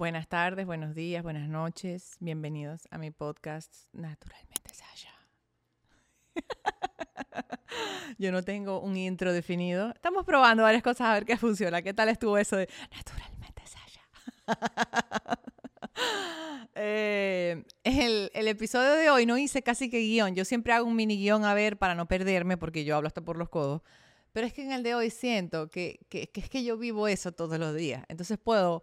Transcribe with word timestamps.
Buenas 0.00 0.28
tardes, 0.28 0.64
buenos 0.64 0.94
días, 0.94 1.22
buenas 1.22 1.46
noches. 1.46 2.16
Bienvenidos 2.20 2.88
a 2.90 2.96
mi 2.96 3.10
podcast 3.10 3.70
Naturalmente 3.92 4.72
Sasha. 4.72 5.12
Yo 8.18 8.32
no 8.32 8.42
tengo 8.42 8.80
un 8.80 8.96
intro 8.96 9.30
definido. 9.34 9.90
Estamos 9.90 10.24
probando 10.24 10.62
varias 10.62 10.82
cosas 10.82 11.02
a 11.02 11.12
ver 11.12 11.26
qué 11.26 11.36
funciona. 11.36 11.82
¿Qué 11.82 11.92
tal 11.92 12.08
estuvo 12.08 12.38
eso 12.38 12.56
de 12.56 12.66
Naturalmente 12.96 13.62
Sasha? 13.66 14.00
Eh, 16.74 17.62
el, 17.84 18.30
el, 18.32 18.48
episodio 18.48 18.92
de 18.94 19.10
hoy 19.10 19.26
no 19.26 19.36
hice 19.36 19.62
casi 19.62 19.90
que 19.90 19.98
guion. 19.98 20.34
Yo 20.34 20.46
siempre 20.46 20.72
hago 20.72 20.86
un 20.86 20.96
mini 20.96 21.18
guion 21.18 21.44
a 21.44 21.52
ver 21.52 21.76
para 21.76 21.94
no 21.94 22.06
perderme 22.08 22.56
porque 22.56 22.84
yo 22.84 22.96
hablo 22.96 23.08
hasta 23.08 23.20
por 23.20 23.36
los 23.36 23.50
codos. 23.50 23.82
Pero 24.32 24.46
es 24.46 24.54
que 24.54 24.62
en 24.62 24.72
el 24.72 24.82
de 24.82 24.94
hoy 24.94 25.10
siento 25.10 25.68
que, 25.68 26.00
que, 26.08 26.30
que 26.30 26.40
es 26.40 26.48
que 26.48 26.64
yo 26.64 26.78
vivo 26.78 27.06
eso 27.06 27.32
todos 27.32 27.58
los 27.58 27.74
días. 27.74 28.04
Entonces 28.08 28.38
puedo 28.38 28.82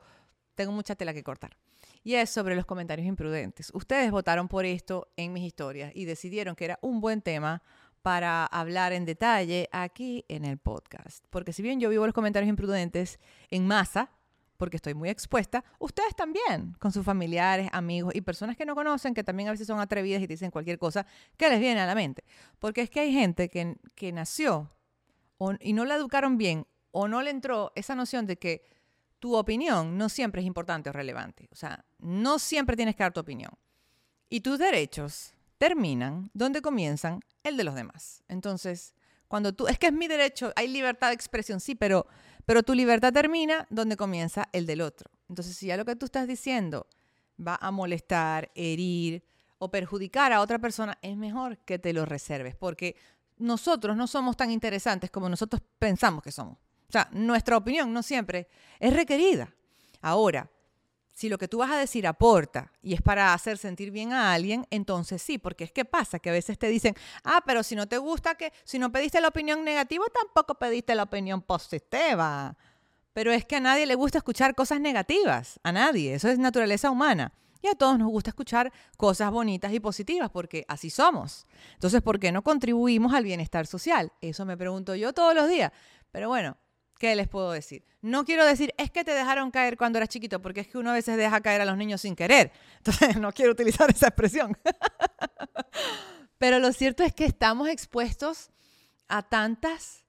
tengo 0.58 0.74
mucha 0.74 0.96
tela 0.96 1.14
que 1.14 1.24
cortar. 1.24 1.56
Y 2.04 2.16
es 2.16 2.30
sobre 2.30 2.56
los 2.56 2.66
comentarios 2.66 3.08
imprudentes. 3.08 3.72
Ustedes 3.74 4.12
votaron 4.12 4.50
por 4.50 4.66
esto 4.66 5.08
en 5.16 5.32
mis 5.32 5.46
historias 5.46 5.92
y 5.96 6.06
decidieron 6.06 6.56
que 6.56 6.66
era 6.66 6.80
un 6.82 7.00
buen 7.00 7.22
tema 7.22 7.62
para 8.02 8.46
hablar 8.46 8.92
en 8.92 9.06
detalle 9.06 9.70
aquí 9.72 10.26
en 10.28 10.46
el 10.46 10.58
podcast. 10.58 11.24
Porque 11.30 11.54
si 11.54 11.62
bien 11.62 11.80
yo 11.80 11.90
vivo 11.90 12.06
los 12.06 12.14
comentarios 12.14 12.50
imprudentes 12.50 13.20
en 13.50 13.68
masa, 13.68 14.12
porque 14.58 14.78
estoy 14.78 14.96
muy 14.96 15.10
expuesta, 15.10 15.64
ustedes 15.78 16.16
también, 16.16 16.76
con 16.80 16.92
sus 16.92 17.06
familiares, 17.06 17.70
amigos 17.72 18.16
y 18.16 18.22
personas 18.22 18.58
que 18.58 18.66
no 18.66 18.74
conocen, 18.74 19.14
que 19.14 19.24
también 19.24 19.50
a 19.50 19.52
veces 19.52 19.68
son 19.68 19.80
atrevidas 19.80 20.22
y 20.22 20.28
dicen 20.28 20.50
cualquier 20.50 20.80
cosa 20.80 21.06
que 21.38 21.50
les 21.50 21.60
viene 21.60 21.80
a 21.82 21.86
la 21.86 21.94
mente. 21.94 22.24
Porque 22.60 22.82
es 22.82 22.90
que 22.90 23.02
hay 23.02 23.14
gente 23.14 23.50
que, 23.50 23.76
que 23.94 24.12
nació 24.12 24.72
y 25.60 25.74
no 25.74 25.86
la 25.86 25.96
educaron 25.96 26.38
bien 26.38 26.66
o 26.92 27.08
no 27.08 27.22
le 27.22 27.30
entró 27.30 27.72
esa 27.76 27.94
noción 27.94 28.26
de 28.26 28.38
que 28.38 28.77
tu 29.20 29.36
opinión 29.36 29.98
no 29.98 30.10
siempre 30.10 30.42
es 30.42 30.48
importante 30.48 30.90
o 30.90 30.94
relevante. 30.94 31.48
O 31.52 31.56
sea, 31.56 31.86
no 32.00 32.40
siempre 32.40 32.76
tienes 32.76 32.96
que 32.96 33.04
dar 33.04 33.14
tu 33.14 33.20
opinión. 33.20 33.52
Y 34.30 34.42
tus 34.42 34.60
derechos 34.60 35.34
terminan 35.58 36.30
donde 36.34 36.62
comienzan 36.62 37.22
el 37.44 37.58
de 37.58 37.64
los 37.64 37.76
demás. 37.76 38.24
Entonces, 38.28 38.94
cuando 39.28 39.54
tú, 39.54 39.68
es 39.68 39.80
que 39.80 39.88
es 39.88 39.94
mi 39.94 40.08
derecho, 40.08 40.54
hay 40.56 40.68
libertad 40.68 41.10
de 41.10 41.16
expresión, 41.16 41.60
sí, 41.60 41.76
pero, 41.76 42.06
pero 42.46 42.64
tu 42.64 42.74
libertad 42.74 43.12
termina 43.12 43.68
donde 43.70 43.98
comienza 43.98 44.48
el 44.54 44.66
del 44.66 44.82
otro. 44.82 45.10
Entonces, 45.30 45.56
si 45.58 45.68
ya 45.68 45.78
lo 45.78 45.86
que 45.86 45.96
tú 45.96 46.06
estás 46.06 46.28
diciendo 46.28 46.88
va 47.46 47.58
a 47.60 47.72
molestar, 47.72 48.52
herir 48.56 49.24
o 49.58 49.70
perjudicar 49.72 50.32
a 50.32 50.42
otra 50.42 50.60
persona, 50.60 50.98
es 51.02 51.18
mejor 51.18 51.58
que 51.60 51.80
te 51.80 51.94
lo 51.94 52.06
reserves, 52.06 52.56
porque 52.56 52.96
nosotros 53.38 53.96
no 53.98 54.08
somos 54.08 54.38
tan 54.38 54.52
interesantes 54.52 55.12
como 55.12 55.30
nosotros 55.30 55.62
pensamos 55.80 56.24
que 56.24 56.32
somos. 56.32 56.58
O 56.90 56.92
sea, 56.92 57.10
nuestra 57.12 57.58
opinión 57.58 57.92
no 57.94 58.04
siempre 58.04 58.48
es 58.80 58.94
requerida. 58.94 59.54
Ahora, 60.02 60.50
si 61.18 61.30
lo 61.30 61.40
que 61.40 61.48
tú 61.48 61.58
vas 61.58 61.72
a 61.72 61.78
decir 61.78 62.06
aporta 62.06 62.72
y 62.82 62.94
es 62.94 63.02
para 63.02 63.34
hacer 63.34 63.58
sentir 63.58 63.90
bien 63.90 64.14
a 64.14 64.34
alguien, 64.34 64.68
entonces 64.70 65.20
sí, 65.20 65.40
porque 65.40 65.64
es 65.64 65.72
que 65.72 65.84
pasa 65.84 66.20
que 66.20 66.30
a 66.30 66.34
veces 66.34 66.60
te 66.60 66.68
dicen, 66.68 66.96
ah, 67.24 67.42
pero 67.44 67.64
si 67.64 67.76
no 67.76 67.88
te 67.88 67.98
gusta 67.98 68.36
que, 68.36 68.54
si 68.64 68.78
no 68.78 68.92
pediste 68.92 69.20
la 69.20 69.30
opinión 69.30 69.64
negativa, 69.66 70.06
tampoco 70.14 70.56
pediste 70.60 70.94
la 70.94 71.04
opinión 71.04 71.42
positiva. 71.42 72.56
Pero 73.14 73.32
es 73.32 73.46
que 73.46 73.56
a 73.56 73.60
nadie 73.60 73.88
le 73.88 73.96
gusta 73.96 74.20
escuchar 74.20 74.54
cosas 74.54 74.80
negativas, 74.80 75.60
a 75.64 75.72
nadie, 75.72 76.14
eso 76.14 76.30
es 76.30 76.38
naturaleza 76.38 76.92
humana. 76.92 77.34
Y 77.64 77.68
a 77.68 77.74
todos 77.74 77.98
nos 77.98 78.10
gusta 78.10 78.30
escuchar 78.30 78.72
cosas 78.96 79.32
bonitas 79.32 79.74
y 79.74 79.80
positivas 79.80 80.30
porque 80.30 80.66
así 80.68 80.92
somos. 80.92 81.48
Entonces, 81.74 82.04
¿por 82.04 82.20
qué 82.20 82.32
no 82.32 82.44
contribuimos 82.44 83.16
al 83.16 83.24
bienestar 83.24 83.66
social? 83.66 84.12
Eso 84.22 84.46
me 84.46 84.56
pregunto 84.56 84.94
yo 84.94 85.14
todos 85.14 85.34
los 85.34 85.50
días. 85.50 85.72
Pero 86.12 86.30
bueno, 86.30 86.58
¿Qué 86.98 87.16
les 87.16 87.28
puedo 87.28 87.52
decir? 87.52 87.84
No 88.02 88.26
quiero 88.26 88.46
decir, 88.46 88.74
es 88.78 88.90
que 88.90 89.04
te 89.04 89.12
dejaron 89.12 89.52
caer 89.52 89.78
cuando 89.78 90.00
eras 90.00 90.10
chiquito, 90.10 90.42
porque 90.42 90.62
es 90.62 90.68
que 90.68 90.78
uno 90.78 90.92
a 90.92 90.94
veces 90.94 91.18
deja 91.18 91.42
caer 91.42 91.62
a 91.62 91.66
los 91.66 91.78
niños 91.78 92.02
sin 92.02 92.16
querer. 92.16 92.52
Entonces, 92.78 93.18
no 93.18 93.32
quiero 93.32 93.52
utilizar 93.52 93.90
esa 93.90 94.08
expresión. 94.08 94.58
Pero 96.38 96.60
lo 96.60 96.72
cierto 96.74 97.04
es 97.04 97.14
que 97.14 97.26
estamos 97.26 97.70
expuestos 97.70 98.52
a 99.08 99.24
tantas 99.24 100.04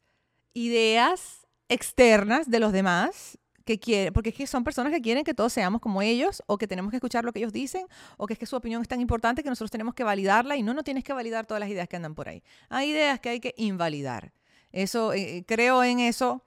ideas 0.54 1.46
externas 1.68 2.50
de 2.50 2.60
los 2.60 2.72
demás 2.72 3.38
que 3.64 3.78
quieren, 3.78 4.14
porque 4.14 4.30
es 4.30 4.34
que 4.34 4.46
son 4.46 4.64
personas 4.64 4.92
que 4.92 5.02
quieren 5.02 5.24
que 5.24 5.34
todos 5.34 5.52
seamos 5.52 5.82
como 5.82 6.00
ellos, 6.00 6.42
o 6.46 6.56
que 6.56 6.66
tenemos 6.66 6.90
que 6.90 6.96
escuchar 6.96 7.24
lo 7.24 7.32
que 7.32 7.40
ellos 7.40 7.52
dicen, 7.52 7.86
o 8.16 8.26
que 8.26 8.32
es 8.32 8.38
que 8.38 8.46
su 8.46 8.56
opinión 8.56 8.80
es 8.80 8.88
tan 8.88 9.00
importante 9.00 9.42
que 9.42 9.50
nosotros 9.50 9.70
tenemos 9.70 9.94
que 9.94 10.04
validarla 10.04 10.56
y 10.56 10.62
no, 10.62 10.72
no 10.72 10.82
tienes 10.82 11.04
que 11.04 11.12
validar 11.12 11.44
todas 11.46 11.60
las 11.60 11.68
ideas 11.68 11.86
que 11.86 11.96
andan 11.96 12.14
por 12.14 12.30
ahí. 12.30 12.42
Hay 12.70 12.90
ideas 12.90 13.20
que 13.20 13.28
hay 13.28 13.40
que 13.40 13.54
invalidar. 13.58 14.32
Eso, 14.72 15.12
eh, 15.12 15.44
creo 15.46 15.84
en 15.84 16.00
eso 16.00 16.42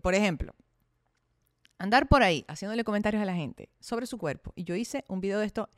Por 0.00 0.14
ejemplo, 0.14 0.54
andar 1.78 2.08
por 2.08 2.22
ahí 2.22 2.44
haciéndole 2.48 2.82
comentarios 2.82 3.22
a 3.22 3.26
la 3.26 3.34
gente 3.34 3.70
sobre 3.78 4.06
su 4.06 4.18
cuerpo. 4.18 4.52
Y 4.56 4.64
yo 4.64 4.74
hice 4.74 5.04
un 5.08 5.20
video 5.20 5.38
de 5.38 5.46
esto 5.46 5.68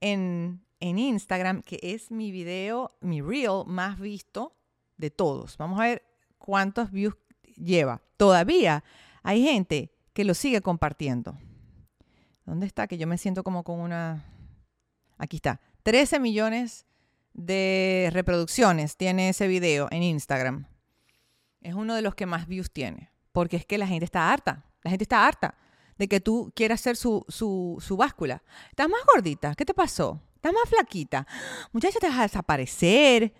en, 0.00 0.64
en 0.80 0.98
Instagram, 0.98 1.62
que 1.62 1.78
es 1.82 2.10
mi 2.10 2.32
video, 2.32 2.90
mi 3.00 3.20
reel 3.20 3.64
más 3.66 3.98
visto 3.98 4.56
de 4.96 5.10
todos. 5.10 5.58
Vamos 5.58 5.78
a 5.78 5.84
ver 5.84 6.04
cuántos 6.38 6.90
views 6.90 7.16
lleva. 7.56 8.00
Todavía 8.16 8.82
hay 9.22 9.42
gente 9.42 9.92
que 10.14 10.24
lo 10.24 10.32
sigue 10.32 10.62
compartiendo. 10.62 11.36
¿Dónde 12.46 12.66
está? 12.66 12.86
Que 12.86 12.96
yo 12.96 13.06
me 13.06 13.18
siento 13.18 13.44
como 13.44 13.62
con 13.62 13.78
una... 13.80 14.24
Aquí 15.18 15.36
está. 15.36 15.60
13 15.82 16.18
millones 16.18 16.86
de 17.34 18.08
reproducciones 18.12 18.96
tiene 18.96 19.28
ese 19.28 19.48
video 19.48 19.86
en 19.90 20.02
Instagram. 20.02 20.66
Es 21.60 21.74
uno 21.74 21.94
de 21.94 22.00
los 22.02 22.14
que 22.14 22.24
más 22.24 22.46
views 22.46 22.70
tiene 22.70 23.10
porque 23.38 23.54
es 23.54 23.64
que 23.64 23.78
la 23.78 23.86
gente 23.86 24.04
está 24.04 24.32
harta, 24.32 24.64
la 24.82 24.90
gente 24.90 25.04
está 25.04 25.24
harta 25.24 25.54
de 25.96 26.08
que 26.08 26.18
tú 26.18 26.50
quieras 26.56 26.80
ser 26.80 26.96
su, 26.96 27.24
su, 27.28 27.96
báscula. 27.96 28.42
Estás 28.68 28.88
más 28.88 29.00
gordita, 29.14 29.54
¿qué 29.54 29.64
te 29.64 29.74
pasó? 29.74 30.20
Estás 30.34 30.52
más 30.52 30.68
flaquita. 30.68 31.24
Muchacha, 31.72 32.00
te 32.00 32.08
vas 32.08 32.18
a 32.18 32.22
desaparecer. 32.22 33.32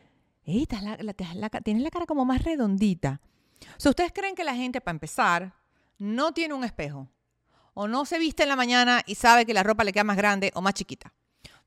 tienes 0.44 1.82
la 1.82 1.91
cara 1.91 2.06
como 2.06 2.25
más 2.25 2.44
redondita. 2.44 3.20
Sea, 3.76 3.91
¿ustedes 3.91 4.12
creen 4.14 4.37
que 4.37 4.44
la 4.44 4.54
gente, 4.54 4.81
para 4.81 4.94
empezar, 4.94 5.53
no 5.98 6.32
tiene 6.32 6.54
un 6.54 6.62
espejo? 6.62 7.08
O 7.75 7.88
no 7.88 8.04
se 8.04 8.20
viste 8.20 8.44
en 8.44 8.50
la 8.50 8.56
mañana 8.56 9.03
y 9.04 9.16
sabe 9.16 9.47
que 9.47 9.53
la 9.53 9.64
ropa 9.64 9.82
le 9.82 9.92
queda 9.92 10.04
más 10.04 10.16
grande 10.16 10.53
o 10.54 10.60
más 10.60 10.75
chiquita. 10.75 11.12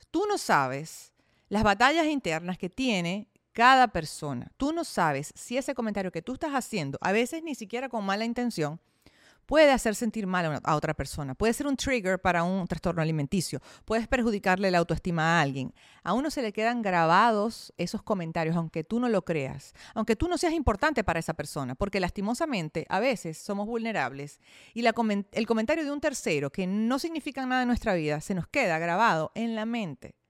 Tú 0.10 0.24
no 0.26 0.38
sabes 0.38 1.12
las 1.50 1.64
batallas 1.64 2.06
internas 2.06 2.58
que 2.58 2.70
tiene 2.70 3.28
cada 3.54 3.88
persona. 3.90 4.52
Tú 4.58 4.74
no 4.74 4.84
sabes 4.84 5.34
si 5.36 5.58
ese 5.58 5.76
comentario 5.76 6.12
que 6.12 6.22
tú 6.22 6.34
estás 6.34 6.52
haciendo, 6.54 6.98
a 7.02 7.12
veces 7.12 7.44
ni 7.44 7.56
siquiera 7.56 7.90
con 7.90 8.06
mala 8.06 8.26
intención, 8.26 8.80
puede 9.46 9.72
hacer 9.72 9.96
sentir 9.96 10.28
mal 10.28 10.62
a, 10.64 10.76
otra 10.78 10.94
persona. 10.94 11.36
Puede 11.36 11.52
ser 11.52 11.68
un 11.68 11.76
trigger 11.76 12.20
para 12.20 12.44
un 12.44 12.66
trastorno 12.68 13.02
alimenticio. 13.02 13.60
Puedes 13.84 14.08
perjudicarle 14.08 14.72
la 14.72 14.78
autoestima 14.78 15.24
a 15.24 15.42
alguien. 15.42 15.74
A 16.04 16.14
uno 16.14 16.32
se 16.32 16.42
le 16.42 16.54
quedan 16.54 16.82
grabados 16.82 17.74
esos 17.78 18.02
comentarios, 18.02 18.56
aunque 18.56 18.86
tú 18.86 19.02
no 19.02 19.10
lo 19.10 19.24
creas, 19.24 19.74
aunque 19.94 20.16
tú 20.16 20.30
no 20.30 20.38
seas 20.38 20.54
importante 20.54 21.04
para 21.04 21.20
esa 21.20 21.34
persona, 21.34 21.76
porque 21.76 22.00
lastimosamente 22.00 22.86
a 22.88 23.02
veces 23.02 23.38
somos 23.38 23.68
vulnerables 23.68 24.40
y 24.74 24.86
el 24.86 25.48
comentario 25.48 25.84
de 25.84 25.92
un 25.92 26.00
tercero 26.00 26.50
que 26.50 26.66
no 26.66 26.98
significa 26.98 27.46
nada 27.46 27.64
en 27.64 27.68
nuestra 27.68 27.94
vida 27.94 28.22
se 28.22 28.36
nos 28.36 28.48
queda 28.48 28.80
grabado 28.80 29.34
en 29.36 29.56
la 29.56 29.66
mente. 29.66 30.21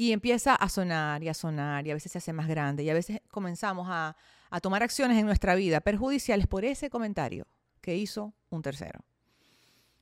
Y 0.00 0.12
empieza 0.12 0.54
a 0.54 0.70
sonar 0.70 1.22
y 1.22 1.28
a 1.28 1.34
sonar 1.34 1.86
y 1.86 1.90
a 1.90 1.94
veces 1.94 2.10
se 2.10 2.16
hace 2.16 2.32
más 2.32 2.48
grande 2.48 2.82
y 2.82 2.88
a 2.88 2.94
veces 2.94 3.20
comenzamos 3.30 3.86
a, 3.90 4.16
tomar 4.62 4.82
acciones 4.82 5.18
en 5.18 5.26
nuestra 5.26 5.54
vida 5.54 5.82
perjudiciales 5.82 6.46
por 6.46 6.64
ese 6.64 6.88
comentario 6.88 7.46
que 7.82 7.98
hizo 7.98 8.32
un 8.48 8.62
tercero. 8.62 9.04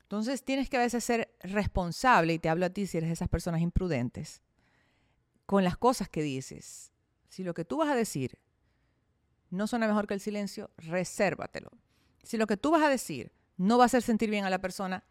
Entonces 0.02 0.44
tienes 0.44 0.70
que 0.70 0.76
a 0.76 0.82
veces 0.82 1.02
ser 1.02 1.34
responsable, 1.40 2.34
y 2.34 2.38
te 2.38 2.48
hablo 2.48 2.66
a 2.66 2.70
ti 2.70 2.86
si 2.86 2.96
eres 2.98 3.08
de 3.08 3.14
esas 3.14 3.28
personas 3.28 3.60
imprudentes, 3.60 4.40
con 5.46 5.64
las 5.64 5.76
cosas 5.76 6.08
que 6.08 6.22
dices. 6.22 6.92
Si 7.28 7.42
lo 7.42 7.52
que 7.52 7.64
tú 7.64 7.78
vas 7.78 7.88
a 7.88 7.96
decir 7.96 8.38
no 9.50 9.66
suena 9.66 9.88
mejor 9.88 10.06
que 10.06 10.14
el 10.14 10.20
silencio, 10.20 10.70
resérvatelo. 10.76 11.72
Si 12.22 12.36
lo 12.36 12.46
que 12.46 12.56
tú 12.56 12.70
vas 12.70 12.84
a 12.84 12.88
decir 12.88 13.32
no 13.56 13.78
va 13.78 13.82
a 13.82 13.86
hacer 13.86 14.02
sentir 14.02 14.30
bien 14.30 14.44
a 14.44 14.50
la 14.50 14.60
persona, 14.60 15.02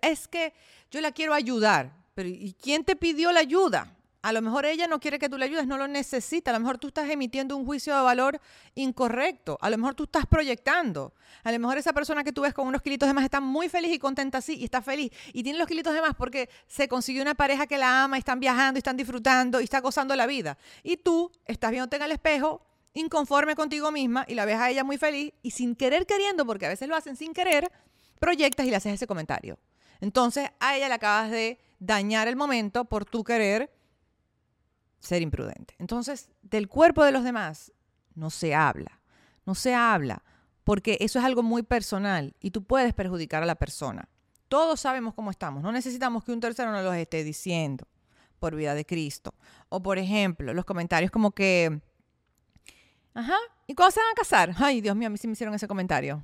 es 0.00 0.26
que 0.26 0.54
yo 0.90 1.02
la 1.02 1.12
quiero 1.12 1.34
ayudar, 1.34 1.92
pero 2.14 2.30
¿y 2.30 2.56
quién 2.58 2.82
te 2.82 2.96
pidió 2.96 3.30
la 3.30 3.40
ayuda? 3.40 3.98
A 4.22 4.32
lo 4.32 4.40
mejor 4.40 4.66
ella 4.66 4.86
no 4.86 5.00
quiere 5.00 5.18
que 5.18 5.28
tú 5.28 5.36
le 5.36 5.46
ayudes, 5.46 5.66
no 5.66 5.76
lo 5.76 5.88
necesita. 5.88 6.52
A 6.52 6.54
lo 6.54 6.60
mejor 6.60 6.78
tú 6.78 6.88
estás 6.88 7.10
emitiendo 7.10 7.56
un 7.56 7.66
juicio 7.66 7.94
de 7.96 8.02
valor 8.02 8.40
incorrecto. 8.76 9.58
A 9.60 9.68
lo 9.68 9.76
mejor 9.76 9.96
tú 9.96 10.04
estás 10.04 10.26
proyectando. 10.26 11.12
A 11.42 11.50
lo 11.50 11.58
mejor 11.58 11.76
esa 11.76 11.92
persona 11.92 12.22
que 12.22 12.32
tú 12.32 12.42
ves 12.42 12.54
con 12.54 12.68
unos 12.68 12.82
kilitos 12.82 13.08
de 13.08 13.14
más 13.14 13.24
está 13.24 13.40
muy 13.40 13.68
feliz 13.68 13.92
y 13.92 13.98
contenta 13.98 14.38
así 14.38 14.54
y 14.54 14.64
está 14.64 14.80
feliz. 14.80 15.10
Y 15.32 15.42
tiene 15.42 15.58
los 15.58 15.66
kilitos 15.66 15.92
de 15.92 16.00
más 16.00 16.14
porque 16.14 16.48
se 16.68 16.86
consiguió 16.86 17.20
una 17.20 17.34
pareja 17.34 17.66
que 17.66 17.78
la 17.78 18.04
ama 18.04 18.16
y 18.16 18.20
están 18.20 18.38
viajando 18.38 18.78
y 18.78 18.80
están 18.80 18.96
disfrutando 18.96 19.60
y 19.60 19.64
está 19.64 19.80
gozando 19.80 20.14
la 20.14 20.26
vida. 20.26 20.56
Y 20.84 20.98
tú 20.98 21.32
estás 21.44 21.72
viéndote 21.72 21.96
en 21.96 22.02
el 22.02 22.12
espejo 22.12 22.64
inconforme 22.94 23.56
contigo 23.56 23.90
misma 23.90 24.24
y 24.28 24.34
la 24.34 24.44
ves 24.44 24.56
a 24.56 24.70
ella 24.70 24.84
muy 24.84 24.98
feliz 24.98 25.32
y 25.42 25.50
sin 25.50 25.74
querer 25.74 26.06
queriendo, 26.06 26.46
porque 26.46 26.66
a 26.66 26.68
veces 26.68 26.88
lo 26.88 26.94
hacen 26.94 27.16
sin 27.16 27.32
querer, 27.32 27.72
proyectas 28.20 28.66
y 28.66 28.70
le 28.70 28.76
haces 28.76 28.94
ese 28.94 29.08
comentario. 29.08 29.58
Entonces 30.00 30.50
a 30.60 30.76
ella 30.76 30.86
le 30.86 30.94
acabas 30.94 31.32
de 31.32 31.58
dañar 31.80 32.28
el 32.28 32.36
momento 32.36 32.84
por 32.84 33.04
tu 33.04 33.24
querer 33.24 33.72
ser 35.02 35.20
imprudente. 35.20 35.74
Entonces, 35.78 36.30
del 36.42 36.68
cuerpo 36.68 37.04
de 37.04 37.12
los 37.12 37.24
demás 37.24 37.72
no 38.14 38.30
se 38.30 38.54
habla, 38.54 39.00
no 39.44 39.54
se 39.54 39.74
habla, 39.74 40.22
porque 40.64 40.96
eso 41.00 41.18
es 41.18 41.24
algo 41.24 41.42
muy 41.42 41.62
personal 41.62 42.34
y 42.40 42.52
tú 42.52 42.64
puedes 42.64 42.94
perjudicar 42.94 43.42
a 43.42 43.46
la 43.46 43.56
persona. 43.56 44.08
Todos 44.48 44.80
sabemos 44.80 45.14
cómo 45.14 45.30
estamos. 45.30 45.62
No 45.62 45.72
necesitamos 45.72 46.24
que 46.24 46.32
un 46.32 46.40
tercero 46.40 46.70
nos 46.70 46.84
lo 46.84 46.92
esté 46.92 47.24
diciendo 47.24 47.88
por 48.38 48.54
vida 48.54 48.74
de 48.74 48.84
Cristo. 48.84 49.34
O 49.68 49.82
por 49.82 49.98
ejemplo, 49.98 50.54
los 50.54 50.64
comentarios 50.64 51.10
como 51.10 51.32
que, 51.32 51.80
ajá, 53.14 53.36
¿y 53.66 53.74
cuándo 53.74 53.92
se 53.92 54.00
van 54.00 54.10
a 54.12 54.14
casar? 54.14 54.54
Ay, 54.58 54.80
Dios 54.80 54.94
mío, 54.94 55.08
a 55.08 55.10
mí 55.10 55.18
sí 55.18 55.26
me 55.26 55.32
hicieron 55.32 55.54
ese 55.54 55.66
comentario. 55.66 56.22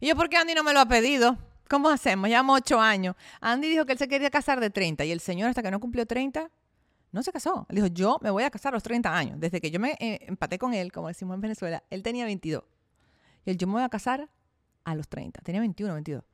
Y 0.00 0.08
yo, 0.08 0.16
¿por 0.16 0.28
qué 0.28 0.36
Andy 0.36 0.54
no 0.54 0.62
me 0.62 0.72
lo 0.72 0.80
ha 0.80 0.86
pedido? 0.86 1.38
¿Cómo 1.68 1.88
hacemos? 1.88 2.28
Llevamos 2.28 2.58
ocho 2.58 2.80
años. 2.80 3.16
Andy 3.40 3.68
dijo 3.68 3.84
que 3.86 3.92
él 3.92 3.98
se 3.98 4.06
quería 4.06 4.30
casar 4.30 4.60
de 4.60 4.70
30 4.70 5.04
y 5.06 5.10
el 5.10 5.20
señor 5.20 5.48
hasta 5.48 5.62
que 5.62 5.70
no 5.70 5.80
cumplió 5.80 6.06
30 6.06 6.50
no 7.12 7.22
se 7.22 7.30
casó. 7.30 7.66
Él 7.68 7.76
dijo, 7.76 7.86
yo 7.88 8.18
me 8.22 8.30
voy 8.30 8.42
a 8.42 8.50
casar 8.50 8.72
a 8.72 8.76
los 8.76 8.82
30 8.82 9.14
años. 9.14 9.38
Desde 9.38 9.60
que 9.60 9.70
yo 9.70 9.78
me 9.78 9.96
eh, 10.00 10.24
empaté 10.26 10.58
con 10.58 10.74
él, 10.74 10.90
como 10.90 11.08
decimos 11.08 11.34
en 11.34 11.42
Venezuela, 11.42 11.84
él 11.90 12.02
tenía 12.02 12.24
22. 12.24 12.64
Y 13.44 13.50
él, 13.50 13.58
yo 13.58 13.66
me 13.66 13.74
voy 13.74 13.82
a 13.82 13.88
casar 13.88 14.28
a 14.84 14.94
los 14.94 15.08
30. 15.08 15.40
Tenía 15.42 15.60
21, 15.60 15.92
22. 15.94 16.24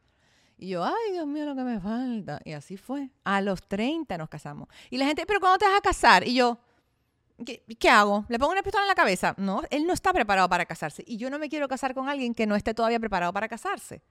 Y 0.59 0.71
yo, 0.71 0.85
ay, 0.85 1.13
Dios 1.13 1.27
mío, 1.27 1.45
lo 1.45 1.55
que 1.55 1.63
me 1.63 1.81
falta. 1.81 2.41
Y 2.45 2.53
así 2.53 2.77
fue. 2.77 3.11
A 3.25 3.41
los 3.41 3.63
30 3.63 4.17
nos 4.19 4.29
casamos. 4.29 4.69
Y 4.91 4.99
la 4.99 5.07
gente, 5.07 5.27
pero 5.27 5.41
¿cuándo 5.41 5.59
te 5.59 5.67
vas 5.67 5.79
a 5.79 5.81
casar? 5.81 6.27
Y 6.27 6.35
yo, 6.35 6.59
¿qué, 7.45 7.63
¿qué, 7.79 7.89
hago? 7.89 8.25
¿Le 8.29 8.39
pongo 8.39 8.53
una 8.53 8.63
pistola 8.63 8.85
en 8.85 8.89
la 8.89 8.95
cabeza? 8.95 9.35
No, 9.37 9.63
él 9.71 9.87
no 9.87 9.93
está 9.93 10.13
preparado 10.13 10.49
para 10.49 10.65
casarse. 10.67 11.05
Y 11.07 11.17
yo 11.17 11.29
no 11.31 11.39
me 11.39 11.49
quiero 11.49 11.69
casar 11.69 11.95
con 11.95 12.09
alguien 12.09 12.35
que 12.35 12.47
no 12.47 12.57
esté 12.57 12.75
todavía 12.75 13.01
preparado 13.01 13.33
para 13.33 13.49
casarse. 13.49 14.03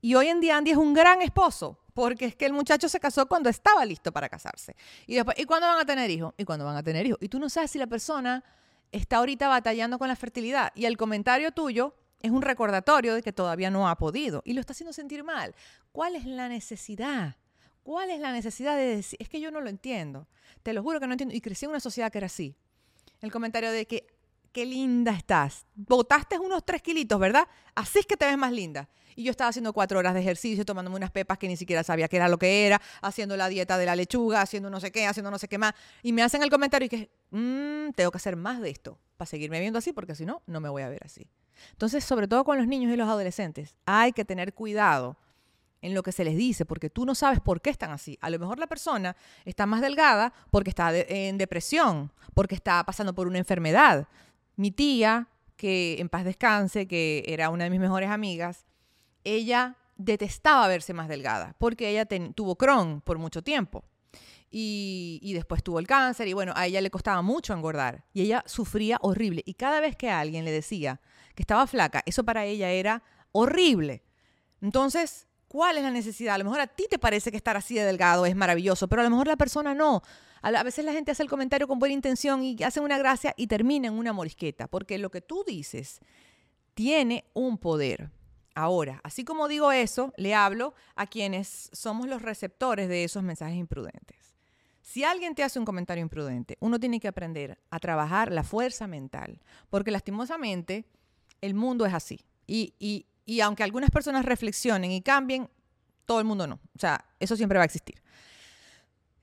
Y 0.00 0.14
hoy 0.14 0.28
en 0.28 0.40
día 0.40 0.56
Andy 0.56 0.72
es 0.72 0.76
un 0.76 0.94
gran 0.94 1.22
esposo, 1.22 1.78
porque 1.94 2.26
es 2.26 2.36
que 2.36 2.46
el 2.46 2.52
muchacho 2.52 2.88
se 2.88 3.00
casó 3.00 3.26
cuando 3.26 3.48
estaba 3.48 3.84
listo 3.84 4.12
para 4.12 4.28
casarse. 4.28 4.76
Y 5.06 5.14
después, 5.14 5.38
¿y 5.38 5.44
cuándo 5.44 5.66
van 5.66 5.78
a 5.78 5.86
tener 5.86 6.10
hijos? 6.10 6.34
¿Y 6.36 6.44
cuándo 6.44 6.64
van 6.64 6.76
a 6.76 6.82
tener 6.82 7.06
hijos? 7.06 7.18
Y 7.20 7.28
tú 7.28 7.38
no 7.38 7.48
sabes 7.48 7.70
si 7.70 7.78
la 7.78 7.86
persona 7.86 8.44
está 8.92 9.18
ahorita 9.18 9.48
batallando 9.48 9.98
con 9.98 10.08
la 10.08 10.16
fertilidad. 10.16 10.72
Y 10.74 10.84
el 10.84 10.96
comentario 10.96 11.52
tuyo 11.52 11.94
es 12.20 12.30
un 12.30 12.42
recordatorio 12.42 13.14
de 13.14 13.22
que 13.22 13.32
todavía 13.32 13.70
no 13.70 13.88
ha 13.88 13.96
podido 13.96 14.42
y 14.44 14.52
lo 14.52 14.60
está 14.60 14.72
haciendo 14.72 14.92
sentir 14.92 15.24
mal. 15.24 15.54
¿Cuál 15.92 16.16
es 16.16 16.26
la 16.26 16.48
necesidad? 16.48 17.36
¿Cuál 17.82 18.10
es 18.10 18.20
la 18.20 18.32
necesidad 18.32 18.76
de 18.76 18.96
decir? 18.96 19.18
Es 19.20 19.28
que 19.28 19.40
yo 19.40 19.50
no 19.50 19.60
lo 19.60 19.70
entiendo. 19.70 20.26
Te 20.62 20.72
lo 20.72 20.82
juro 20.82 20.98
que 20.98 21.06
no 21.06 21.12
entiendo. 21.12 21.34
Y 21.34 21.40
crecí 21.40 21.64
en 21.66 21.70
una 21.70 21.80
sociedad 21.80 22.10
que 22.10 22.18
era 22.18 22.26
así. 22.26 22.56
El 23.20 23.30
comentario 23.30 23.70
de 23.70 23.86
que, 23.86 24.06
qué 24.56 24.64
linda 24.64 25.12
estás. 25.12 25.66
Botaste 25.74 26.38
unos 26.38 26.64
tres 26.64 26.80
kilitos, 26.80 27.20
¿verdad? 27.20 27.46
Así 27.74 27.98
es 27.98 28.06
que 28.06 28.16
te 28.16 28.24
ves 28.24 28.38
más 28.38 28.50
linda. 28.50 28.88
Y 29.14 29.22
yo 29.22 29.30
estaba 29.30 29.50
haciendo 29.50 29.74
cuatro 29.74 29.98
horas 29.98 30.14
de 30.14 30.20
ejercicio, 30.20 30.64
tomándome 30.64 30.96
unas 30.96 31.10
pepas 31.10 31.36
que 31.36 31.46
ni 31.46 31.58
siquiera 31.58 31.82
sabía 31.82 32.08
qué 32.08 32.16
era 32.16 32.26
lo 32.26 32.38
que 32.38 32.66
era, 32.66 32.80
haciendo 33.02 33.36
la 33.36 33.50
dieta 33.50 33.76
de 33.76 33.84
la 33.84 33.94
lechuga, 33.94 34.40
haciendo 34.40 34.70
no 34.70 34.80
sé 34.80 34.90
qué, 34.90 35.06
haciendo 35.06 35.30
no 35.30 35.38
sé 35.38 35.46
qué 35.46 35.58
más. 35.58 35.74
Y 36.02 36.14
me 36.14 36.22
hacen 36.22 36.42
el 36.42 36.48
comentario 36.48 36.86
y 36.86 36.88
que, 36.88 37.10
mmm, 37.32 37.90
tengo 37.94 38.10
que 38.10 38.16
hacer 38.16 38.36
más 38.36 38.62
de 38.62 38.70
esto 38.70 38.98
para 39.18 39.26
seguirme 39.26 39.60
viendo 39.60 39.78
así, 39.78 39.92
porque 39.92 40.14
si 40.14 40.24
no, 40.24 40.40
no 40.46 40.58
me 40.58 40.70
voy 40.70 40.80
a 40.80 40.88
ver 40.88 41.02
así. 41.04 41.28
Entonces, 41.72 42.02
sobre 42.02 42.26
todo 42.26 42.42
con 42.44 42.56
los 42.56 42.66
niños 42.66 42.90
y 42.94 42.96
los 42.96 43.10
adolescentes, 43.10 43.76
hay 43.84 44.12
que 44.12 44.24
tener 44.24 44.54
cuidado 44.54 45.18
en 45.82 45.94
lo 45.94 46.02
que 46.02 46.12
se 46.12 46.24
les 46.24 46.36
dice, 46.36 46.64
porque 46.64 46.88
tú 46.88 47.04
no 47.04 47.14
sabes 47.14 47.40
por 47.40 47.60
qué 47.60 47.70
están 47.70 47.90
así. 47.90 48.18
A 48.22 48.30
lo 48.30 48.38
mejor 48.38 48.58
la 48.58 48.66
persona 48.66 49.16
está 49.44 49.66
más 49.66 49.82
delgada 49.82 50.32
porque 50.50 50.70
está 50.70 50.96
en 50.96 51.36
depresión, 51.36 52.10
porque 52.34 52.54
está 52.54 52.82
pasando 52.84 53.14
por 53.14 53.28
una 53.28 53.38
enfermedad. 53.38 54.08
Mi 54.56 54.70
tía, 54.70 55.28
que 55.56 55.96
en 56.00 56.08
paz 56.08 56.24
descanse, 56.24 56.88
que 56.88 57.24
era 57.26 57.50
una 57.50 57.64
de 57.64 57.70
mis 57.70 57.80
mejores 57.80 58.10
amigas, 58.10 58.66
ella 59.24 59.76
detestaba 59.96 60.68
verse 60.68 60.92
más 60.92 61.08
delgada 61.08 61.54
porque 61.58 61.88
ella 61.88 62.06
tuvo 62.34 62.56
Crohn 62.56 63.00
por 63.00 63.18
mucho 63.18 63.42
tiempo. 63.42 63.84
Y, 64.48 65.18
y, 65.22 65.34
después 65.34 65.62
tuvo 65.62 65.80
el 65.80 65.88
cáncer 65.88 66.28
y 66.28 66.32
bueno, 66.32 66.52
a 66.54 66.66
ella 66.66 66.80
le 66.80 66.90
costaba 66.90 67.20
mucho 67.20 67.52
engordar 67.52 68.04
y 68.14 68.22
ella 68.22 68.44
sufría 68.46 68.98
horrible. 69.02 69.42
Y 69.44 69.54
cada 69.54 69.80
vez 69.80 69.96
que 69.96 70.08
alguien 70.08 70.44
le 70.44 70.52
decía 70.52 71.00
que 71.34 71.42
estaba 71.42 71.66
flaca, 71.66 72.02
eso 72.06 72.24
para 72.24 72.44
ella 72.44 72.70
era 72.70 73.02
horrible. 73.32 74.04
Entonces, 74.62 75.26
¿cuál 75.48 75.76
es 75.76 75.82
la 75.82 75.90
necesidad? 75.90 76.34
A 76.34 76.38
lo 76.38 76.44
mejor 76.44 76.60
a 76.60 76.66
ti 76.66 76.86
te 76.88 76.98
parece 76.98 77.30
que 77.30 77.36
estar 77.36 77.56
así 77.56 77.74
de 77.74 77.84
delgado 77.84 78.26
es 78.26 78.36
maravilloso, 78.36 78.88
pero 78.88 79.02
a 79.02 79.04
lo 79.04 79.10
mejor 79.10 79.26
la 79.26 79.36
persona 79.36 79.74
no. 79.74 80.02
A 80.42 80.62
veces 80.62 80.84
la 80.84 80.92
gente 80.92 81.10
hace 81.10 81.22
el 81.22 81.28
comentario 81.28 81.66
con 81.66 81.78
buena 81.78 81.94
intención 81.94 82.42
y 82.42 82.62
hacen 82.62 82.84
una 82.84 82.98
gracia 82.98 83.34
y 83.36 83.46
termina 83.46 83.88
en 83.88 83.94
una 83.94 84.12
morisqueta, 84.12 84.68
porque 84.68 84.98
lo 84.98 85.10
que 85.10 85.20
tú 85.20 85.44
dices 85.46 86.00
tiene 86.74 87.24
un 87.34 87.58
poder. 87.58 88.10
Ahora, 88.54 89.00
así 89.02 89.24
como 89.24 89.48
digo 89.48 89.72
eso, 89.72 90.12
le 90.16 90.34
hablo 90.34 90.74
a 90.94 91.06
quienes 91.06 91.68
somos 91.72 92.06
los 92.06 92.22
receptores 92.22 92.88
de 92.88 93.04
esos 93.04 93.22
mensajes 93.22 93.56
imprudentes. 93.56 94.34
Si 94.82 95.02
alguien 95.02 95.34
te 95.34 95.42
hace 95.42 95.58
un 95.58 95.64
comentario 95.64 96.00
imprudente, 96.00 96.56
uno 96.60 96.78
tiene 96.78 97.00
que 97.00 97.08
aprender 97.08 97.58
a 97.70 97.80
trabajar 97.80 98.30
la 98.30 98.44
fuerza 98.44 98.86
mental, 98.86 99.40
porque 99.68 99.90
lastimosamente 99.90 100.86
el 101.40 101.54
mundo 101.54 101.84
es 101.86 101.92
así. 101.92 102.20
Y, 102.46 102.74
y 102.78 103.06
aunque 103.40 103.62
algunas 103.62 103.90
personas 103.90 104.24
reflexionen 104.24 104.90
y 104.92 105.02
cambien, 105.02 105.48
todo 106.04 106.20
el 106.20 106.24
mundo 106.24 106.46
no. 106.46 106.60
O 106.74 106.78
sea, 106.78 107.04
eso 107.20 107.36
siempre 107.36 107.58
va 107.58 107.62
a 107.62 107.66
existir. 107.66 108.02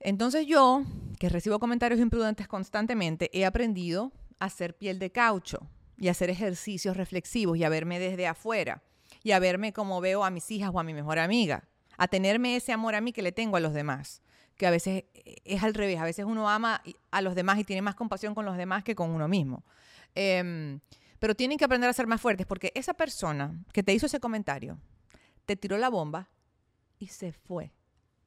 Entonces 0.00 0.46
yo, 0.46 0.82
que 1.18 1.30
recibo 1.30 1.58
comentarios 1.58 1.98
imprudentes 1.98 2.46
constantemente, 2.46 3.30
he 3.32 3.46
aprendido 3.46 4.12
a 4.38 4.46
hacer 4.46 4.76
piel 4.76 4.98
de 4.98 5.10
caucho 5.10 5.66
y 5.96 6.08
a 6.08 6.10
hacer 6.10 6.28
ejercicios 6.28 6.96
reflexivos 6.96 7.56
y 7.56 7.64
a 7.64 7.70
verme 7.70 7.98
desde 7.98 8.26
afuera 8.26 8.82
y 9.22 9.32
a 9.32 9.38
verme 9.38 9.72
como 9.72 10.00
veo 10.02 10.22
a 10.24 10.30
mis 10.30 10.50
hijas 10.50 10.70
o 10.74 10.78
a 10.78 10.82
mi 10.82 10.92
mejor 10.92 11.18
amiga, 11.18 11.64
a 11.96 12.08
tenerme 12.08 12.56
ese 12.56 12.72
amor 12.72 12.94
a 12.94 13.00
mí 13.00 13.12
que 13.12 13.22
le 13.22 13.32
tengo 13.32 13.56
a 13.56 13.60
los 13.60 13.72
demás, 13.72 14.22
que 14.56 14.66
a 14.66 14.70
veces 14.70 15.04
es 15.14 15.62
al 15.62 15.72
revés, 15.72 15.98
a 15.98 16.04
veces 16.04 16.26
uno 16.26 16.50
ama 16.50 16.82
a 17.10 17.22
los 17.22 17.34
demás 17.34 17.58
y 17.58 17.64
tiene 17.64 17.80
más 17.80 17.94
compasión 17.94 18.34
con 18.34 18.44
los 18.44 18.58
demás 18.58 18.84
que 18.84 18.94
con 18.94 19.10
uno 19.10 19.26
mismo. 19.26 19.64
Em, 20.14 20.80
pero 21.24 21.34
tienen 21.34 21.56
que 21.56 21.64
aprender 21.64 21.88
a 21.88 21.94
ser 21.94 22.06
más 22.06 22.20
fuertes 22.20 22.46
porque 22.46 22.70
esa 22.74 22.92
persona 22.92 23.58
que 23.72 23.82
te 23.82 23.94
hizo 23.94 24.04
ese 24.04 24.20
comentario 24.20 24.78
te 25.46 25.56
tiró 25.56 25.78
la 25.78 25.88
bomba 25.88 26.28
y 26.98 27.06
se 27.06 27.32
fue. 27.32 27.72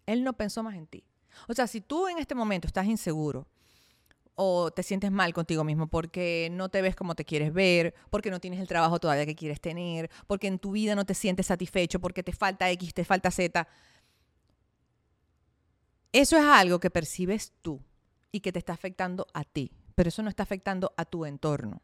Él 0.08 0.24
no 0.24 0.34
pensó 0.34 0.64
más 0.64 0.74
en 0.74 0.88
ti. 0.88 1.04
O 1.48 1.54
sea, 1.54 1.68
si 1.68 1.80
tú 1.80 2.08
en 2.08 2.18
este 2.18 2.34
momento 2.34 2.66
estás 2.66 2.88
inseguro, 2.88 3.46
o 4.34 4.72
te 4.72 4.82
sientes 4.82 5.12
mal 5.12 5.32
contigo 5.32 5.64
mismo 5.64 5.86
porque 5.86 6.50
no 6.52 6.70
te 6.70 6.82
ves 6.82 6.96
como 6.96 7.14
te 7.14 7.24
quieres 7.24 7.54
ver, 7.54 7.94
porque 8.10 8.32
no 8.32 8.40
tienes 8.40 8.60
el 8.60 8.68
trabajo 8.68 9.00
todavía 9.00 9.28
que 9.28 9.36
quieres 9.36 9.62
tener, 9.62 10.10
porque 10.26 10.48
en 10.48 10.58
tu 10.58 10.72
vida 10.72 10.96
no 10.96 11.06
te 11.06 11.14
sientes 11.14 11.46
satisfecho, 11.46 12.00
porque 12.00 12.24
te 12.24 12.34
falta 12.34 12.68
X, 12.72 12.96
te 12.96 13.06
falta 13.06 13.30
Z. 13.30 13.68
Eso 16.14 16.36
es 16.36 16.44
algo 16.44 16.80
que 16.80 16.90
percibes 16.90 17.54
tú 17.62 17.80
y 18.32 18.40
que 18.40 18.52
te 18.52 18.58
está 18.58 18.74
afectando 18.74 19.28
a 19.36 19.44
ti, 19.44 19.72
pero 19.94 20.10
eso 20.10 20.24
no 20.24 20.30
está 20.30 20.42
afectando 20.42 20.96
a 20.98 21.06
tu 21.06 21.26
entorno. 21.26 21.84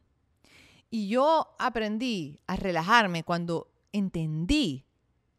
Y 0.95 1.07
yo 1.07 1.55
aprendí 1.57 2.39
a 2.45 2.55
relajarme 2.55 3.23
cuando 3.23 3.67
entendí 3.93 4.85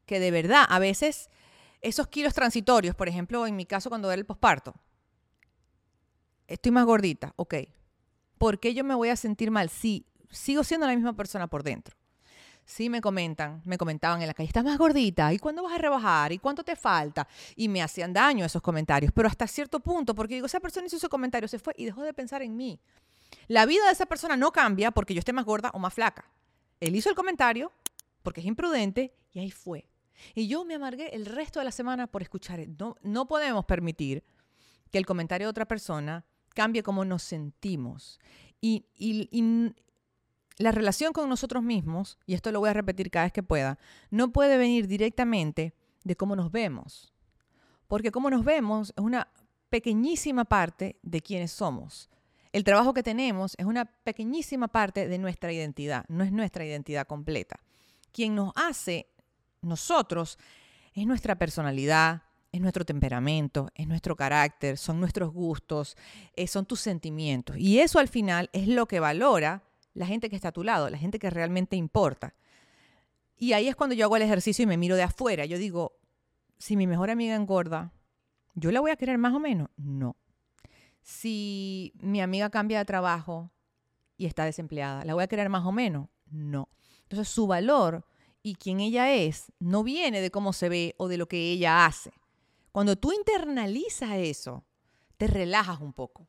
que 0.05 0.19
de 0.19 0.33
verdad 0.33 0.65
a 0.69 0.81
veces 0.81 1.31
esos 1.81 2.09
kilos 2.09 2.35
transitorios, 2.35 2.97
por 2.97 3.09
ejemplo, 3.09 3.47
en 3.47 3.55
mi 3.55 3.65
caso 3.65 3.89
cuando 3.89 4.11
era 4.11 4.19
el 4.19 4.27
posparto, 4.27 4.75
estoy 6.49 6.73
más 6.73 6.85
gordita, 6.85 7.35
ok. 7.37 7.55
¿Por 8.37 8.59
qué 8.59 8.75
yo 8.75 8.83
me 8.83 8.97
voy 8.97 9.11
a 9.11 9.17
sentir 9.17 9.53
mal 9.53 9.69
si 9.69 10.05
sigo 10.29 10.65
siendo 10.65 10.89
la 10.89 10.95
misma 10.97 11.13
persona 11.13 11.47
por 11.47 11.63
dentro? 11.63 11.97
Sí 12.65 12.91
me 12.91 13.01
comentan, 13.01 13.63
me 13.65 13.79
comentaban 13.79 14.23
en 14.23 14.27
la 14.27 14.35
calle, 14.35 14.49
estás 14.49 14.65
más 14.65 14.77
gordita, 14.77 15.33
¿y 15.33 15.39
cuándo 15.39 15.63
vas 15.63 15.75
a 15.75 15.79
rebajar? 15.79 16.33
¿Y 16.33 16.39
cuánto 16.39 16.65
te 16.65 16.75
falta? 16.75 17.29
Y 17.55 17.69
me 17.69 17.81
hacían 17.81 18.13
daño 18.13 18.45
esos 18.45 18.61
comentarios, 18.61 19.13
pero 19.15 19.29
hasta 19.29 19.47
cierto 19.47 19.79
punto, 19.79 20.17
porque 20.17 20.35
digo, 20.35 20.47
esa 20.47 20.59
persona 20.59 20.89
hizo 20.89 20.97
ese 20.97 21.09
comentario, 21.09 21.47
se 21.47 21.61
fue 21.61 21.75
y 21.77 21.85
dejó 21.85 22.03
de 22.03 22.13
pensar 22.13 22.43
en 22.43 22.57
mí. 22.57 22.81
La 23.49 23.67
vida 23.67 23.87
de 23.87 23.93
esa 23.93 24.07
persona 24.07 24.37
no 24.37 24.53
cambia 24.53 24.91
porque 24.91 25.15
yo 25.15 25.19
esté 25.19 25.33
más 25.33 25.45
gorda 25.45 25.71
o 25.75 25.79
más 25.79 25.95
flaca. 25.95 26.31
Él 26.81 26.97
hizo 26.97 27.09
el 27.09 27.17
comentario 27.17 27.73
porque 28.23 28.41
es 28.41 28.47
imprudente 28.47 29.15
y 29.33 29.41
ahí 29.41 29.51
fue. 29.51 29.89
Y 30.35 30.49
yo 30.49 30.65
me 30.65 30.75
amargué 30.75 31.15
el 31.15 31.27
resto 31.27 31.59
de 31.59 31.65
la 31.65 31.73
semana 31.73 32.07
por 32.07 32.23
escuchar. 32.23 32.61
No, 32.79 32.97
no 33.03 33.27
podemos 33.27 33.65
permitir 33.65 34.25
que 34.91 34.99
el 34.99 35.07
comentario 35.07 35.47
de 35.47 35.51
otra 35.51 35.67
persona 35.67 36.25
cambie 36.55 36.83
cómo 36.83 37.05
nos 37.05 37.23
sentimos. 37.23 38.21
Y, 38.61 38.87
la 40.57 40.71
relación 40.71 41.13
con 41.13 41.29
nosotros 41.29 41.65
mismos, 41.65 42.17
y 42.27 42.35
esto 42.35 42.53
lo 42.53 42.61
voy 42.61 42.71
a 42.71 42.75
repetir 42.75 43.11
cada 43.11 43.27
vez 43.27 43.33
que 43.33 43.43
pueda, 43.43 43.77
no 44.11 44.33
puede 44.33 44.57
venir 44.57 44.87
directamente 44.87 45.75
de 46.05 46.15
cómo 46.15 46.37
nos 46.37 46.53
vemos. 46.53 47.13
Porque 47.89 48.13
cómo 48.13 48.31
nos 48.31 48.45
vemos 48.45 48.95
es 48.97 49.03
una 49.03 49.27
pequeñísima 49.69 50.45
parte 50.45 50.97
de 51.03 51.21
quienes 51.21 51.51
somos. 51.51 52.09
El 52.55 52.63
trabajo 52.63 52.95
que 52.95 53.03
tenemos 53.03 53.57
es 53.59 53.67
una 53.67 53.85
pequeñísima 53.85 54.69
parte 54.69 55.09
de 55.09 55.19
nuestra 55.19 55.53
identidad, 55.53 56.05
no 56.07 56.23
es 56.23 56.31
nuestra 56.31 56.65
identidad 56.65 57.05
completa. 57.05 57.59
Quien 58.13 58.37
nos 58.37 58.53
hace 58.55 59.09
nosotros 59.61 60.39
es 60.95 61.05
nuestra 61.05 61.35
personalidad, 61.35 62.23
es 62.53 62.61
nuestro 62.61 62.85
temperamento, 62.85 63.71
es 63.75 63.89
nuestro 63.89 64.15
carácter, 64.15 64.79
son 64.79 65.01
nuestros 65.01 65.33
gustos, 65.33 65.97
eh, 66.37 66.47
son 66.47 66.65
tus 66.65 66.79
sentimientos. 66.79 67.57
Y 67.59 67.81
eso 67.81 67.99
al 67.99 68.07
final 68.07 68.51
es 68.53 68.69
lo 68.69 68.87
que 68.87 69.01
valora 69.01 69.65
la 69.93 70.07
gente 70.07 70.31
que 70.31 70.37
está 70.37 70.51
a 70.51 70.53
tu 70.53 70.63
lado, 70.63 70.89
la 70.89 70.99
gente 70.99 71.19
que 71.19 71.31
realmente 71.31 71.75
importa. 71.75 72.35
Y 73.37 73.55
ahí 73.55 73.67
es 73.67 73.75
cuando 73.75 73.97
yo 73.97 74.05
hago 74.05 74.15
el 74.15 74.23
ejercicio 74.23 74.63
y 74.63 74.67
me 74.67 74.77
miro 74.77 74.95
de 74.95 75.03
afuera. 75.03 75.45
Yo 75.45 75.59
digo, 75.59 75.99
si 76.59 76.77
mi 76.77 76.87
mejor 76.87 77.11
amiga 77.11 77.35
engorda, 77.35 77.91
¿yo 78.55 78.71
la 78.71 78.79
voy 78.79 78.93
a 78.93 78.97
querer 78.97 79.19
más 79.19 79.35
o 79.35 79.41
menos? 79.41 79.71
No. 79.77 80.15
Si 81.05 81.93
mi 82.01 82.23
amiga 82.23 82.49
cambia 82.49 82.79
de 82.79 82.87
trabajo 82.87 83.53
y 84.17 84.25
está 84.25 84.47
desempleada, 84.47 85.05
¿la 85.05 85.13
voy 85.13 85.23
a 85.23 85.27
querer 85.27 85.51
más 85.51 85.67
o 85.67 85.71
menos? 85.71 86.09
No. 86.31 86.71
Entonces 87.03 87.29
su 87.29 87.47
valor 87.47 88.07
y 88.43 88.55
quién 88.55 88.81
ella 88.81 89.13
es 89.13 89.53
no 89.59 89.85
viene 89.85 90.23
de 90.23 90.31
cómo 90.31 90.55
se 90.55 90.71
ve 90.71 90.95
o 90.97 91.09
de 91.09 91.19
lo 91.19 91.29
que 91.29 91.51
ella 91.51 91.85
hace. 91.85 92.11
Cuando 92.73 92.97
tú 92.97 93.13
internalizas 93.13 94.13
eso, 94.15 94.65
te 95.19 95.27
relajas 95.27 95.79
un 95.81 95.93
poco. 95.93 96.27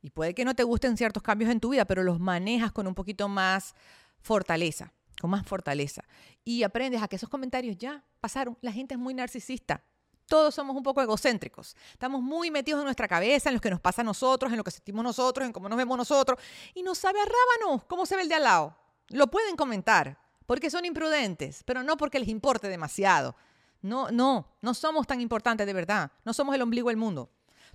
Y 0.00 0.08
puede 0.08 0.34
que 0.34 0.46
no 0.46 0.54
te 0.54 0.62
gusten 0.62 0.96
ciertos 0.96 1.22
cambios 1.22 1.50
en 1.50 1.60
tu 1.60 1.68
vida, 1.68 1.84
pero 1.84 2.02
los 2.02 2.18
manejas 2.18 2.72
con 2.72 2.86
un 2.86 2.94
poquito 2.94 3.28
más 3.28 3.74
fortaleza, 4.20 4.94
con 5.20 5.30
más 5.30 5.46
fortaleza. 5.46 6.02
Y 6.44 6.62
aprendes 6.62 7.02
a 7.02 7.08
que 7.08 7.16
esos 7.16 7.28
comentarios 7.28 7.76
ya 7.76 8.02
pasaron. 8.20 8.56
La 8.62 8.72
gente 8.72 8.94
es 8.94 9.00
muy 9.00 9.12
narcisista. 9.12 9.84
Todos 10.26 10.54
somos 10.54 10.74
un 10.74 10.82
poco 10.82 11.02
egocéntricos. 11.02 11.76
Estamos 11.92 12.22
muy 12.22 12.50
metidos 12.50 12.80
en 12.80 12.84
nuestra 12.84 13.06
cabeza, 13.06 13.50
en 13.50 13.56
lo 13.56 13.60
que 13.60 13.70
nos 13.70 13.80
pasa 13.80 14.00
a 14.02 14.04
nosotros, 14.04 14.50
en 14.50 14.58
lo 14.58 14.64
que 14.64 14.70
sentimos 14.70 15.04
nosotros, 15.04 15.46
en 15.46 15.52
cómo 15.52 15.68
nos 15.68 15.76
vemos 15.76 15.98
nosotros. 15.98 16.38
Y 16.74 16.82
no 16.82 16.94
sabe 16.94 17.20
a 17.20 17.24
rábano 17.24 17.84
cómo 17.86 18.06
se 18.06 18.16
ve 18.16 18.22
el 18.22 18.28
de 18.28 18.36
al 18.36 18.44
lado. 18.44 18.76
Lo 19.08 19.26
pueden 19.26 19.56
comentar 19.56 20.18
porque 20.46 20.70
son 20.70 20.84
imprudentes, 20.84 21.62
pero 21.64 21.82
no 21.82 21.96
porque 21.96 22.18
les 22.18 22.28
importe 22.28 22.68
demasiado. 22.68 23.36
No, 23.82 24.10
no, 24.10 24.48
no 24.62 24.72
somos 24.72 25.06
tan 25.06 25.20
importantes 25.20 25.66
de 25.66 25.72
verdad. 25.74 26.10
No 26.24 26.32
somos 26.32 26.54
el 26.54 26.62
ombligo 26.62 26.88
del 26.88 26.96
mundo. 26.96 27.30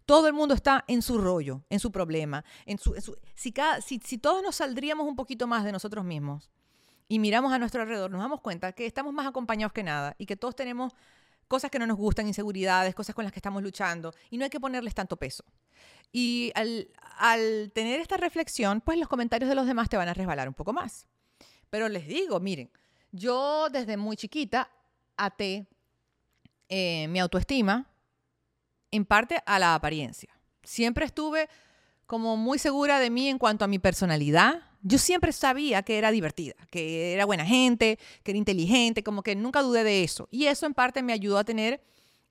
Todo 0.07 0.25
el 0.25 0.33
mundo 0.33 0.55
está 0.55 0.83
en 0.87 1.03
su 1.03 1.19
rollo, 1.19 1.61
en 1.69 1.79
su 1.79 1.91
problema. 1.91 2.43
En 2.65 2.79
su, 2.79 2.95
si, 3.35 3.51
cada, 3.51 3.79
si, 3.81 4.01
si 4.03 4.17
todos 4.17 4.41
nos 4.41 4.55
saldríamos 4.55 5.07
un 5.07 5.15
poquito 5.15 5.45
más 5.45 5.63
de 5.63 5.71
nosotros 5.71 6.03
mismos 6.03 6.49
y 7.07 7.19
miramos 7.19 7.53
a 7.53 7.59
nuestro 7.59 7.83
alrededor, 7.83 8.09
nos 8.09 8.21
damos 8.21 8.41
cuenta 8.41 8.71
que 8.71 8.87
estamos 8.87 9.13
más 9.13 9.27
acompañados 9.27 9.71
que 9.71 9.83
nada 9.83 10.15
y 10.17 10.25
que 10.25 10.35
todos 10.35 10.55
tenemos 10.55 10.93
cosas 11.49 11.69
que 11.69 11.79
no 11.79 11.87
nos 11.87 11.97
gustan, 11.97 12.27
inseguridades, 12.27 12.95
cosas 12.95 13.13
con 13.13 13.25
las 13.25 13.33
que 13.33 13.39
estamos 13.39 13.61
luchando 13.61 14.13
y 14.29 14.37
no 14.37 14.45
hay 14.45 14.49
que 14.49 14.59
ponerles 14.59 14.95
tanto 14.95 15.17
peso. 15.17 15.43
Y 16.13 16.53
al, 16.55 17.71
tener 17.73 17.99
esta 17.99 18.15
reflexión, 18.15 18.79
pues 18.81 18.97
los 18.97 19.09
comentarios 19.09 19.49
de 19.49 19.55
los 19.55 19.65
demás 19.65 19.89
te 19.89 19.97
van 19.97 20.07
a 20.07 20.13
resbalar 20.13 20.47
un 20.47 20.53
poco 20.53 20.71
más. 20.71 21.07
Pero 21.69 21.89
les 21.89 22.07
digo, 22.07 22.39
miren, 22.39 22.71
yo 23.11 23.67
desde 23.69 23.97
muy 23.97 24.15
chiquita 24.15 24.69
até 25.17 25.67
eh, 26.69 27.07
mi 27.09 27.19
autoestima 27.19 27.89
en 28.91 29.05
parte 29.05 29.41
a 29.45 29.59
la 29.59 29.75
apariencia. 29.75 30.29
Siempre 30.63 31.05
estuve 31.05 31.49
como 32.05 32.37
muy 32.37 32.59
segura 32.59 32.99
de 32.99 33.09
mí 33.09 33.27
en 33.27 33.39
cuanto 33.39 33.65
a 33.65 33.67
mi 33.67 33.79
personalidad, 33.79 34.68
yo 34.81 34.97
siempre 34.97 35.31
sabía 35.31 35.83
que 35.83 35.97
era 35.97 36.11
divertida, 36.11 36.55
que 36.69 37.13
era 37.13 37.25
buena 37.25 37.45
gente, 37.45 37.99
que 38.23 38.31
era 38.31 38.37
inteligente, 38.37 39.03
como 39.03 39.23
que 39.23 39.35
nunca 39.35 39.61
dudé 39.61 39.83
de 39.83 40.03
eso. 40.03 40.27
Y 40.31 40.45
eso 40.45 40.65
en 40.65 40.73
parte 40.73 41.03
me 41.03 41.13
ayudó 41.13 41.37
a 41.37 41.43
tener 41.43 41.81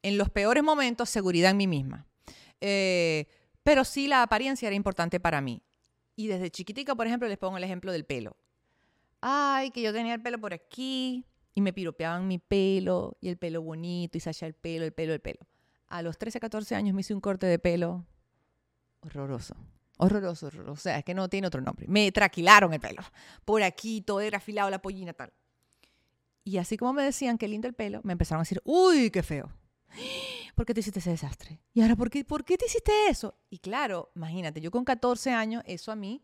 en 0.03 0.17
los 0.17 0.31
peores 0.31 0.63
momentos 0.63 1.11
seguridad 1.11 1.51
en 1.51 1.57
mí 1.57 1.67
misma. 1.67 2.07
Eh, 2.61 3.27
pero 3.63 3.85
sí 3.85 4.09
la 4.09 4.23
apariencia 4.23 4.67
era 4.67 4.77
importante 4.77 5.21
para 5.21 5.41
mí. 5.41 5.63
Y 6.17 6.27
desde 6.27 6.51
chiquitica, 6.51 6.95
por 6.95 7.07
ejemplo, 7.07 7.29
les 7.29 7.39
pongo 7.39 7.59
el 7.59 7.65
ejemplo 7.65 7.93
del 7.93 8.05
pelo. 8.05 8.37
Ay, 9.21 9.71
que 9.71 9.83
yo 9.83 9.93
tenía 9.93 10.15
el 10.15 10.23
pelo 10.23 10.39
por 10.39 10.55
aquí 10.55 11.25
y 11.55 11.61
me 11.61 11.73
piropeaban 11.73 12.27
mi 12.27 12.39
pelo 12.39 13.17
y 13.21 13.29
el 13.29 13.37
pelo 13.37 13.63
bonito 13.63 14.17
y 14.17 14.29
hacía 14.29 14.49
el 14.49 14.55
pelo, 14.55 14.85
el 14.85 14.93
pelo, 14.93 15.13
el 15.13 15.21
pelo. 15.21 15.47
A 15.89 16.03
los 16.03 16.19
13, 16.19 16.41
14 16.41 16.75
años 16.75 16.95
me 16.95 17.01
hice 17.01 17.15
un 17.15 17.21
corte 17.21 17.47
de 17.47 17.59
pelo 17.59 18.05
horroroso. 19.01 19.55
Horroroso, 19.99 20.47
horroroso. 20.47 20.73
O 20.73 20.77
sea, 20.77 20.99
es 20.99 21.05
que 21.05 21.13
no 21.13 21.29
tiene 21.29 21.49
otro 21.49 21.61
nombre. 21.61 21.87
Me 21.89 22.11
traquilaron 22.13 22.73
el 22.73 22.81
pelo. 22.81 23.03
Por 23.45 23.63
aquí, 23.63 24.01
todo 24.01 24.21
era 24.21 24.39
afilado, 24.39 24.71
la 24.71 24.81
pollina, 24.81 25.13
tal. 25.13 25.33
Y 26.45 26.57
así 26.57 26.79
como 26.79 26.95
me 26.95 27.03
decían 27.03 27.37
qué 27.37 27.47
lindo 27.47 27.69
el 27.69 27.75
pelo, 27.75 28.01
me 28.05 28.13
empezaron 28.13 28.41
a 28.41 28.43
decir, 28.45 28.63
uy, 28.65 29.11
qué 29.11 29.23
feo. 29.23 29.53
¿Por 30.55 30.65
qué 30.65 30.73
te 30.73 30.81
hiciste 30.81 31.01
ese 31.01 31.11
desastre? 31.11 31.61
Y 31.75 31.83
ahora, 31.83 31.97
¿por 31.97 32.11
qué, 32.11 32.25
¿por 32.25 32.45
qué 32.45 32.57
te 32.57 32.67
hiciste 32.67 33.09
eso? 33.09 33.35
Y 33.51 33.59
claro, 33.59 34.11
imagínate, 34.15 34.61
yo 34.61 34.71
con 34.71 34.85
14 34.85 35.33
años, 35.33 35.63
eso 35.67 35.93
a 35.93 35.97
mí 35.97 36.23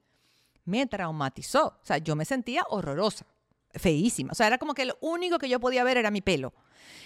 me 0.64 0.86
traumatizó. 0.86 1.66
O 1.66 1.84
sea, 1.84 1.98
yo 1.98 2.16
me 2.16 2.24
sentía 2.24 2.64
horrorosa, 2.70 3.26
feísima. 3.74 4.32
O 4.32 4.34
sea, 4.34 4.46
era 4.46 4.58
como 4.58 4.74
que 4.74 4.84
lo 4.84 4.96
único 5.00 5.38
que 5.38 5.48
yo 5.48 5.60
podía 5.60 5.84
ver 5.84 5.96
era 5.96 6.10
mi 6.10 6.20
pelo. 6.20 6.54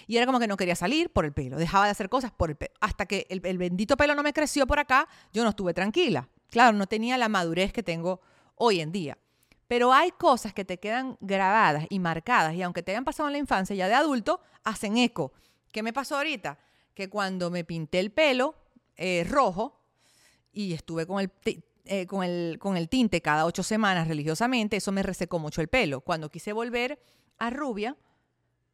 Y 0.07 0.17
era 0.17 0.25
como 0.25 0.39
que 0.39 0.47
no 0.47 0.57
quería 0.57 0.75
salir 0.75 1.11
por 1.11 1.25
el 1.25 1.33
pelo, 1.33 1.57
dejaba 1.57 1.85
de 1.85 1.91
hacer 1.91 2.09
cosas 2.09 2.31
por 2.31 2.51
el 2.51 2.55
pelo. 2.55 2.73
Hasta 2.79 3.05
que 3.05 3.25
el, 3.29 3.41
el 3.43 3.57
bendito 3.57 3.97
pelo 3.97 4.15
no 4.15 4.23
me 4.23 4.33
creció 4.33 4.67
por 4.67 4.79
acá, 4.79 5.07
yo 5.33 5.43
no 5.43 5.49
estuve 5.49 5.73
tranquila. 5.73 6.29
Claro, 6.49 6.77
no 6.77 6.87
tenía 6.87 7.17
la 7.17 7.29
madurez 7.29 7.71
que 7.73 7.83
tengo 7.83 8.21
hoy 8.55 8.81
en 8.81 8.91
día. 8.91 9.17
Pero 9.67 9.93
hay 9.93 10.11
cosas 10.11 10.53
que 10.53 10.65
te 10.65 10.79
quedan 10.79 11.17
grabadas 11.21 11.85
y 11.89 11.99
marcadas 11.99 12.55
y 12.55 12.63
aunque 12.63 12.81
te 12.81 12.91
hayan 12.91 13.05
pasado 13.05 13.29
en 13.29 13.33
la 13.33 13.39
infancia, 13.39 13.75
ya 13.75 13.87
de 13.87 13.93
adulto, 13.93 14.41
hacen 14.63 14.97
eco. 14.97 15.31
¿Qué 15.71 15.83
me 15.83 15.93
pasó 15.93 16.17
ahorita? 16.17 16.57
Que 16.95 17.07
cuando 17.07 17.51
me 17.51 17.63
pinté 17.63 17.99
el 17.99 18.11
pelo 18.11 18.55
eh, 18.97 19.23
rojo 19.29 19.79
y 20.51 20.73
estuve 20.73 21.05
con 21.05 21.19
el, 21.19 21.31
eh, 21.85 22.07
con, 22.07 22.23
el, 22.23 22.57
con 22.59 22.77
el 22.77 22.89
tinte 22.89 23.21
cada 23.21 23.45
ocho 23.45 23.61
semanas 23.61 24.07
religiosamente, 24.07 24.77
eso 24.77 24.91
me 24.91 25.03
resecó 25.03 25.37
mucho 25.37 25.61
el 25.61 25.67
pelo. 25.67 26.01
Cuando 26.01 26.29
quise 26.29 26.51
volver 26.51 26.99
a 27.37 27.51
rubia, 27.51 27.95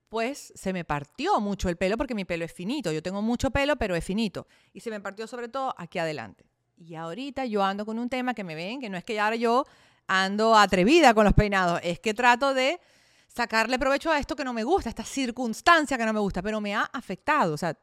pues 0.07 0.53
se 0.55 0.71
me 0.71 0.85
partió 0.85 1.41
mucho 1.41 1.67
el 1.67 1.75
pelo 1.75 1.97
porque 1.97 2.15
mi 2.15 2.23
pelo 2.23 2.45
es 2.45 2.53
finito. 2.53 2.93
Yo 2.93 3.03
tengo 3.03 3.21
mucho 3.21 3.51
pelo, 3.51 3.75
pero 3.75 3.95
es 3.95 4.05
finito. 4.05 4.47
Y 4.71 4.79
se 4.79 4.89
me 4.89 5.01
partió 5.01 5.27
sobre 5.27 5.49
todo 5.49 5.75
aquí 5.77 5.99
adelante. 5.99 6.45
Y 6.77 6.95
ahorita 6.95 7.45
yo 7.45 7.63
ando 7.63 7.85
con 7.85 7.97
un 7.99 8.09
tema 8.09 8.33
que 8.33 8.43
me 8.43 8.55
ven, 8.55 8.81
que 8.81 8.89
no 8.89 8.97
es 8.97 9.03
que 9.03 9.19
ahora 9.19 9.35
yo 9.35 9.65
ando 10.07 10.55
atrevida 10.55 11.13
con 11.13 11.25
los 11.25 11.33
peinados, 11.33 11.79
es 11.83 11.99
que 11.99 12.13
trato 12.13 12.53
de 12.53 12.79
sacarle 13.27 13.79
provecho 13.79 14.11
a 14.11 14.19
esto 14.19 14.35
que 14.35 14.43
no 14.43 14.53
me 14.53 14.63
gusta, 14.63 14.89
esta 14.89 15.03
circunstancia 15.03 15.97
que 15.97 16.05
no 16.05 16.13
me 16.13 16.19
gusta, 16.19 16.41
pero 16.41 16.61
me 16.61 16.75
ha 16.75 16.89
afectado, 16.93 17.53
o 17.53 17.57
sea, 17.57 17.77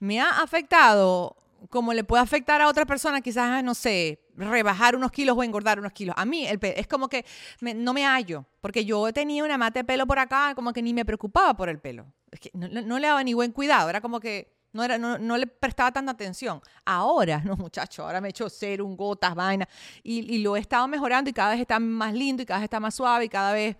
me 0.00 0.20
ha 0.20 0.42
afectado 0.42 1.36
como 1.70 1.94
le 1.94 2.04
puede 2.04 2.22
afectar 2.22 2.60
a 2.60 2.68
otra 2.68 2.84
persona, 2.84 3.20
quizás, 3.20 3.62
no 3.62 3.74
sé, 3.74 4.20
rebajar 4.36 4.96
unos 4.96 5.12
kilos 5.12 5.36
o 5.38 5.42
engordar 5.42 5.78
unos 5.78 5.92
kilos. 5.92 6.14
A 6.18 6.24
mí 6.24 6.46
el 6.46 6.58
es 6.60 6.88
como 6.88 7.08
que 7.08 7.24
no 7.60 7.92
me 7.92 8.04
hallo, 8.04 8.44
porque 8.60 8.84
yo 8.84 9.12
tenía 9.12 9.44
una 9.44 9.58
mata 9.58 9.80
de 9.80 9.84
pelo 9.84 10.06
por 10.06 10.18
acá, 10.18 10.54
como 10.54 10.72
que 10.72 10.82
ni 10.82 10.92
me 10.92 11.04
preocupaba 11.04 11.54
por 11.54 11.68
el 11.68 11.78
pelo. 11.78 12.06
Es 12.30 12.40
que 12.40 12.50
no, 12.52 12.68
no 12.68 12.98
le 12.98 13.06
daba 13.06 13.22
ni 13.22 13.34
buen 13.34 13.52
cuidado, 13.52 13.88
era 13.88 14.00
como 14.00 14.18
que 14.18 14.52
no, 14.72 14.82
era, 14.82 14.98
no, 14.98 15.36
le 15.36 15.46
prestaba 15.46 15.92
tanta 15.92 16.12
atención. 16.12 16.60
Ahora, 16.84 17.40
no, 17.44 17.56
muchacho, 17.56 18.04
ahora 18.04 18.20
me 18.20 18.28
he 18.28 18.30
hecho 18.30 18.46
un 18.82 18.96
gotas, 18.96 19.34
vaina. 19.34 19.68
Y, 20.02 20.38
lo 20.38 20.56
he 20.56 20.60
estado 20.60 20.88
mejorando 20.88 21.30
y 21.30 21.32
cada 21.32 21.52
vez 21.52 21.60
está 21.60 21.78
más 21.78 22.14
lindo 22.14 22.42
y 22.42 22.46
cada 22.46 22.60
vez 22.60 22.64
está 22.64 22.80
más 22.80 22.94
suave 22.94 23.26
y 23.26 23.28
cada 23.28 23.52
vez 23.52 23.76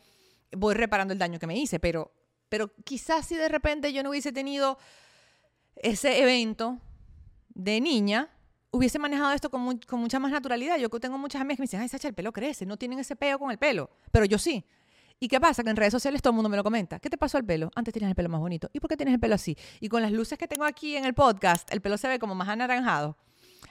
voy 0.52 0.74
reparando 0.74 1.12
el 1.12 1.18
daño 1.18 1.38
que 1.38 1.46
me 1.46 1.56
hice. 1.56 1.80
Pero, 1.80 2.12
pero 2.48 2.72
quizás 2.84 3.26
si 3.26 3.36
de 3.36 3.48
repente 3.48 3.92
yo 3.92 4.02
no 4.02 4.10
hubiese 4.10 4.32
tenido 4.32 4.78
ese 5.76 6.22
evento 6.22 6.78
de 7.48 7.80
niña, 7.80 8.28
hubiese 8.70 8.98
manejado 8.98 9.32
esto 9.32 9.50
con, 9.50 9.78
con 9.78 10.00
mucha 10.00 10.18
más 10.18 10.30
naturalidad. 10.30 10.76
Yo 10.76 10.88
tengo 10.90 11.18
muchas 11.18 11.40
amigas 11.40 11.56
que 11.56 11.62
me 11.62 11.64
dicen, 11.64 11.80
ay, 11.80 11.88
Sacha, 11.88 12.08
el 12.08 12.14
pelo 12.14 12.32
crece, 12.32 12.66
no 12.66 12.76
tienen 12.76 12.98
ese 12.98 13.16
peo 13.16 13.38
con 13.38 13.50
el 13.50 13.58
pelo. 13.58 13.90
Pero 14.10 14.24
yo 14.24 14.38
sí. 14.38 14.64
¿Y 15.22 15.28
qué 15.28 15.38
pasa? 15.38 15.62
Que 15.62 15.70
en 15.70 15.76
redes 15.76 15.92
sociales 15.92 16.20
todo 16.20 16.32
el 16.32 16.34
mundo 16.34 16.48
me 16.48 16.56
lo 16.56 16.64
comenta. 16.64 16.98
¿Qué 16.98 17.08
te 17.08 17.16
pasó 17.16 17.38
al 17.38 17.44
pelo? 17.44 17.70
Antes 17.76 17.94
tenías 17.94 18.10
el 18.10 18.16
pelo 18.16 18.28
más 18.28 18.40
bonito. 18.40 18.68
¿Y 18.72 18.80
por 18.80 18.90
qué 18.90 18.96
tienes 18.96 19.14
el 19.14 19.20
pelo 19.20 19.36
así? 19.36 19.56
Y 19.78 19.88
con 19.88 20.02
las 20.02 20.10
luces 20.10 20.36
que 20.36 20.48
tengo 20.48 20.64
aquí 20.64 20.96
en 20.96 21.04
el 21.04 21.14
podcast, 21.14 21.72
el 21.72 21.80
pelo 21.80 21.96
se 21.96 22.08
ve 22.08 22.18
como 22.18 22.34
más 22.34 22.48
anaranjado. 22.48 23.16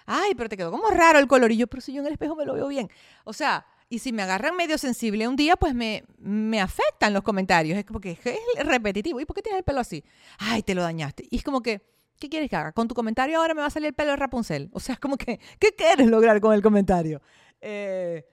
Ay, 0.05 0.33
pero 0.33 0.47
te 0.47 0.55
quedó 0.55 0.71
como 0.71 0.89
raro 0.91 1.19
el 1.19 1.27
color. 1.27 1.51
Y 1.51 1.57
yo, 1.57 1.67
pero 1.67 1.81
si 1.81 1.91
yo 1.91 1.99
en 1.99 2.07
el 2.07 2.13
espejo 2.13 2.37
me 2.37 2.45
lo 2.45 2.53
veo 2.53 2.69
bien. 2.69 2.89
O 3.25 3.33
sea, 3.33 3.65
y 3.89 3.99
si 3.99 4.13
me 4.13 4.21
agarran 4.21 4.55
medio 4.55 4.77
sensible 4.77 5.27
un 5.27 5.35
día, 5.35 5.57
pues 5.57 5.75
me, 5.75 6.05
me 6.19 6.61
afectan 6.61 7.13
los 7.13 7.21
comentarios. 7.21 7.77
Es 7.77 7.83
como 7.83 7.99
que 7.99 8.11
es 8.11 8.65
repetitivo. 8.65 9.19
¿Y 9.19 9.25
por 9.25 9.35
qué 9.35 9.41
tienes 9.41 9.59
el 9.59 9.65
pelo 9.65 9.81
así? 9.81 10.05
Ay, 10.37 10.63
te 10.63 10.73
lo 10.73 10.81
dañaste. 10.81 11.27
Y 11.29 11.35
es 11.35 11.43
como 11.43 11.61
que, 11.61 11.81
¿qué 12.17 12.29
quieres 12.29 12.49
que 12.49 12.55
haga? 12.55 12.71
Con 12.71 12.87
tu 12.87 12.95
comentario 12.95 13.37
ahora 13.37 13.53
me 13.53 13.59
va 13.59 13.67
a 13.67 13.71
salir 13.71 13.87
el 13.87 13.93
pelo 13.93 14.11
de 14.11 14.15
Rapunzel. 14.15 14.69
O 14.71 14.79
sea, 14.79 14.93
es 14.93 14.99
como 15.01 15.17
que, 15.17 15.37
¿qué 15.59 15.75
quieres 15.75 16.07
lograr 16.07 16.39
con 16.39 16.53
el 16.53 16.61
comentario? 16.61 17.21
Eh, 17.59 18.25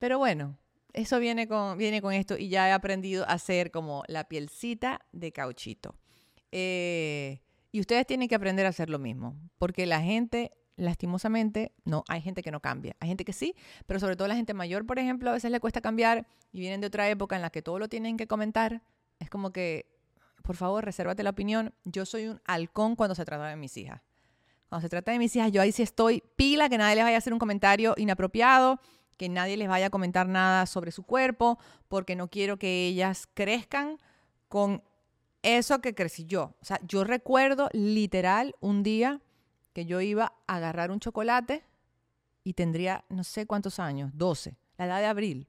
pero 0.00 0.18
bueno, 0.18 0.58
eso 0.92 1.18
viene 1.18 1.46
con, 1.46 1.78
viene 1.78 2.02
con 2.02 2.12
esto 2.12 2.36
y 2.36 2.48
ya 2.48 2.68
he 2.68 2.72
aprendido 2.72 3.24
a 3.24 3.32
hacer 3.34 3.70
como 3.70 4.02
la 4.08 4.28
pielcita 4.28 5.00
de 5.12 5.32
cauchito. 5.32 5.96
Eh, 6.52 7.40
y 7.72 7.80
ustedes 7.80 8.06
tienen 8.06 8.28
que 8.28 8.34
aprender 8.34 8.66
a 8.66 8.70
hacer 8.70 8.90
lo 8.90 8.98
mismo, 8.98 9.36
porque 9.58 9.86
la 9.86 10.00
gente, 10.00 10.52
lastimosamente, 10.76 11.72
no, 11.84 12.04
hay 12.08 12.20
gente 12.20 12.42
que 12.42 12.50
no 12.50 12.60
cambia. 12.60 12.96
Hay 13.00 13.08
gente 13.08 13.24
que 13.24 13.32
sí, 13.32 13.54
pero 13.86 14.00
sobre 14.00 14.16
todo 14.16 14.26
la 14.26 14.34
gente 14.34 14.54
mayor, 14.54 14.86
por 14.86 14.98
ejemplo, 14.98 15.30
a 15.30 15.34
veces 15.34 15.50
le 15.50 15.60
cuesta 15.60 15.80
cambiar 15.80 16.26
y 16.52 16.60
vienen 16.60 16.80
de 16.80 16.88
otra 16.88 17.08
época 17.08 17.36
en 17.36 17.42
la 17.42 17.50
que 17.50 17.62
todo 17.62 17.78
lo 17.78 17.88
tienen 17.88 18.16
que 18.16 18.26
comentar. 18.26 18.82
Es 19.20 19.30
como 19.30 19.52
que, 19.52 19.86
por 20.42 20.56
favor, 20.56 20.84
resérvate 20.84 21.22
la 21.22 21.30
opinión. 21.30 21.72
Yo 21.84 22.04
soy 22.06 22.26
un 22.26 22.40
halcón 22.44 22.96
cuando 22.96 23.14
se 23.14 23.24
trata 23.24 23.46
de 23.46 23.56
mis 23.56 23.76
hijas. 23.76 24.00
Cuando 24.68 24.82
se 24.82 24.88
trata 24.88 25.12
de 25.12 25.18
mis 25.18 25.34
hijas, 25.36 25.52
yo 25.52 25.62
ahí 25.62 25.72
sí 25.72 25.82
estoy 25.82 26.22
pila, 26.36 26.68
que 26.68 26.78
nadie 26.78 26.96
les 26.96 27.04
vaya 27.04 27.16
a 27.16 27.18
hacer 27.18 27.32
un 27.32 27.38
comentario 27.38 27.94
inapropiado 27.96 28.80
que 29.20 29.28
nadie 29.28 29.58
les 29.58 29.68
vaya 29.68 29.88
a 29.88 29.90
comentar 29.90 30.26
nada 30.28 30.64
sobre 30.64 30.92
su 30.92 31.02
cuerpo, 31.02 31.58
porque 31.88 32.16
no 32.16 32.28
quiero 32.28 32.58
que 32.58 32.86
ellas 32.86 33.28
crezcan 33.34 33.98
con 34.48 34.82
eso 35.42 35.82
que 35.82 35.94
crecí 35.94 36.24
yo. 36.24 36.54
O 36.62 36.64
sea, 36.64 36.80
yo 36.88 37.04
recuerdo 37.04 37.68
literal 37.74 38.54
un 38.60 38.82
día 38.82 39.20
que 39.74 39.84
yo 39.84 40.00
iba 40.00 40.32
a 40.46 40.56
agarrar 40.56 40.90
un 40.90 41.00
chocolate 41.00 41.66
y 42.44 42.54
tendría 42.54 43.04
no 43.10 43.22
sé 43.22 43.46
cuántos 43.46 43.78
años, 43.78 44.10
12, 44.14 44.56
la 44.78 44.86
edad 44.86 45.00
de 45.00 45.06
abril. 45.08 45.48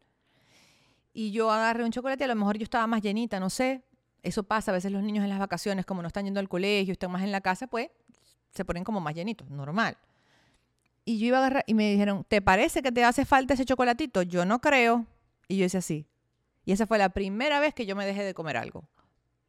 Y 1.14 1.32
yo 1.32 1.50
agarré 1.50 1.86
un 1.86 1.92
chocolate 1.92 2.26
y 2.26 2.26
a 2.26 2.28
lo 2.28 2.36
mejor 2.36 2.58
yo 2.58 2.66
estaba 2.66 2.88
más 2.88 3.02
llenita, 3.02 3.40
no 3.40 3.50
sé. 3.50 3.86
Eso 4.22 4.44
pasa, 4.44 4.72
a 4.72 4.74
veces 4.74 4.92
los 4.92 5.02
niños 5.02 5.24
en 5.24 5.30
las 5.30 5.40
vacaciones, 5.40 5.86
como 5.86 6.02
no 6.02 6.10
están 6.10 6.26
yendo 6.26 6.42
al 6.42 6.50
colegio, 6.50 6.92
están 6.92 7.10
más 7.10 7.24
en 7.24 7.32
la 7.32 7.40
casa, 7.40 7.68
pues 7.68 7.90
se 8.50 8.66
ponen 8.66 8.84
como 8.84 9.00
más 9.00 9.16
llenitos, 9.16 9.50
normal. 9.50 9.96
Y 11.04 11.20
yo 11.20 11.28
iba 11.28 11.38
a 11.38 11.42
agarrar 11.42 11.64
y 11.68 11.74
me 11.74 11.90
dijeron, 11.90 12.26
¿te 12.28 12.42
parece 12.42 12.82
que 12.82 12.92
te 12.92 13.04
hace 13.04 13.26
falta 13.26 13.54
ese 13.54 13.66
chocolatito? 13.66 14.22
Yo 14.22 14.46
no 14.46 14.62
creo. 14.62 15.08
Y 15.48 15.58
yo 15.58 15.64
decía 15.64 15.80
así. 15.80 16.08
Y 16.64 16.72
esa 16.72 16.86
fue 16.86 16.98
la 16.98 17.10
primera 17.10 17.60
vez 17.60 17.74
que 17.74 17.86
yo 17.86 17.96
me 17.96 18.06
dejé 18.06 18.24
de 18.24 18.34
comer 18.34 18.58
algo 18.58 18.88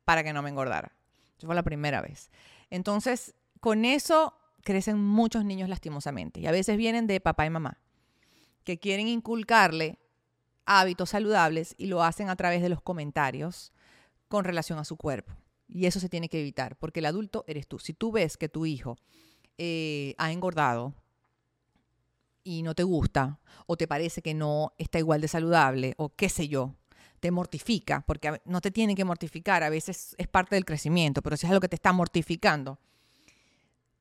para 0.05 0.25
que 0.25 0.33
no 0.33 0.43
me 0.43 0.51
engordara. 0.51 0.97
Esa 1.37 1.47
fue 1.47 1.55
la 1.55 1.63
primera 1.63 2.01
vez. 2.01 2.31
Entonces, 2.71 3.35
con 3.61 3.85
eso 3.85 4.35
crecen 4.63 4.99
muchos 4.99 5.45
niños 5.45 5.69
lastimosamente. 5.69 6.41
Y 6.41 6.47
a 6.47 6.53
veces 6.53 6.77
vienen 6.77 7.07
de 7.07 7.21
papá 7.21 7.45
y 7.45 7.51
mamá, 7.51 7.79
que 8.65 8.79
quieren 8.79 9.09
inculcarle 9.09 9.99
hábitos 10.65 11.11
saludables 11.11 11.75
y 11.77 11.87
lo 11.87 12.03
hacen 12.03 12.31
a 12.31 12.37
través 12.37 12.63
de 12.63 12.69
los 12.69 12.81
comentarios 12.81 13.73
con 14.29 14.45
relación 14.45 14.79
a 14.79 14.85
su 14.85 14.97
cuerpo. 14.97 15.35
Y 15.69 15.87
eso 15.87 16.01
se 16.01 16.09
tiene 16.09 16.29
que 16.29 16.41
evitar, 16.41 16.77
porque 16.77 17.01
el 17.01 17.07
adulto 17.07 17.45
eres 17.47 17.67
tú. 17.67 17.79
Si 17.79 17.93
tú 17.93 18.13
ves 18.13 18.37
que 18.37 18.49
tu 18.49 18.67
hijo 18.67 18.97
eh, 19.59 20.15
ha 20.19 20.33
engordado 20.33 20.95
y 22.45 22.63
no 22.63 22.75
te 22.75 22.83
gusta, 22.83 23.41
o 23.67 23.77
te 23.77 23.87
parece 23.89 24.23
que 24.23 24.35
no 24.35 24.73
está 24.79 24.99
igual 24.99 25.21
de 25.21 25.29
saludable, 25.29 25.95
o 25.97 26.11
qué 26.11 26.29
sé 26.29 26.49
yo, 26.49 26.75
te 27.21 27.31
mortifica, 27.31 28.05
porque 28.07 28.41
no 28.45 28.61
te 28.61 28.71
tiene 28.71 28.95
que 28.95 29.05
mortificar, 29.05 29.63
a 29.63 29.71
veces 29.71 30.15
es 30.19 30.29
parte 30.29 30.57
del 30.57 30.65
crecimiento, 30.65 31.23
pero 31.23 31.37
si 31.37 31.47
es 31.47 31.51
algo 31.51 31.61
que 31.61 31.69
te 31.69 31.77
está 31.77 31.93
mortificando, 31.93 32.79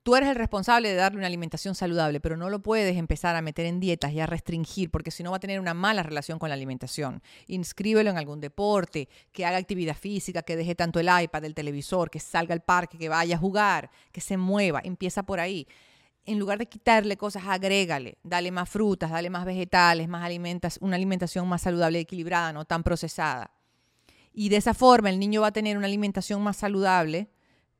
Tú 0.04 0.16
eres 0.16 0.30
el 0.30 0.36
responsable 0.36 0.90
de 0.90 0.96
darle 0.96 1.20
una 1.20 1.28
alimentación 1.28 1.76
saludable, 1.76 2.20
pero 2.20 2.36
no 2.36 2.50
lo 2.50 2.64
puedes 2.64 2.98
empezar 2.98 3.36
a 3.36 3.42
meter 3.44 3.68
en 3.68 3.80
dietas 3.80 4.12
y 4.12 4.20
a 4.20 4.26
restringir, 4.26 4.90
porque 4.90 5.12
si 5.12 5.22
no 5.22 5.30
va 5.30 5.38
a 5.38 5.40
tener 5.40 5.60
una 5.60 5.76
mala 5.76 6.02
relación 6.02 6.40
con 6.40 6.50
la 6.50 6.56
alimentación. 6.56 7.22
Inscríbelo 7.46 8.10
en 8.10 8.18
algún 8.18 8.42
deporte, 8.42 9.10
que 9.32 9.46
haga 9.46 9.58
actividad 9.58 9.96
física, 9.96 10.42
que 10.42 10.56
deje 10.56 10.74
tanto 10.74 11.00
el 11.00 11.08
iPad, 11.08 11.46
el 11.46 11.54
televisor, 11.54 12.10
que 12.10 12.20
salga 12.20 12.54
al 12.54 12.62
parque, 12.62 12.98
que 12.98 13.10
vaya 13.10 13.36
a 13.36 13.40
jugar, 13.40 13.92
que 14.12 14.22
se 14.22 14.38
mueva. 14.38 14.82
Empieza 14.84 15.22
por 15.22 15.40
ahí. 15.40 15.68
En 16.32 16.40
lugar 16.40 16.58
de 16.58 16.66
quitarle 16.66 17.18
cosas, 17.18 17.44
agrégale, 17.46 18.18
dale 18.24 18.52
más 18.52 18.70
frutas, 18.70 19.12
dale 19.12 19.30
más 19.30 19.46
vegetales, 19.46 20.08
más 20.08 20.24
alimentas, 20.24 20.78
una 20.82 20.96
alimentación 20.96 21.48
más 21.48 21.62
saludable 21.62 22.00
y 22.00 22.02
equilibrada, 22.02 22.54
no 22.54 22.66
tan 22.66 22.84
procesada. 22.84 23.52
Y 24.34 24.50
de 24.50 24.58
esa 24.58 24.74
forma 24.74 25.10
el 25.10 25.20
niño 25.20 25.42
va 25.42 25.48
a 25.48 25.52
tener 25.52 25.78
una 25.78 25.88
alimentación 25.88 26.42
más 26.42 26.58
saludable 26.58 27.30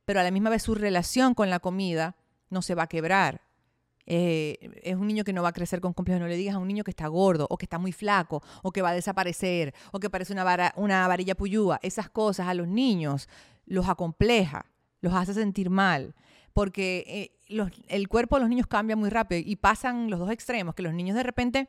pero 0.04 0.20
a 0.20 0.22
la 0.22 0.30
misma 0.30 0.50
vez 0.50 0.62
su 0.62 0.74
relación 0.74 1.34
con 1.34 1.50
la 1.50 1.60
comida 1.60 2.16
no 2.50 2.62
se 2.62 2.74
va 2.74 2.84
a 2.84 2.86
quebrar. 2.86 3.42
Eh, 4.04 4.80
es 4.82 4.96
un 4.96 5.06
niño 5.06 5.22
que 5.22 5.32
no 5.32 5.42
va 5.42 5.50
a 5.50 5.52
crecer 5.52 5.80
con 5.80 5.92
complejos. 5.92 6.20
No 6.20 6.26
le 6.26 6.36
digas 6.36 6.56
a 6.56 6.58
un 6.58 6.68
niño 6.68 6.84
que 6.84 6.90
está 6.90 7.06
gordo 7.06 7.46
o 7.48 7.56
que 7.56 7.66
está 7.66 7.78
muy 7.78 7.92
flaco 7.92 8.42
o 8.62 8.72
que 8.72 8.82
va 8.82 8.90
a 8.90 8.94
desaparecer 8.94 9.74
o 9.92 10.00
que 10.00 10.10
parece 10.10 10.32
una, 10.32 11.08
varilla 11.08 11.34
puyúa. 11.34 11.78
Esas 11.82 12.10
cosas 12.10 12.48
a 12.48 12.54
los 12.54 12.66
niños 12.66 13.28
los 13.64 13.88
acompleja, 13.88 14.66
los 15.00 15.14
hace 15.14 15.34
sentir 15.34 15.70
mal. 15.70 16.14
Porque 16.52 17.04
eh, 17.48 17.64
el 17.88 18.08
cuerpo 18.08 18.36
de 18.36 18.40
los 18.40 18.48
niños 18.48 18.66
cambia 18.66 18.96
muy 18.96 19.10
rápido 19.10 19.42
y 19.44 19.56
pasan 19.56 20.10
los 20.10 20.20
dos 20.20 20.30
extremos, 20.30 20.74
que 20.74 20.82
los 20.82 20.94
niños 20.94 21.16
de 21.16 21.22
repente 21.22 21.68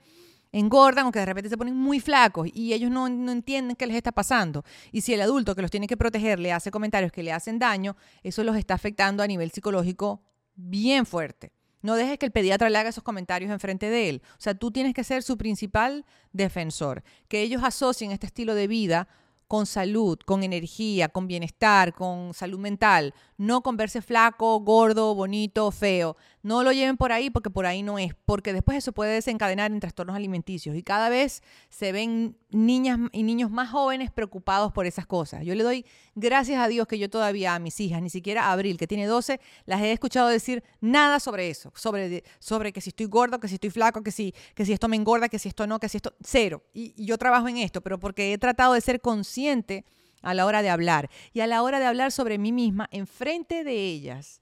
engordan 0.53 1.07
o 1.07 1.11
que 1.11 1.19
de 1.19 1.25
repente 1.25 1.49
se 1.49 1.57
ponen 1.57 1.75
muy 1.75 1.99
flacos 1.99 2.47
y 2.53 2.73
ellos 2.73 2.91
no, 2.91 3.07
entienden 3.07 3.75
qué 3.75 3.87
les 3.87 3.97
está 3.97 4.11
pasando. 4.11 4.63
Y 4.91 5.01
si 5.01 5.13
el 5.13 5.21
adulto 5.21 5.55
que 5.55 5.61
los 5.61 5.71
tiene 5.71 5.87
que 5.87 5.97
proteger 5.97 6.39
le 6.39 6.53
hace 6.53 6.71
comentarios 6.71 7.11
que 7.11 7.23
le 7.23 7.33
hacen 7.33 7.59
daño, 7.59 7.97
eso 8.21 8.43
los 8.43 8.55
está 8.55 8.75
afectando 8.75 9.23
a 9.23 9.27
nivel 9.27 9.51
psicológico 9.51 10.21
bien 10.55 11.05
fuerte. 11.05 11.51
No 11.81 11.95
dejes 11.95 12.17
que 12.17 12.27
el 12.27 12.31
pediatra 12.31 12.69
le 12.69 12.77
haga 12.77 12.89
esos 12.89 13.03
comentarios 13.03 13.51
enfrente 13.51 13.89
de 13.89 14.09
él. 14.09 14.21
O 14.37 14.41
sea, 14.41 14.53
tú 14.53 14.71
tienes 14.71 14.93
que 14.93 15.03
ser 15.03 15.21
su 15.21 15.37
principal 15.37 16.05
defensor. 16.31 17.03
Que 17.27 17.41
ellos 17.41 17.61
asocien 17.63 18.11
este 18.11 18.27
estilo 18.27 18.55
de 18.55 18.67
vida 18.67 19.09
con 19.49 19.65
salud, 19.65 20.17
con 20.25 20.43
energía, 20.43 21.09
con 21.09 21.27
bienestar, 21.27 21.93
con 21.93 22.33
salud 22.33 22.57
mental, 22.57 23.13
no 23.43 23.61
con 23.61 23.75
verse 23.75 24.01
flaco, 24.01 24.59
gordo, 24.61 25.13
bonito, 25.15 25.69
feo. 25.71 26.15
No 26.43 26.63
lo 26.63 26.71
lleven 26.71 26.97
por 26.97 27.11
ahí 27.11 27.29
porque 27.29 27.49
por 27.49 27.65
ahí 27.65 27.83
no 27.83 27.99
es, 27.99 28.13
porque 28.25 28.53
después 28.53 28.77
eso 28.77 28.93
puede 28.93 29.13
desencadenar 29.13 29.71
en 29.71 29.79
trastornos 29.79 30.15
alimenticios 30.15 30.75
y 30.75 30.83
cada 30.83 31.09
vez 31.09 31.43
se 31.69 31.91
ven 31.91 32.37
niñas 32.51 32.99
y 33.11 33.23
niños 33.23 33.51
más 33.51 33.69
jóvenes 33.69 34.11
preocupados 34.11 34.71
por 34.71 34.85
esas 34.85 35.05
cosas. 35.05 35.43
Yo 35.43 35.55
le 35.55 35.63
doy 35.63 35.85
gracias 36.15 36.61
a 36.61 36.67
Dios 36.69 36.87
que 36.87 36.97
yo 36.97 37.09
todavía 37.09 37.53
a 37.53 37.59
mis 37.59 37.79
hijas, 37.81 38.01
ni 38.01 38.09
siquiera 38.09 38.45
a 38.45 38.53
Abril, 38.53 38.77
que 38.77 38.87
tiene 38.87 39.07
12, 39.07 39.39
las 39.65 39.81
he 39.81 39.91
escuchado 39.91 40.29
decir 40.29 40.63
nada 40.79 41.19
sobre 41.19 41.49
eso, 41.49 41.71
sobre, 41.75 42.71
que 42.71 42.81
si 42.81 42.89
estoy 42.89 43.07
gordo, 43.07 43.39
que 43.39 43.49
si 43.49 43.55
estoy 43.55 43.71
flaco, 43.71 44.03
que 44.03 44.11
si, 44.11 44.33
esto 44.55 44.87
me 44.87 44.95
engorda, 44.95 45.27
que 45.27 45.39
si 45.39 45.49
esto 45.49 45.67
no, 45.67 45.79
que 45.79 45.89
si 45.89 45.97
esto, 45.97 46.13
cero. 46.23 46.63
Y 46.73 47.05
yo 47.05 47.17
trabajo 47.17 47.49
en 47.49 47.57
esto, 47.57 47.81
pero 47.81 47.99
porque 47.99 48.31
he 48.31 48.37
tratado 48.37 48.73
de 48.73 48.81
ser 48.81 49.01
consciente 49.01 49.83
a 50.23 50.33
la 50.33 50.45
hora 50.45 50.61
de 50.61 50.69
hablar 50.69 51.09
y 51.33 51.41
a 51.41 51.47
la 51.47 51.61
hora 51.61 51.79
de 51.79 51.85
hablar 51.85 52.11
sobre 52.11 52.37
mí 52.37 52.51
misma 52.51 52.87
en 52.91 53.05
frente 53.05 53.63
de 53.63 53.73
ellas, 53.73 54.41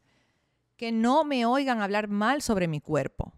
que 0.77 0.91
no 0.91 1.25
me 1.25 1.45
oigan 1.45 1.81
hablar 1.81 2.07
mal 2.07 2.41
sobre 2.41 2.67
mi 2.67 2.79
cuerpo. 2.79 3.33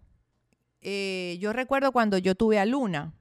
Eh, 0.82 1.38
yo 1.40 1.54
recuerdo 1.54 1.92
cuando 1.92 2.18
yo 2.18 2.36
tuve 2.36 2.60
a 2.60 2.66
Luna. 2.66 3.14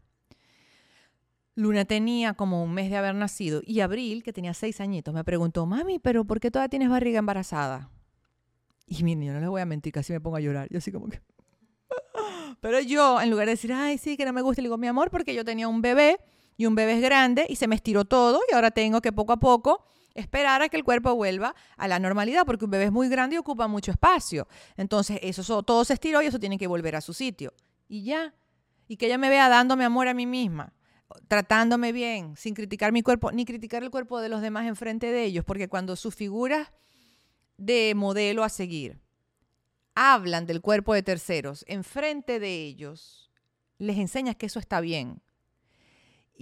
Luna 1.55 1.85
tenía 1.85 2.35
como 2.35 2.63
un 2.63 2.73
mes 2.73 2.91
de 2.91 2.97
haber 2.97 3.15
nacido 3.15 3.63
y 3.65 3.81
Abril, 3.81 4.23
que 4.23 4.33
tenía 4.33 4.55
seis 4.55 4.81
añitos, 4.81 5.13
me 5.15 5.23
preguntó, 5.23 5.67
mami, 5.67 5.99
pero 5.99 6.25
¿por 6.25 6.41
qué 6.41 6.51
todavía 6.51 6.71
tienes 6.71 6.89
barriga 6.89 7.19
embarazada? 7.19 7.91
Y 8.87 9.05
mi 9.05 9.13
yo 9.25 9.33
no 9.33 9.41
les 9.41 9.49
voy 9.49 9.61
a 9.61 9.67
mentir, 9.67 9.93
casi 9.93 10.13
me 10.13 10.21
pongo 10.21 10.37
a 10.37 10.41
llorar. 10.41 10.69
Yo 10.71 10.79
así 10.79 10.91
como 10.93 11.09
que... 11.09 11.21
Pero 12.61 12.81
yo, 12.81 13.21
en 13.21 13.31
lugar 13.31 13.47
de 13.47 13.53
decir, 13.53 13.73
ay, 13.73 13.97
sí, 13.97 14.17
que 14.17 14.25
no 14.25 14.33
me 14.33 14.43
gusta, 14.43 14.61
le 14.61 14.67
digo, 14.67 14.77
mi 14.77 14.87
amor, 14.87 15.11
porque 15.11 15.35
yo 15.35 15.45
tenía 15.45 15.69
un 15.69 15.81
bebé 15.81 16.19
y 16.57 16.67
un 16.67 16.75
bebé 16.75 16.95
es 16.95 17.03
grande 17.03 17.47
y 17.49 17.57
se 17.57 17.67
me 17.67 17.75
estiró 17.75 18.05
todo 18.05 18.41
y 18.51 18.55
ahora 18.55 18.71
tengo 18.71 19.01
que 19.01 19.13
poco 19.13 19.33
a 19.33 19.39
poco 19.39 19.85
esperar 20.15 20.63
a 20.63 20.69
que 20.69 20.77
el 20.77 20.85
cuerpo 20.85 21.15
vuelva 21.15 21.55
a 21.77 21.89
la 21.89 21.99
normalidad 21.99 22.45
porque 22.45 22.65
un 22.65 22.71
bebé 22.71 22.85
es 22.85 22.93
muy 22.93 23.09
grande 23.09 23.37
y 23.37 23.39
ocupa 23.39 23.67
mucho 23.69 23.91
espacio. 23.91 24.47
Entonces, 24.77 25.19
eso 25.23 25.63
todo 25.63 25.85
se 25.85 25.95
estiró 25.95 26.23
y 26.23 26.27
eso 26.27 26.39
tiene 26.39 26.59
que 26.59 26.67
volver 26.67 26.97
a 26.97 27.01
su 27.01 27.15
sitio. 27.15 27.53
Y 27.89 28.05
ya. 28.05 28.35
Y 28.89 28.97
que 28.97 29.07
ella 29.07 29.19
me 29.19 29.31
vea 29.31 29.49
dándome 29.49 29.85
amor 29.85 30.09
a 30.09 30.15
mí 30.15 30.27
misma, 30.27 30.75
tratándome 31.29 31.93
bien, 31.93 32.37
sin 32.37 32.55
criticar 32.55 32.93
mi 32.93 33.03
cuerpo, 33.03 33.33
ni 33.33 33.45
criticar 33.45 33.83
el 33.83 33.91
cuerpo 33.91 34.21
de 34.21 34.29
los 34.29 34.43
demás 34.43 34.67
enfrente 34.67 35.11
de 35.11 35.25
ellos, 35.25 35.45
porque 35.45 35.69
cuando 35.69 35.97
sus 35.97 36.15
figuras 36.15 36.73
de 37.57 37.95
modelo 37.95 38.45
a 38.45 38.49
seguir 38.49 39.01
hablan 39.95 40.47
del 40.47 40.61
cuerpo 40.61 40.95
de 40.95 41.03
terceros 41.03 41.65
enfrente 41.69 42.41
de 42.41 42.65
ellos, 42.65 43.31
les 43.79 43.99
enseñas 43.99 44.37
que 44.37 44.47
eso 44.47 44.59
está 44.59 44.81
bien 44.81 45.23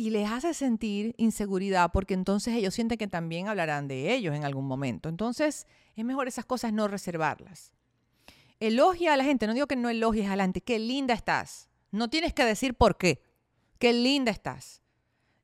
y 0.00 0.08
les 0.08 0.30
hace 0.30 0.54
sentir 0.54 1.14
inseguridad 1.18 1.92
porque 1.92 2.14
entonces 2.14 2.54
ellos 2.54 2.72
sienten 2.72 2.96
que 2.96 3.06
también 3.06 3.48
hablarán 3.48 3.86
de 3.86 4.14
ellos 4.14 4.34
en 4.34 4.46
algún 4.46 4.66
momento. 4.66 5.10
Entonces 5.10 5.66
es 5.94 6.04
mejor 6.06 6.26
esas 6.26 6.46
cosas 6.46 6.72
no 6.72 6.88
reservarlas. 6.88 7.74
Elogia 8.60 9.12
a 9.12 9.18
la 9.18 9.24
gente, 9.24 9.46
no 9.46 9.52
digo 9.52 9.66
que 9.66 9.76
no 9.76 9.90
elogies 9.90 10.30
a 10.30 10.36
la 10.36 10.50
qué 10.52 10.78
linda 10.78 11.12
estás. 11.12 11.68
No 11.90 12.08
tienes 12.08 12.32
que 12.32 12.46
decir 12.46 12.72
por 12.72 12.96
qué, 12.96 13.22
qué 13.78 13.92
linda 13.92 14.32
estás. 14.32 14.80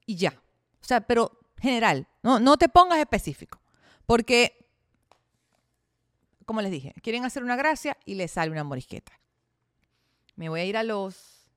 Y 0.07 0.17
ya. 0.17 0.43
O 0.81 0.85
sea, 0.85 1.03
pero 1.03 1.39
general, 1.61 2.09
no, 2.23 2.41
no 2.41 2.57
te 2.57 2.71
pongas 2.71 2.99
específico. 2.99 3.61
Porque, 4.07 4.71
como 6.47 6.63
les 6.63 6.71
dije, 6.71 6.95
quieren 7.03 7.27
hacer 7.27 7.45
una 7.45 7.57
gracia 7.57 7.99
y 8.07 8.15
les 8.15 8.31
sale 8.31 8.53
una 8.53 8.65
morisqueta. 8.65 9.13
Me 10.35 10.49
voy 10.49 10.61
a 10.61 10.65
ir 10.65 10.79
a 10.79 10.83
los 10.83 11.53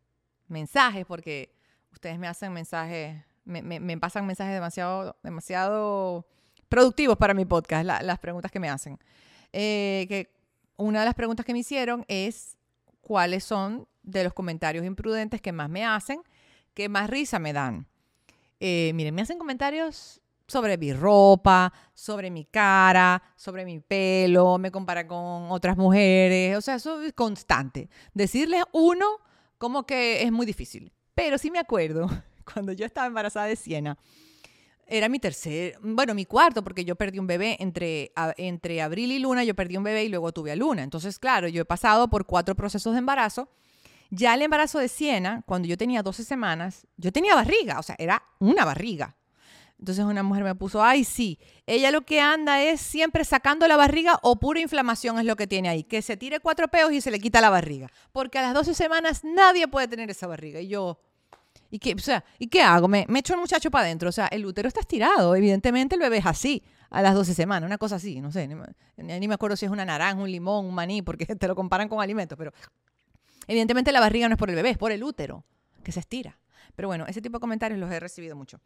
mensajes 0.50 1.06
porque 1.06 1.58
ustedes 1.92 2.20
me 2.20 2.28
hacen 2.28 2.54
mensajes, 2.54 3.24
me, 3.46 3.98
pasan 3.98 4.26
mensajes 4.26 4.54
demasiado, 4.54 5.18
demasiado 5.24 6.26
productivos 6.68 7.18
para 7.18 7.34
mi 7.34 7.46
podcast, 7.46 7.86
las 7.86 8.20
preguntas 8.20 8.52
que 8.52 8.60
me 8.60 8.70
hacen. 8.70 9.00
Eh, 9.52 10.06
que 10.08 10.32
una 10.78 11.00
de 11.00 11.06
las 11.06 11.16
preguntas 11.16 11.46
que 11.46 11.54
me 11.54 11.60
hicieron 11.60 12.06
es 12.08 12.58
cuáles 13.02 13.44
son 13.44 13.88
de 14.04 14.24
los 14.24 14.34
comentarios 14.34 14.86
imprudentes 14.86 15.42
que 15.42 15.52
más 15.52 15.70
me 15.70 15.86
hacen, 15.86 16.22
que 16.74 16.90
más 16.90 17.10
risa 17.10 17.40
me 17.40 17.54
dan. 17.54 17.88
Eh, 18.60 18.92
miren, 18.94 19.16
me 19.16 19.22
hacen 19.22 19.38
comentarios 19.38 20.22
sobre 20.48 20.78
mi 20.78 20.94
ropa, 20.94 21.72
sobre 21.94 22.32
mi 22.32 22.46
cara, 22.46 23.22
sobre 23.36 23.66
mi 23.66 23.80
pelo, 23.80 24.58
me 24.58 24.72
compara 24.72 25.08
con 25.08 25.52
otras 25.52 25.78
mujeres, 25.78 26.58
o 26.58 26.62
sea, 26.62 26.76
eso 26.76 27.02
es 27.02 27.14
constante. 27.14 27.90
Decirles 28.14 28.64
uno 28.72 29.06
como 29.58 29.86
que 29.86 30.24
es 30.24 30.32
muy 30.32 30.46
difícil. 30.46 30.92
Pero 31.20 31.38
sí 31.38 31.52
me 31.52 31.60
acuerdo, 31.60 32.10
cuando 32.54 32.72
yo 32.72 32.86
estaba 32.86 33.06
embarazada 33.06 33.48
de 33.48 33.58
Siena, 33.58 33.98
era 34.88 35.10
mi 35.10 35.20
tercer, 35.20 35.78
bueno, 35.82 36.16
mi 36.16 36.24
cuarto, 36.24 36.64
porque 36.64 36.86
yo 36.86 36.96
perdí 36.96 37.20
un 37.20 37.28
bebé 37.28 37.58
entre, 37.60 38.14
entre 38.38 38.82
abril 38.82 39.12
y 39.12 39.20
luna, 39.20 39.44
yo 39.44 39.54
perdí 39.54 39.76
un 39.76 39.84
bebé 39.84 40.06
y 40.06 40.08
luego 40.08 40.32
tuve 40.32 40.54
a 40.54 40.56
luna. 40.56 40.82
Entonces, 40.82 41.20
claro, 41.20 41.50
yo 41.50 41.64
he 41.64 41.66
pasado 41.66 42.10
por 42.10 42.26
cuatro 42.26 42.56
procesos 42.56 42.94
de 42.94 43.00
embarazo. 43.00 43.50
Ya 44.10 44.34
el 44.34 44.44
embarazo 44.44 44.80
de 44.80 44.88
Siena, 44.88 45.44
cuando 45.46 45.68
yo 45.68 45.76
tenía 45.76 46.04
12 46.04 46.24
semanas, 46.24 46.88
yo 46.96 47.12
tenía 47.12 47.36
barriga, 47.36 47.80
o 47.80 47.84
sea, 47.84 47.98
era 48.00 48.24
una 48.40 48.64
barriga. 48.64 49.18
Entonces 49.78 50.06
una 50.06 50.24
mujer 50.24 50.46
me 50.46 50.56
puso, 50.56 50.82
ay, 50.82 51.04
sí, 51.04 51.38
ella 51.66 51.92
lo 51.92 52.02
que 52.02 52.22
anda 52.22 52.62
es 52.62 52.80
siempre 52.80 53.26
sacando 53.26 53.68
la 53.68 53.76
barriga 53.76 54.20
o 54.24 54.40
pura 54.40 54.62
inflamación 54.62 55.20
es 55.20 55.26
lo 55.26 55.36
que 55.36 55.48
tiene 55.48 55.68
ahí, 55.68 55.84
que 55.84 56.02
se 56.02 56.16
tire 56.16 56.40
cuatro 56.40 56.70
peos 56.70 56.94
y 56.94 57.02
se 57.02 57.12
le 57.12 57.20
quita 57.20 57.40
la 57.42 57.50
barriga, 57.50 57.90
porque 58.14 58.40
a 58.40 58.42
las 58.42 58.54
12 58.54 58.74
semanas 58.74 59.24
nadie 59.24 59.68
puede 59.68 59.88
tener 59.88 60.10
esa 60.10 60.28
barriga. 60.28 60.60
Y 60.60 60.68
yo, 60.68 61.00
¿Y 61.72 61.80
qué, 61.80 61.94
o 61.94 62.00
sea, 62.00 62.24
¿y 62.38 62.48
qué 62.48 62.62
hago? 62.62 62.88
Me, 62.88 63.06
me 63.08 63.20
echo 63.20 63.34
el 63.34 63.40
muchacho 63.40 63.70
para 63.70 63.86
adentro. 63.86 64.10
O 64.10 64.12
sea, 64.12 64.28
el 64.28 64.46
útero 64.46 64.68
está 64.68 64.80
estirado. 64.80 65.36
Evidentemente 65.36 65.96
el 65.96 66.02
bebé 66.02 66.18
es 66.18 66.26
así 66.26 66.64
a 66.90 67.02
las 67.02 67.14
12 67.14 67.34
semanas, 67.34 67.68
una 67.68 67.78
cosa 67.78 67.98
así, 67.98 68.20
no 68.20 68.32
sé, 68.32 68.48
ni, 68.48 69.28
me 69.28 69.34
acuerdo 69.34 69.56
si 69.56 69.66
es 69.66 69.72
una 69.72 69.86
naranja, 69.86 70.22
un 70.22 70.32
limón, 70.32 70.66
un 70.66 70.74
maní, 70.74 71.02
porque 71.02 71.26
te 71.36 71.48
lo 71.48 71.56
comparan 71.56 71.88
con 71.88 72.02
alimentos, 72.02 72.38
pero 72.38 72.52
evidentemente 73.48 73.92
la 73.92 74.00
barriga 74.00 74.28
no 74.28 74.34
es 74.34 74.40
por 74.40 74.50
el 74.50 74.56
bebé, 74.56 74.72
es 74.72 74.78
por 74.78 74.92
el 74.92 75.04
útero, 75.04 75.44
que 75.84 75.92
se 75.92 76.00
estira. 76.00 76.40
Pero 76.76 76.88
bueno, 76.88 77.06
ese 77.08 77.22
tipo 77.22 77.38
de 77.38 77.42
comentarios 77.42 77.80
los 77.80 77.92
he 77.92 78.00
recibido 78.00 78.36
mucho. 78.36 78.60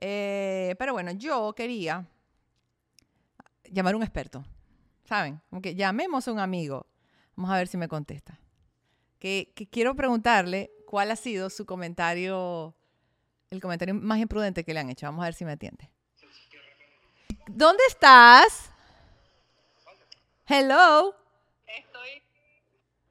Eh, 0.00 0.74
pero 0.78 0.92
bueno, 0.92 1.12
yo 1.12 1.54
quería 1.54 2.06
llamar 3.70 3.94
a 3.94 3.96
un 3.96 4.02
experto, 4.02 4.44
¿saben? 5.04 5.40
Como 5.50 5.62
que 5.62 5.74
llamemos 5.74 6.28
a 6.28 6.32
un 6.32 6.38
amigo. 6.38 6.86
Vamos 7.36 7.50
a 7.50 7.56
ver 7.56 7.68
si 7.68 7.76
me 7.76 7.88
contesta. 7.88 8.38
Que, 9.18 9.52
quiero 9.70 9.96
preguntarle 9.96 10.70
cuál 10.84 11.10
ha 11.10 11.16
sido 11.16 11.50
su 11.50 11.66
comentario, 11.66 12.74
el 13.50 13.60
comentario 13.60 13.94
más 13.94 14.18
imprudente 14.18 14.64
que 14.64 14.74
le 14.74 14.80
han 14.80 14.90
hecho. 14.90 15.06
Vamos 15.06 15.22
a 15.22 15.26
ver 15.26 15.34
si 15.34 15.44
me 15.44 15.52
atiende. 15.52 15.90
¿Dónde 17.46 17.82
estás? 17.88 18.70
Hello. 20.46 21.14
Estoy. 21.66 22.22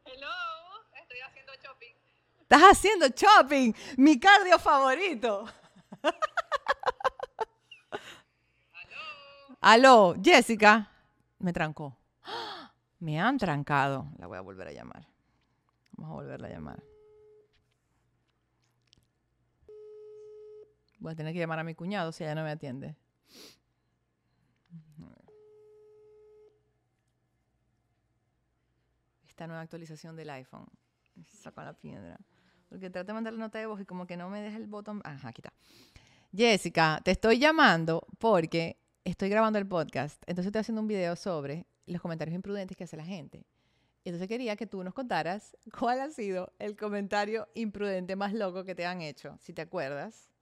Hello. 0.05 0.29
Estoy 1.01 1.19
haciendo 1.21 1.53
shopping. 1.63 1.93
Estás 2.41 2.61
haciendo 2.61 3.07
shopping. 3.07 3.73
Mi 3.97 4.19
cardio 4.19 4.59
favorito. 4.59 5.45
Aló. 9.61 10.13
Aló, 10.13 10.15
Jessica. 10.23 10.91
Me 11.39 11.53
trancó. 11.53 11.97
Me 12.99 13.19
han 13.19 13.37
trancado. 13.37 14.07
La 14.17 14.27
voy 14.27 14.37
a 14.37 14.41
volver 14.41 14.67
a 14.67 14.71
llamar. 14.71 15.07
Vamos 15.93 16.11
a 16.11 16.15
volverla 16.15 16.47
a 16.47 16.51
llamar. 16.51 16.83
Voy 21.03 21.11
a 21.11 21.15
tener 21.17 21.33
que 21.33 21.39
llamar 21.39 21.59
a 21.59 21.65
mi 21.65 21.75
cuñado 21.75 22.13
si 22.13 22.23
ella 22.23 22.33
no 22.33 22.45
me 22.45 22.51
atiende. 22.51 22.95
Esta 29.27 29.45
nueva 29.47 29.63
actualización 29.63 30.15
del 30.15 30.29
iPhone. 30.29 30.65
Saco 31.27 31.61
la 31.61 31.73
piedra. 31.73 32.17
Porque 32.69 32.89
trato 32.89 33.07
de 33.07 33.13
mandarle 33.15 33.37
nota 33.37 33.59
de 33.59 33.65
voz 33.65 33.81
y 33.81 33.85
como 33.85 34.07
que 34.07 34.15
no 34.15 34.29
me 34.29 34.41
deja 34.41 34.55
el 34.55 34.67
botón. 34.67 35.01
Ajá, 35.03 35.27
aquí 35.27 35.41
está. 35.41 35.51
Jessica, 36.33 37.01
te 37.03 37.11
estoy 37.11 37.37
llamando 37.37 38.07
porque 38.17 38.77
estoy 39.03 39.27
grabando 39.27 39.59
el 39.59 39.67
podcast. 39.67 40.23
Entonces 40.25 40.45
estoy 40.45 40.61
haciendo 40.61 40.81
un 40.81 40.87
video 40.87 41.17
sobre 41.17 41.65
los 41.85 42.01
comentarios 42.01 42.33
imprudentes 42.33 42.77
que 42.77 42.85
hace 42.85 42.95
la 42.95 43.03
gente. 43.03 43.45
Entonces 44.05 44.29
quería 44.29 44.55
que 44.55 44.67
tú 44.67 44.81
nos 44.85 44.93
contaras 44.93 45.57
cuál 45.77 45.99
ha 45.99 46.09
sido 46.11 46.53
el 46.59 46.77
comentario 46.77 47.49
imprudente 47.55 48.15
más 48.15 48.31
loco 48.31 48.63
que 48.63 48.73
te 48.73 48.85
han 48.85 49.01
hecho, 49.01 49.37
si 49.41 49.51
te 49.51 49.61
acuerdas, 49.61 50.32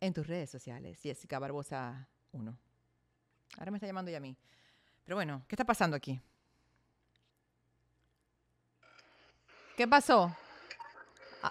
en 0.00 0.12
tus 0.12 0.26
redes 0.26 0.50
sociales. 0.50 1.00
Jessica 1.02 1.38
Barbosa 1.38 2.08
1. 2.32 2.58
Ahora 3.58 3.70
me 3.70 3.78
está 3.78 3.86
llamando 3.86 4.10
ya 4.10 4.18
a 4.18 4.20
mí. 4.20 4.36
Pero 5.04 5.16
bueno, 5.16 5.44
¿qué 5.48 5.54
está 5.54 5.64
pasando 5.64 5.96
aquí? 5.96 6.20
¿Qué 9.76 9.86
pasó? 9.86 10.34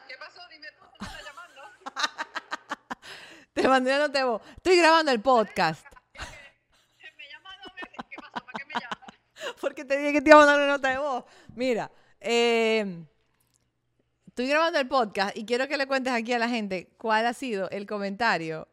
¿Qué 0.08 0.16
pasó? 0.18 0.42
Dime 0.50 0.68
tú. 0.78 0.84
¿Me 1.00 1.08
estás 1.08 1.24
llamando? 1.24 1.62
Te 3.54 3.68
mandé 3.68 3.92
una 3.92 4.08
nota 4.08 4.20
de 4.20 4.26
voz. 4.26 4.42
Estoy 4.58 4.78
grabando 4.78 5.12
el 5.12 5.22
podcast. 5.22 5.86
Me 6.14 7.30
llamas 7.30 7.56
dos 7.64 7.74
veces. 7.76 8.06
¿Qué 8.10 8.18
pasó? 8.18 8.46
¿Para 8.46 8.58
qué 8.58 8.66
me 8.66 8.74
llamas? 8.74 9.56
Porque 9.62 9.86
te 9.86 9.98
dije 9.98 10.14
que 10.14 10.22
te 10.22 10.30
iba 10.30 10.38
a 10.38 10.46
mandar 10.46 10.58
una 10.58 10.68
nota 10.68 10.90
de 10.90 10.98
voz. 10.98 11.24
Mira, 11.54 11.92
eh, 12.20 13.06
estoy 14.36 14.50
grabando 14.50 14.78
el 14.80 14.88
podcast 14.90 15.38
y 15.38 15.46
quiero 15.46 15.66
que 15.70 15.78
le 15.78 15.88
cuentes 15.88 16.12
aquí 16.12 16.34
a 16.34 16.40
la 16.40 16.50
gente 16.50 16.90
cuál 16.98 17.26
ha 17.26 17.32
sido 17.32 17.70
el 17.70 17.86
comentario 17.86 18.68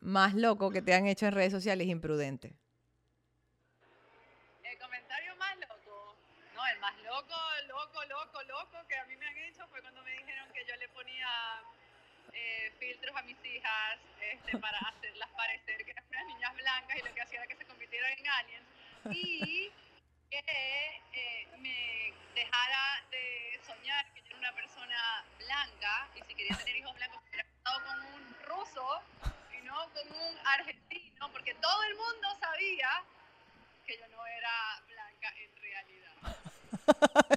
más 0.00 0.34
loco 0.34 0.72
que 0.72 0.82
te 0.82 0.92
han 0.92 1.06
hecho 1.06 1.26
en 1.26 1.30
redes 1.34 1.52
sociales 1.52 1.86
imprudente. 1.86 2.56
El 4.64 4.76
comentario 4.80 5.36
más 5.36 5.54
loco. 5.60 6.16
No, 6.56 6.66
el 6.66 6.80
más 6.80 6.96
loco, 6.98 7.36
loco, 7.68 8.04
loco, 8.10 8.42
loco 8.42 8.88
que 8.88 8.96
a 8.96 9.04
mí 9.06 9.14
me 9.18 9.24
han 9.28 9.38
hecho 9.38 9.64
fue 9.68 9.80
cuando 9.82 10.02
me 10.02 10.10
dijeron 10.18 10.48
que 10.52 10.64
yo 10.66 10.74
le 10.74 10.88
ponía 10.88 11.28
eh, 12.32 12.72
filtros 12.80 13.14
a 13.14 13.22
mis 13.22 13.36
hijas 13.44 14.00
este, 14.32 14.58
para 14.58 14.78
hacerlas 14.78 15.28
parecer 15.36 15.84
que 15.84 15.92
eran 15.92 16.26
niñas 16.26 16.56
blancas 16.56 16.96
y 16.98 17.06
lo 17.06 17.14
que 17.14 17.22
hacía 17.22 17.38
era 17.38 17.46
que 17.46 17.54
se 17.54 17.66
convirtieran 17.66 18.18
en 18.18 18.26
aliens. 18.26 18.66
Y 19.16 19.70
que 20.32 21.02
eh, 21.12 21.46
me 21.58 22.14
dejara 22.34 23.04
de 23.10 23.60
soñar 23.66 24.06
que 24.14 24.22
yo 24.22 24.28
era 24.28 24.38
una 24.38 24.52
persona 24.54 25.24
blanca 25.38 26.08
y 26.14 26.22
si 26.22 26.34
quería 26.34 26.56
tener 26.56 26.76
hijos 26.76 26.94
blancos 26.94 27.20
hubiera 27.28 27.44
casado 27.44 27.84
con 27.84 28.00
un 28.00 28.34
ruso 28.46 29.02
y 29.52 29.60
no 29.66 29.76
con 29.92 30.08
un 30.10 30.38
argentino, 30.46 31.30
porque 31.32 31.54
todo 31.56 31.82
el 31.82 31.96
mundo 31.96 32.28
sabía 32.40 33.04
que 33.86 33.98
yo 33.98 34.08
no 34.08 34.26
era 34.26 34.82
blanca 34.86 35.34
en 35.36 35.56
realidad. 35.56 36.36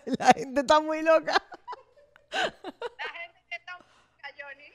la 0.19 0.27
gente 0.33 0.61
está 0.61 0.79
muy 0.79 1.01
loca. 1.01 1.33
La 2.31 3.09
gente 3.19 3.43
que 3.49 3.55
está 3.55 3.77
blanca, 3.77 4.31
Johnny. 4.39 4.71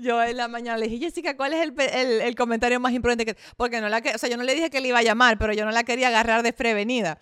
Yo 0.00 0.22
en 0.22 0.36
la 0.36 0.48
mañana 0.48 0.78
le 0.78 0.88
dije, 0.88 1.06
Jessica, 1.06 1.36
¿cuál 1.36 1.52
es 1.54 1.62
el, 1.62 1.74
el- 1.80 2.20
el 2.22 2.34
comentario 2.34 2.80
más 2.80 2.92
imprudente 2.92 3.24
que...? 3.26 3.36
Porque 3.56 3.80
no 3.80 3.88
la 3.88 4.00
que... 4.00 4.14
O 4.14 4.18
sea, 4.18 4.28
yo 4.28 4.36
no 4.36 4.42
le 4.44 4.54
dije 4.54 4.70
que 4.70 4.80
le 4.80 4.88
iba 4.88 4.98
a 4.98 5.02
llamar, 5.02 5.38
pero 5.38 5.52
yo 5.52 5.64
no 5.64 5.70
la 5.70 5.84
quería 5.84 6.08
agarrar 6.08 6.42
desprevenida. 6.42 7.18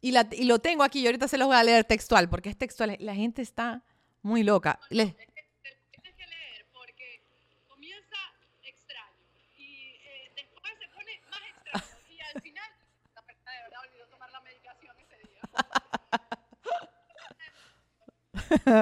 Y, 0.00 0.12
la, 0.12 0.28
y 0.32 0.44
lo 0.44 0.58
tengo 0.60 0.82
aquí, 0.82 1.00
y 1.00 1.06
ahorita 1.06 1.28
se 1.28 1.38
los 1.38 1.48
voy 1.48 1.56
a 1.56 1.64
leer 1.64 1.84
textual, 1.84 2.28
porque 2.28 2.50
es 2.50 2.56
textual. 2.58 2.96
La 3.00 3.14
gente 3.14 3.42
está 3.42 3.84
muy 4.22 4.42
loca. 4.44 4.80
Le- 4.90 5.02
eh, 5.04 5.16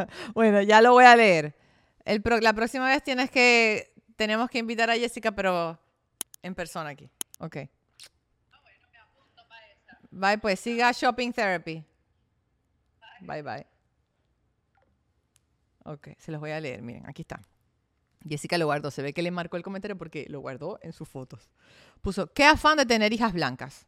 bueno, 0.35 0.63
ya 0.63 0.81
lo 0.81 0.93
voy 0.93 1.05
a 1.05 1.17
leer. 1.17 1.55
La 2.41 2.53
próxima 2.53 2.87
vez 2.87 3.03
tienes 3.03 3.31
que... 3.31 3.93
Tenemos 4.17 4.49
que 4.51 4.59
invitar 4.59 4.91
a 4.91 4.95
Jessica, 4.95 5.31
pero 5.33 5.79
en 6.43 6.55
persona 6.55 6.91
aquí. 6.91 7.09
Ok. 7.39 7.59
Bye, 10.11 10.39
pues 10.39 10.59
siga 10.59 10.91
Shopping 10.91 11.33
Therapy. 11.33 11.85
Bye, 13.21 13.43
bye. 13.43 13.67
Ok, 15.85 16.09
se 16.19 16.33
los 16.33 16.41
voy 16.41 16.51
a 16.51 16.61
leer. 16.61 16.83
Miren, 16.83 17.07
aquí 17.07 17.23
está. 17.23 17.41
Jessica 18.27 18.59
lo 18.59 18.67
guardó. 18.67 18.91
Se 18.91 19.03
ve 19.03 19.13
que 19.13 19.23
le 19.23 19.31
marcó 19.31 19.57
el 19.57 19.63
comentario 19.63 19.97
porque 19.97 20.27
lo 20.29 20.41
guardó 20.41 20.79
en 20.83 20.93
sus 20.93 21.09
fotos. 21.09 21.51
Puso, 22.01 22.33
qué 22.33 22.45
afán 22.45 22.79
de 22.79 22.87
tener 22.87 23.13
hijas 23.13 23.33
blancas. 23.33 23.87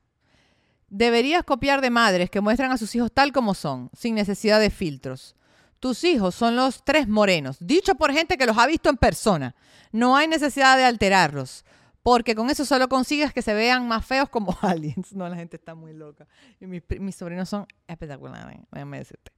Deberías 0.89 1.45
copiar 1.45 1.81
de 1.81 1.91
madres 1.91 2.31
que 2.31 2.41
muestran 2.41 2.71
a 2.71 2.79
sus 2.79 2.95
hijos 2.95 3.13
tal 3.13 3.33
como 3.33 3.55
son, 3.55 3.91
sin 3.97 4.15
necesidad 4.15 4.61
de 4.61 4.71
filtros. 4.71 5.37
Tus 5.81 6.05
hijos 6.05 6.35
son 6.35 6.57
los 6.57 6.85
tres 6.85 7.09
morenos, 7.09 7.57
dicho 7.59 7.95
por 7.95 8.13
gente 8.13 8.37
que 8.37 8.45
los 8.45 8.59
ha 8.59 8.67
visto 8.67 8.91
en 8.91 8.99
persona. 8.99 9.55
No 9.93 10.15
hay 10.15 10.29
necesidad 10.29 10.77
de 10.77 10.85
alterarlos, 10.85 11.65
porque 12.03 12.35
con 12.35 12.51
eso 12.51 12.67
solo 12.67 12.89
consigues 12.91 13.33
que 13.33 13.41
se 13.41 13.55
vean 13.55 13.89
más 13.89 14.05
feos 14.05 14.29
como 14.29 14.57
aliens. 14.61 15.15
No, 15.15 15.27
la 15.27 15.37
gente 15.37 15.57
está 15.57 15.75
muy 15.75 15.95
loca. 15.95 16.27
Y 16.61 16.67
mis, 16.67 17.17
sobrinos 17.17 17.49
son 17.49 17.67
espectaculares, 17.89 18.61
déjame 18.71 18.99
decirte. 18.99 19.33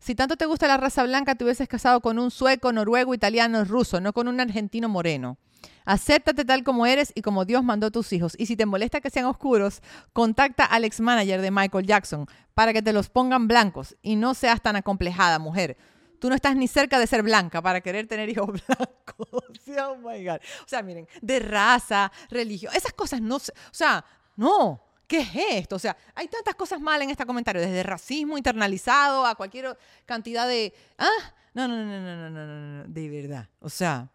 Si 0.00 0.16
tanto 0.16 0.36
te 0.36 0.46
gusta 0.46 0.66
la 0.66 0.76
raza 0.76 1.04
blanca, 1.04 1.36
te 1.36 1.44
hubieses 1.44 1.68
casado 1.68 2.00
con 2.00 2.18
un 2.18 2.32
sueco, 2.32 2.72
noruego, 2.72 3.14
italiano, 3.14 3.64
ruso, 3.64 4.00
no 4.00 4.12
con 4.12 4.26
un 4.26 4.40
argentino 4.40 4.88
moreno. 4.88 5.38
Acéptate 5.84 6.44
tal 6.44 6.64
como 6.64 6.86
eres 6.86 7.12
y 7.14 7.22
como 7.22 7.44
Dios 7.44 7.62
mandó 7.62 7.88
a 7.88 7.90
tus 7.90 8.12
hijos. 8.12 8.34
Y 8.38 8.46
si 8.46 8.56
te 8.56 8.66
molesta 8.66 9.00
que 9.00 9.10
sean 9.10 9.26
oscuros, 9.26 9.82
contacta 10.12 10.64
al 10.64 10.84
ex 10.84 11.00
manager 11.00 11.40
de 11.40 11.50
Michael 11.50 11.86
Jackson 11.86 12.26
para 12.54 12.72
que 12.72 12.82
te 12.82 12.92
los 12.92 13.08
pongan 13.08 13.48
blancos 13.48 13.96
y 14.02 14.16
no 14.16 14.34
seas 14.34 14.60
tan 14.60 14.76
acomplejada, 14.76 15.38
mujer. 15.38 15.76
Tú 16.18 16.28
no 16.28 16.34
estás 16.34 16.56
ni 16.56 16.68
cerca 16.68 16.98
de 16.98 17.06
ser 17.06 17.22
blanca 17.22 17.60
para 17.60 17.80
querer 17.80 18.06
tener 18.06 18.28
hijos 18.28 18.48
blancos. 18.66 19.28
oh 19.30 19.96
my 19.96 20.24
God. 20.24 20.40
O 20.64 20.68
sea, 20.68 20.82
miren, 20.82 21.06
de 21.20 21.38
raza, 21.38 22.10
religión, 22.30 22.72
esas 22.74 22.92
cosas 22.92 23.20
no. 23.20 23.36
O 23.36 23.40
sea, 23.70 24.04
no. 24.36 24.80
¿Qué 25.06 25.18
es 25.18 25.30
esto? 25.34 25.76
O 25.76 25.78
sea, 25.78 25.96
hay 26.14 26.28
tantas 26.28 26.54
cosas 26.54 26.80
mal 26.80 27.02
en 27.02 27.10
este 27.10 27.26
comentario, 27.26 27.60
desde 27.60 27.82
racismo 27.82 28.38
internalizado 28.38 29.26
a 29.26 29.34
cualquier 29.34 29.76
cantidad 30.06 30.48
de. 30.48 30.72
Ah, 30.96 31.34
no, 31.52 31.68
no, 31.68 31.76
no, 31.84 32.00
no, 32.00 32.30
no, 32.30 32.30
no, 32.30 32.46
no, 32.46 32.84
de 32.84 33.08
verdad. 33.10 33.48
O 33.60 33.68
sea, 33.68 34.08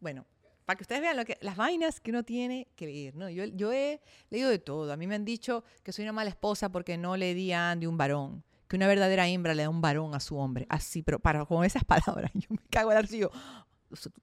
bueno, 0.00 0.24
para 0.70 0.76
que 0.76 0.84
ustedes 0.84 1.00
vean 1.00 1.26
las 1.40 1.56
vainas 1.56 1.98
que 1.98 2.12
uno 2.12 2.22
tiene 2.22 2.68
que 2.76 2.86
leer, 2.86 3.16
¿no? 3.16 3.28
Yo, 3.28 3.72
he 3.72 4.00
leído 4.28 4.48
de 4.48 4.60
todo. 4.60 4.92
A 4.92 4.96
mí 4.96 5.08
me 5.08 5.16
han 5.16 5.24
dicho 5.24 5.64
que 5.82 5.90
soy 5.90 6.04
una 6.04 6.12
mala 6.12 6.30
esposa 6.30 6.68
porque 6.68 6.96
no 6.96 7.16
le 7.16 7.34
di 7.34 7.50
a 7.50 7.72
Andy 7.72 7.86
un 7.86 7.96
varón. 7.96 8.44
Que 8.68 8.76
una 8.76 8.86
verdadera 8.86 9.26
hembra 9.26 9.52
le 9.52 9.64
da 9.64 9.68
un 9.68 9.80
varón 9.80 10.14
a 10.14 10.20
su 10.20 10.38
hombre. 10.38 10.66
Así, 10.68 11.02
pero 11.02 11.18
para, 11.18 11.44
con 11.44 11.64
esas 11.64 11.82
palabras, 11.86 12.30
yo 12.34 12.46
me 12.50 12.58
cago 12.70 12.92
en 12.92 12.98
el 12.98 13.02
arcillo. 13.02 13.32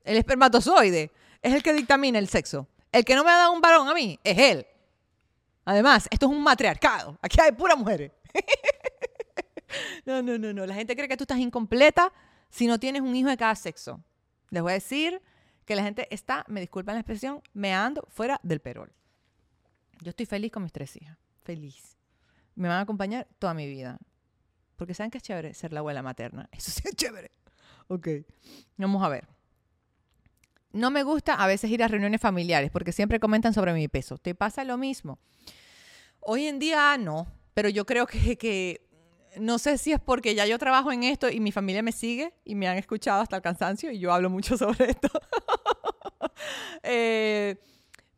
El 0.06 0.16
espermatozoide 0.16 1.12
es 1.42 1.54
el 1.54 1.62
que 1.62 1.74
dictamina 1.74 2.18
el 2.18 2.30
sexo. 2.30 2.66
El 2.94 3.04
que 3.04 3.14
no 3.14 3.26
me 3.26 3.32
ha 3.32 3.40
dado 3.40 3.52
un 3.52 3.60
varón 3.60 3.90
a 3.90 3.94
mí 3.94 4.18
es 4.24 4.38
él. 4.38 4.66
Además, 5.66 6.08
esto 6.10 6.28
es 6.28 6.32
un 6.32 6.42
matriarcado. 6.42 7.18
Aquí 7.22 7.42
hay 7.42 7.52
puras 7.52 7.78
mujeres. 7.78 8.14
no, 10.06 10.22
no, 10.22 10.38
no, 10.38 10.54
no. 10.54 10.66
La 10.66 10.76
gente 10.76 10.96
cree 10.96 11.10
que 11.10 11.18
tú 11.18 11.26
estás 11.26 11.40
incompleta 11.40 12.14
si 12.50 12.68
no 12.68 12.80
tienes 12.80 13.02
un 13.02 13.14
hijo 13.18 13.28
de 13.28 13.36
cada 13.36 13.56
sexo. 13.56 14.02
Les 14.50 14.64
voy 14.64 14.72
a 14.72 14.76
decir 14.76 15.22
que 15.68 15.76
la 15.76 15.84
gente 15.84 16.08
está, 16.12 16.46
me 16.48 16.62
disculpan 16.62 16.96
la 16.96 17.02
expresión, 17.02 17.42
meando 17.54 18.08
fuera 18.10 18.40
del 18.42 18.62
perol. 18.62 18.94
Yo 20.02 20.12
estoy 20.12 20.26
feliz 20.26 20.50
con 20.50 20.64
mis 20.64 20.72
tres 20.72 20.96
hijas. 20.96 21.18
Feliz. 21.44 21.98
Me 22.56 22.70
van 22.70 22.78
a 22.78 22.82
acompañar 22.82 23.28
toda 23.38 23.54
mi 23.54 23.68
vida. 23.68 24.00
Porque 24.78 24.94
saben 24.94 25.12
que 25.12 25.18
es 25.18 25.24
chévere 25.26 25.54
ser 25.54 25.74
la 25.74 25.80
abuela 25.80 26.02
materna. 26.02 26.48
Eso 26.54 26.72
sí 26.72 26.84
es 26.86 26.96
chévere. 26.96 27.32
Ok. 27.90 28.08
Vamos 28.78 29.04
a 29.04 29.10
ver. 29.10 29.28
No 30.72 30.90
me 30.90 31.04
gusta 31.04 31.34
a 31.34 31.48
veces 31.48 31.70
ir 31.70 31.84
a 31.84 31.90
reuniones 31.90 32.22
familiares 32.22 32.72
porque 32.72 32.94
siempre 32.94 33.20
comentan 33.20 33.54
sobre 33.54 33.74
mi 33.74 33.90
peso. 33.90 34.18
¿Te 34.18 34.36
pasa 34.36 34.64
lo 34.64 34.78
mismo? 34.78 35.20
Hoy 36.22 36.46
en 36.46 36.60
día 36.60 36.98
no, 36.98 37.28
pero 37.54 37.68
yo 37.68 37.86
creo 37.86 38.08
que, 38.08 38.38
que 38.38 38.87
no 39.40 39.60
sé 39.60 39.78
si 39.78 39.92
es 39.92 40.00
porque 40.00 40.36
ya 40.36 40.46
yo 40.46 40.58
trabajo 40.58 40.92
en 40.92 41.04
esto 41.04 41.30
y 41.30 41.40
mi 41.40 41.52
familia 41.52 41.84
me 41.84 41.92
sigue 41.92 42.34
y 42.46 42.56
me 42.56 42.68
han 42.68 42.78
escuchado 42.78 43.22
hasta 43.22 43.36
el 43.36 43.42
cansancio 43.42 43.92
y 43.92 44.00
yo 44.00 44.14
hablo 44.14 44.30
mucho 44.30 44.58
sobre 44.58 44.92
esto. 44.92 45.10
Eh, 46.84 47.58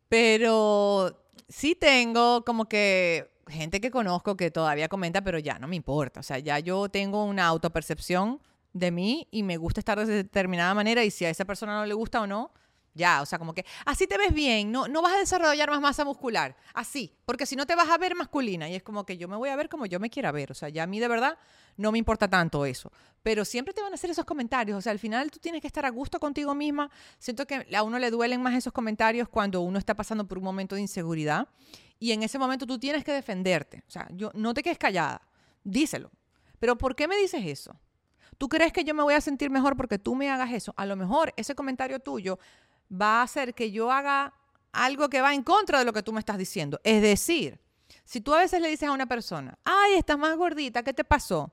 pero 0.08 1.24
sí 1.48 1.74
tengo 1.74 2.44
como 2.44 2.68
que 2.68 3.30
gente 3.48 3.80
que 3.80 3.90
conozco 3.90 4.36
que 4.36 4.50
todavía 4.50 4.88
comenta, 4.88 5.22
pero 5.22 5.38
ya 5.38 5.58
no 5.58 5.68
me 5.68 5.76
importa. 5.76 6.20
O 6.20 6.22
sea, 6.22 6.38
ya 6.38 6.58
yo 6.58 6.88
tengo 6.88 7.24
una 7.24 7.46
autopercepción 7.46 8.40
de 8.72 8.90
mí 8.90 9.28
y 9.30 9.42
me 9.42 9.56
gusta 9.56 9.80
estar 9.80 9.98
de 9.98 10.06
determinada 10.06 10.74
manera 10.74 11.04
y 11.04 11.10
si 11.10 11.24
a 11.24 11.30
esa 11.30 11.44
persona 11.44 11.74
no 11.76 11.86
le 11.86 11.94
gusta 11.94 12.20
o 12.20 12.26
no, 12.26 12.52
ya, 12.94 13.22
o 13.22 13.26
sea, 13.26 13.38
como 13.38 13.54
que 13.54 13.64
así 13.86 14.06
te 14.06 14.18
ves 14.18 14.34
bien, 14.34 14.72
no, 14.72 14.88
no 14.88 15.02
vas 15.02 15.14
a 15.14 15.18
desarrollar 15.18 15.70
más 15.70 15.80
masa 15.80 16.04
muscular, 16.04 16.56
así, 16.74 17.14
porque 17.24 17.46
si 17.46 17.56
no 17.56 17.66
te 17.66 17.74
vas 17.74 17.88
a 17.88 17.98
ver 17.98 18.14
masculina 18.14 18.68
y 18.68 18.74
es 18.74 18.82
como 18.82 19.04
que 19.06 19.16
yo 19.16 19.28
me 19.28 19.36
voy 19.36 19.48
a 19.48 19.56
ver 19.56 19.68
como 19.68 19.86
yo 19.86 20.00
me 20.00 20.10
quiera 20.10 20.32
ver, 20.32 20.50
o 20.50 20.54
sea, 20.54 20.68
ya 20.68 20.82
a 20.82 20.86
mí 20.86 20.98
de 20.98 21.08
verdad 21.08 21.38
no 21.76 21.92
me 21.92 21.98
importa 21.98 22.28
tanto 22.28 22.64
eso, 22.66 22.90
pero 23.22 23.44
siempre 23.44 23.72
te 23.72 23.82
van 23.82 23.92
a 23.92 23.94
hacer 23.94 24.10
esos 24.10 24.24
comentarios, 24.24 24.78
o 24.78 24.80
sea, 24.80 24.92
al 24.92 24.98
final 24.98 25.30
tú 25.30 25.38
tienes 25.38 25.60
que 25.60 25.66
estar 25.66 25.86
a 25.86 25.90
gusto 25.90 26.18
contigo 26.18 26.54
misma, 26.54 26.90
siento 27.18 27.46
que 27.46 27.66
a 27.74 27.82
uno 27.82 27.98
le 27.98 28.10
duelen 28.10 28.42
más 28.42 28.54
esos 28.54 28.72
comentarios 28.72 29.28
cuando 29.28 29.60
uno 29.60 29.78
está 29.78 29.94
pasando 29.94 30.26
por 30.26 30.38
un 30.38 30.44
momento 30.44 30.74
de 30.74 30.80
inseguridad 30.80 31.48
y 31.98 32.12
en 32.12 32.22
ese 32.22 32.38
momento 32.38 32.66
tú 32.66 32.78
tienes 32.78 33.04
que 33.04 33.12
defenderte, 33.12 33.84
o 33.86 33.90
sea, 33.90 34.08
yo 34.12 34.30
no 34.34 34.52
te 34.52 34.62
quedes 34.62 34.78
callada, 34.78 35.22
díselo, 35.62 36.10
pero 36.58 36.76
¿por 36.76 36.96
qué 36.96 37.06
me 37.06 37.16
dices 37.16 37.42
eso? 37.46 37.76
¿Tú 38.40 38.48
crees 38.48 38.72
que 38.72 38.84
yo 38.84 38.94
me 38.94 39.02
voy 39.02 39.12
a 39.12 39.20
sentir 39.20 39.50
mejor 39.50 39.76
porque 39.76 39.98
tú 39.98 40.14
me 40.14 40.30
hagas 40.30 40.50
eso? 40.52 40.72
A 40.78 40.86
lo 40.86 40.96
mejor 40.96 41.34
ese 41.36 41.54
comentario 41.54 42.00
tuyo 42.00 42.38
va 42.90 43.20
a 43.20 43.22
hacer 43.22 43.54
que 43.54 43.70
yo 43.70 43.90
haga 43.90 44.34
algo 44.72 45.08
que 45.08 45.20
va 45.20 45.34
en 45.34 45.42
contra 45.42 45.78
de 45.78 45.84
lo 45.84 45.92
que 45.92 46.02
tú 46.02 46.12
me 46.12 46.20
estás 46.20 46.38
diciendo. 46.38 46.80
Es 46.84 47.02
decir, 47.02 47.60
si 48.04 48.20
tú 48.20 48.34
a 48.34 48.38
veces 48.38 48.60
le 48.60 48.68
dices 48.68 48.88
a 48.88 48.92
una 48.92 49.06
persona, 49.06 49.58
ay, 49.64 49.94
estás 49.94 50.18
más 50.18 50.36
gordita, 50.36 50.82
¿qué 50.82 50.92
te 50.92 51.04
pasó? 51.04 51.52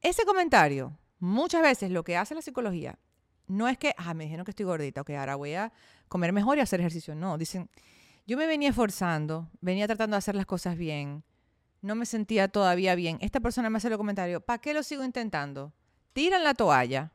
Ese 0.00 0.24
comentario, 0.24 0.96
muchas 1.18 1.62
veces 1.62 1.90
lo 1.90 2.04
que 2.04 2.16
hace 2.16 2.34
la 2.34 2.42
psicología, 2.42 2.98
no 3.46 3.68
es 3.68 3.78
que, 3.78 3.94
ah, 3.98 4.14
me 4.14 4.24
dijeron 4.24 4.44
que 4.44 4.52
estoy 4.52 4.66
gordita, 4.66 5.02
ok, 5.02 5.10
ahora 5.10 5.36
voy 5.36 5.54
a 5.54 5.72
comer 6.08 6.32
mejor 6.32 6.58
y 6.58 6.60
hacer 6.60 6.80
ejercicio. 6.80 7.14
No, 7.14 7.38
dicen, 7.38 7.70
yo 8.26 8.36
me 8.36 8.46
venía 8.46 8.70
esforzando, 8.70 9.50
venía 9.60 9.86
tratando 9.86 10.14
de 10.14 10.18
hacer 10.18 10.34
las 10.34 10.46
cosas 10.46 10.76
bien, 10.76 11.24
no 11.82 11.94
me 11.94 12.06
sentía 12.06 12.48
todavía 12.48 12.94
bien. 12.94 13.18
Esta 13.20 13.40
persona 13.40 13.68
me 13.68 13.76
hace 13.76 13.88
el 13.88 13.96
comentario, 13.96 14.40
¿para 14.40 14.58
qué 14.60 14.72
lo 14.72 14.82
sigo 14.82 15.04
intentando? 15.04 15.72
Tiran 16.12 16.42
la 16.42 16.54
toalla 16.54 17.12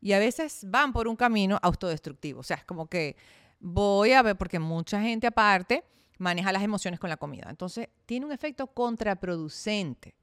y 0.00 0.12
a 0.12 0.18
veces 0.18 0.64
van 0.68 0.92
por 0.92 1.08
un 1.08 1.16
camino 1.16 1.58
autodestructivo. 1.62 2.40
O 2.40 2.42
sea, 2.42 2.58
es 2.58 2.64
como 2.64 2.86
que 2.86 3.16
voy 3.60 4.12
a 4.12 4.22
ver, 4.22 4.36
porque 4.36 4.58
mucha 4.58 5.00
gente 5.00 5.26
aparte 5.26 5.84
maneja 6.18 6.52
las 6.52 6.62
emociones 6.62 7.00
con 7.00 7.10
la 7.10 7.16
comida. 7.16 7.46
Entonces, 7.48 7.88
tiene 8.06 8.26
un 8.26 8.32
efecto 8.32 8.66
contraproducente. 8.68 10.14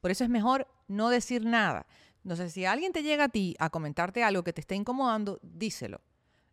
Por 0.00 0.10
eso 0.10 0.24
es 0.24 0.30
mejor 0.30 0.66
no 0.88 1.08
decir 1.08 1.44
nada. 1.44 1.86
Entonces, 2.24 2.52
si 2.52 2.64
alguien 2.64 2.92
te 2.92 3.02
llega 3.02 3.24
a 3.24 3.28
ti 3.28 3.56
a 3.58 3.70
comentarte 3.70 4.22
algo 4.22 4.44
que 4.44 4.52
te 4.52 4.60
está 4.60 4.74
incomodando, 4.74 5.40
díselo. 5.42 6.00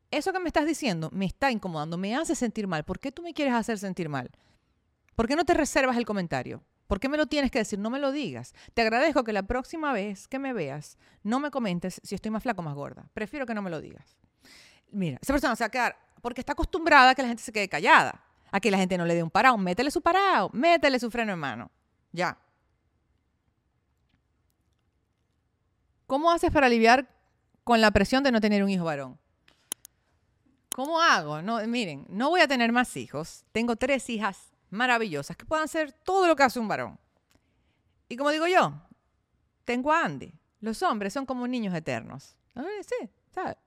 Eso 0.10 0.32
que 0.32 0.40
me 0.40 0.48
estás 0.48 0.66
diciendo 0.66 1.10
me 1.12 1.26
está 1.26 1.52
incomodando, 1.52 1.98
me 1.98 2.16
hace 2.16 2.36
sentir 2.36 2.68
mal. 2.68 2.86
¿Por 2.86 3.00
qué 3.00 3.12
tú 3.12 3.22
me 3.22 3.34
quieres 3.34 3.54
hacer 3.54 3.78
sentir 3.78 4.08
mal? 4.08 4.32
¿Por 5.16 5.28
qué 5.28 5.36
no 5.36 5.44
te 5.44 5.54
reservas 5.54 5.98
el 5.98 6.06
comentario? 6.06 6.64
¿Por 6.88 7.00
qué 7.00 7.10
me 7.10 7.18
lo 7.18 7.28
tienes 7.28 7.52
que 7.52 7.60
decir? 7.60 7.78
No 7.78 7.90
me 7.90 8.00
lo 8.00 8.12
digas. 8.12 8.54
Te 8.74 8.82
agradezco 8.82 9.24
que 9.24 9.34
la 9.34 9.44
próxima 9.44 9.92
vez 9.92 10.28
que 10.28 10.40
me 10.40 10.54
veas 10.54 10.98
no 11.22 11.40
me 11.40 11.52
comentes 11.52 12.00
si 12.04 12.16
estoy 12.16 12.32
más 12.32 12.44
flaco 12.44 12.62
o 12.62 12.64
más 12.64 12.76
gorda. 12.76 13.06
Prefiero 13.14 13.46
que 13.46 13.54
no 13.54 13.62
me 13.62 13.70
lo 13.70 13.82
digas. 13.82 14.18
Mira, 14.90 15.20
esa 15.22 15.34
persona 15.34 15.56
se 15.56 15.64
va 15.64 15.68
a 15.68 15.72
quedar 15.72 15.98
porque 16.22 16.42
está 16.42 16.54
acostumbrada 16.54 17.12
a 17.12 17.16
que 17.16 17.22
la 17.22 17.28
gente 17.28 17.44
se 17.44 17.52
quede 17.52 17.68
callada, 17.68 18.24
a 18.52 18.60
que 18.60 18.72
la 18.72 18.78
gente 18.78 18.98
no 18.98 19.06
le 19.06 19.16
dé 19.16 19.22
un 19.22 19.30
parado. 19.30 19.58
Métele 19.58 19.92
su 19.92 20.02
parado, 20.02 20.50
métele 20.54 20.98
su 21.00 21.12
freno 21.12 21.34
en 21.34 21.40
mano. 21.40 21.72
Ya. 22.14 22.38
¿Cómo 26.08 26.32
haces 26.32 26.52
para 26.52 26.68
aliviar 26.68 27.10
con 27.66 27.82
la 27.82 27.92
presión 27.92 28.24
de 28.24 28.32
no 28.32 28.40
tener 28.40 28.64
un 28.64 28.70
hijo 28.70 28.86
varón? 28.86 29.20
¿Cómo 30.74 31.02
hago? 31.02 31.42
No, 31.42 31.60
miren, 31.68 32.06
no 32.08 32.30
voy 32.30 32.40
a 32.40 32.48
tener 32.48 32.72
más 32.72 32.96
hijos. 32.96 33.44
Tengo 33.52 33.76
tres 33.76 34.10
hijas 34.10 34.54
maravillosas 34.70 35.38
que 35.38 35.46
puedan 35.46 35.66
hacer 35.66 35.92
todo 35.92 36.28
lo 36.28 36.36
que 36.36 36.44
hace 36.44 36.60
un 36.60 36.68
varón. 36.68 37.00
Y 38.10 38.18
como 38.18 38.32
digo 38.32 38.48
yo, 38.48 38.74
tengo 39.66 39.92
a 39.92 40.04
Andy. 40.04 40.34
Los 40.60 40.82
hombres 40.84 41.14
son 41.14 41.26
como 41.26 41.48
niños 41.48 41.74
eternos. 41.76 42.36
Sí, 42.56 43.10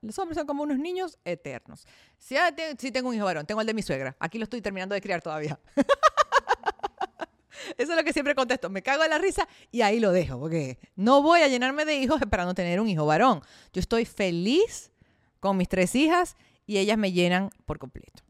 los 0.01 0.19
hombres 0.19 0.37
son 0.37 0.47
como 0.47 0.63
unos 0.63 0.77
niños 0.77 1.17
eternos. 1.23 1.85
Si, 2.17 2.35
si 2.77 2.91
tengo 2.91 3.09
un 3.09 3.15
hijo 3.15 3.25
varón, 3.25 3.45
tengo 3.45 3.61
el 3.61 3.67
de 3.67 3.73
mi 3.73 3.81
suegra. 3.81 4.15
Aquí 4.19 4.37
lo 4.37 4.43
estoy 4.43 4.61
terminando 4.61 4.95
de 4.95 5.01
criar 5.01 5.21
todavía. 5.21 5.59
Eso 7.77 7.91
es 7.91 7.97
lo 7.97 8.03
que 8.03 8.11
siempre 8.11 8.35
contesto. 8.35 8.69
Me 8.69 8.81
cago 8.81 9.03
en 9.03 9.11
la 9.11 9.17
risa 9.17 9.47
y 9.71 9.81
ahí 9.81 9.99
lo 9.99 10.11
dejo, 10.11 10.39
porque 10.39 10.79
no 10.95 11.21
voy 11.21 11.41
a 11.41 11.47
llenarme 11.47 11.85
de 11.85 11.95
hijos 11.95 12.21
esperando 12.21 12.53
tener 12.53 12.79
un 12.79 12.89
hijo 12.89 13.05
varón. 13.05 13.41
Yo 13.71 13.79
estoy 13.79 14.05
feliz 14.05 14.91
con 15.39 15.57
mis 15.57 15.69
tres 15.69 15.95
hijas 15.95 16.35
y 16.65 16.77
ellas 16.77 16.97
me 16.97 17.11
llenan 17.11 17.49
por 17.65 17.79
completo. 17.79 18.23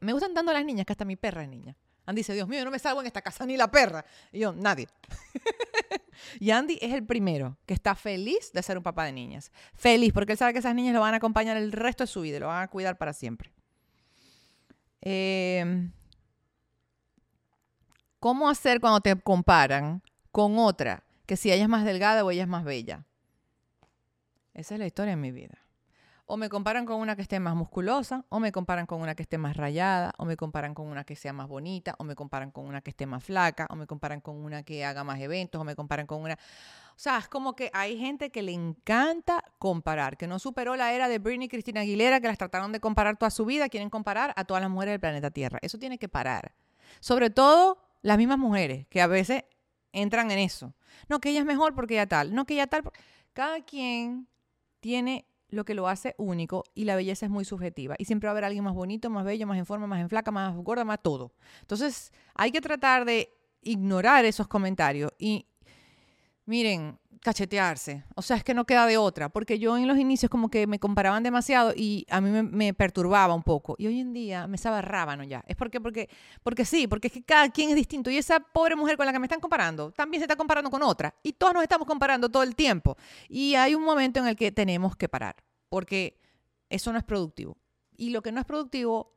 Me 0.00 0.12
gustan 0.12 0.32
tanto 0.32 0.52
las 0.52 0.64
niñas 0.64 0.86
que 0.86 0.92
hasta 0.92 1.04
mi 1.04 1.16
perra 1.16 1.42
es 1.42 1.48
niña. 1.48 1.76
Andy 2.04 2.20
dice, 2.20 2.34
Dios 2.34 2.48
mío, 2.48 2.64
no 2.64 2.70
me 2.70 2.78
salgo 2.78 3.00
en 3.00 3.06
esta 3.06 3.22
casa 3.22 3.46
ni 3.46 3.56
la 3.56 3.70
perra. 3.70 4.04
Y 4.32 4.40
yo, 4.40 4.52
nadie. 4.52 4.88
y 6.40 6.50
Andy 6.50 6.78
es 6.80 6.92
el 6.92 7.04
primero 7.04 7.58
que 7.64 7.74
está 7.74 7.94
feliz 7.94 8.52
de 8.52 8.62
ser 8.62 8.76
un 8.76 8.82
papá 8.82 9.04
de 9.04 9.12
niñas. 9.12 9.52
Feliz, 9.74 10.12
porque 10.12 10.32
él 10.32 10.38
sabe 10.38 10.52
que 10.52 10.58
esas 10.58 10.74
niñas 10.74 10.94
lo 10.94 11.00
van 11.00 11.14
a 11.14 11.18
acompañar 11.18 11.56
el 11.56 11.70
resto 11.70 12.04
de 12.04 12.08
su 12.08 12.22
vida, 12.22 12.40
lo 12.40 12.48
van 12.48 12.64
a 12.64 12.68
cuidar 12.68 12.98
para 12.98 13.12
siempre. 13.12 13.52
Em, 15.00 15.92
¿Cómo 18.18 18.48
hacer 18.48 18.80
cuando 18.80 19.00
te 19.00 19.14
comparan 19.20 20.02
con 20.32 20.58
otra? 20.58 21.04
Que 21.26 21.36
si 21.36 21.52
ella 21.52 21.62
es 21.62 21.68
más 21.68 21.84
delgada 21.84 22.24
o 22.24 22.30
ella 22.30 22.42
es 22.42 22.48
más 22.48 22.64
bella. 22.64 23.04
Esa 24.54 24.74
es 24.74 24.80
la 24.80 24.86
historia 24.86 25.12
de 25.12 25.16
mi 25.16 25.30
vida. 25.30 25.61
O 26.24 26.36
me 26.36 26.48
comparan 26.48 26.86
con 26.86 27.00
una 27.00 27.16
que 27.16 27.22
esté 27.22 27.40
más 27.40 27.54
musculosa, 27.54 28.24
o 28.28 28.38
me 28.38 28.52
comparan 28.52 28.86
con 28.86 29.00
una 29.00 29.14
que 29.14 29.22
esté 29.22 29.38
más 29.38 29.56
rayada, 29.56 30.12
o 30.18 30.24
me 30.24 30.36
comparan 30.36 30.72
con 30.72 30.86
una 30.86 31.04
que 31.04 31.16
sea 31.16 31.32
más 31.32 31.48
bonita, 31.48 31.94
o 31.98 32.04
me 32.04 32.14
comparan 32.14 32.50
con 32.52 32.64
una 32.64 32.80
que 32.80 32.90
esté 32.90 33.06
más 33.06 33.24
flaca, 33.24 33.66
o 33.70 33.76
me 33.76 33.86
comparan 33.86 34.20
con 34.20 34.36
una 34.36 34.62
que 34.62 34.84
haga 34.84 35.04
más 35.04 35.20
eventos, 35.20 35.60
o 35.60 35.64
me 35.64 35.74
comparan 35.74 36.06
con 36.06 36.22
una... 36.22 36.34
O 36.34 36.98
sea, 37.02 37.18
es 37.18 37.28
como 37.28 37.56
que 37.56 37.70
hay 37.74 37.98
gente 37.98 38.30
que 38.30 38.42
le 38.42 38.52
encanta 38.52 39.42
comparar, 39.58 40.16
que 40.16 40.26
no 40.26 40.38
superó 40.38 40.76
la 40.76 40.92
era 40.92 41.08
de 41.08 41.18
Britney 41.18 41.46
y 41.46 41.48
Cristina 41.48 41.80
Aguilera, 41.80 42.20
que 42.20 42.28
las 42.28 42.38
trataron 42.38 42.70
de 42.70 42.80
comparar 42.80 43.16
toda 43.16 43.30
su 43.30 43.44
vida, 43.44 43.68
quieren 43.68 43.90
comparar 43.90 44.32
a 44.36 44.44
todas 44.44 44.62
las 44.62 44.70
mujeres 44.70 44.92
del 44.92 45.00
planeta 45.00 45.30
Tierra. 45.30 45.58
Eso 45.62 45.78
tiene 45.78 45.98
que 45.98 46.08
parar. 46.08 46.54
Sobre 47.00 47.30
todo 47.30 47.78
las 48.02 48.18
mismas 48.18 48.38
mujeres, 48.38 48.86
que 48.88 49.00
a 49.00 49.06
veces 49.06 49.44
entran 49.92 50.30
en 50.30 50.38
eso. 50.38 50.74
No, 51.08 51.20
que 51.20 51.30
ella 51.30 51.40
es 51.40 51.46
mejor 51.46 51.74
porque 51.74 51.94
ella 51.94 52.06
tal. 52.06 52.34
No, 52.34 52.44
que 52.44 52.54
ella 52.54 52.66
tal. 52.66 52.82
Cada 53.32 53.60
quien 53.64 54.28
tiene 54.80 55.26
lo 55.52 55.64
que 55.64 55.74
lo 55.74 55.86
hace 55.86 56.14
único 56.18 56.64
y 56.74 56.84
la 56.84 56.96
belleza 56.96 57.26
es 57.26 57.30
muy 57.30 57.44
subjetiva. 57.44 57.94
Y 57.98 58.06
siempre 58.06 58.26
va 58.26 58.30
a 58.30 58.32
haber 58.32 58.44
alguien 58.44 58.64
más 58.64 58.74
bonito, 58.74 59.10
más 59.10 59.24
bello, 59.24 59.46
más 59.46 59.58
en 59.58 59.66
forma, 59.66 59.86
más 59.86 60.00
en 60.00 60.08
flaca, 60.08 60.30
más 60.30 60.56
gorda, 60.56 60.84
más 60.84 61.00
todo. 61.02 61.32
Entonces 61.60 62.12
hay 62.34 62.50
que 62.50 62.60
tratar 62.60 63.04
de 63.04 63.34
ignorar 63.60 64.24
esos 64.24 64.48
comentarios 64.48 65.12
y 65.18 65.46
miren, 66.46 66.98
cachetearse. 67.22 68.04
O 68.16 68.22
sea, 68.22 68.36
es 68.36 68.44
que 68.44 68.52
no 68.52 68.66
queda 68.66 68.84
de 68.86 68.98
otra, 68.98 69.28
porque 69.28 69.58
yo 69.58 69.78
en 69.78 69.86
los 69.86 69.96
inicios 69.96 70.28
como 70.28 70.50
que 70.50 70.66
me 70.66 70.80
comparaban 70.80 71.22
demasiado 71.22 71.72
y 71.74 72.04
a 72.10 72.20
mí 72.20 72.30
me, 72.42 72.74
perturbaba 72.74 73.32
un 73.32 73.44
poco. 73.44 73.76
Y 73.78 73.86
hoy 73.86 74.00
en 74.00 74.12
día 74.12 74.46
me 74.48 74.58
sabe 74.58 74.82
rábano 74.82 75.22
ya. 75.22 75.44
Es 75.46 75.56
porque, 75.56 75.80
porque, 75.80 76.10
porque 76.42 76.64
sí, 76.64 76.88
porque 76.88 77.06
es 77.06 77.12
que 77.12 77.22
cada 77.22 77.48
quien 77.50 77.70
es 77.70 77.76
distinto. 77.76 78.10
Y 78.10 78.18
esa 78.18 78.40
pobre 78.40 78.74
mujer 78.74 78.96
con 78.96 79.06
la 79.06 79.12
que 79.12 79.20
me 79.20 79.26
están 79.26 79.40
comparando 79.40 79.92
también 79.92 80.20
se 80.20 80.24
está 80.24 80.36
comparando 80.36 80.68
con 80.68 80.82
otra. 80.82 81.14
Y 81.22 81.32
todos 81.32 81.54
nos 81.54 81.62
estamos 81.62 81.86
comparando 81.86 82.28
todo 82.28 82.42
el 82.42 82.56
tiempo. 82.56 82.96
Y 83.28 83.54
hay 83.54 83.74
un 83.74 83.84
momento 83.84 84.18
en 84.18 84.26
el 84.26 84.36
que 84.36 84.50
tenemos 84.50 84.96
que 84.96 85.08
parar, 85.08 85.36
porque 85.68 86.18
eso 86.68 86.92
no 86.92 86.98
es 86.98 87.04
productivo. 87.04 87.56
Y 87.96 88.10
lo 88.10 88.20
que 88.22 88.32
no 88.32 88.40
es 88.40 88.46
productivo 88.46 89.14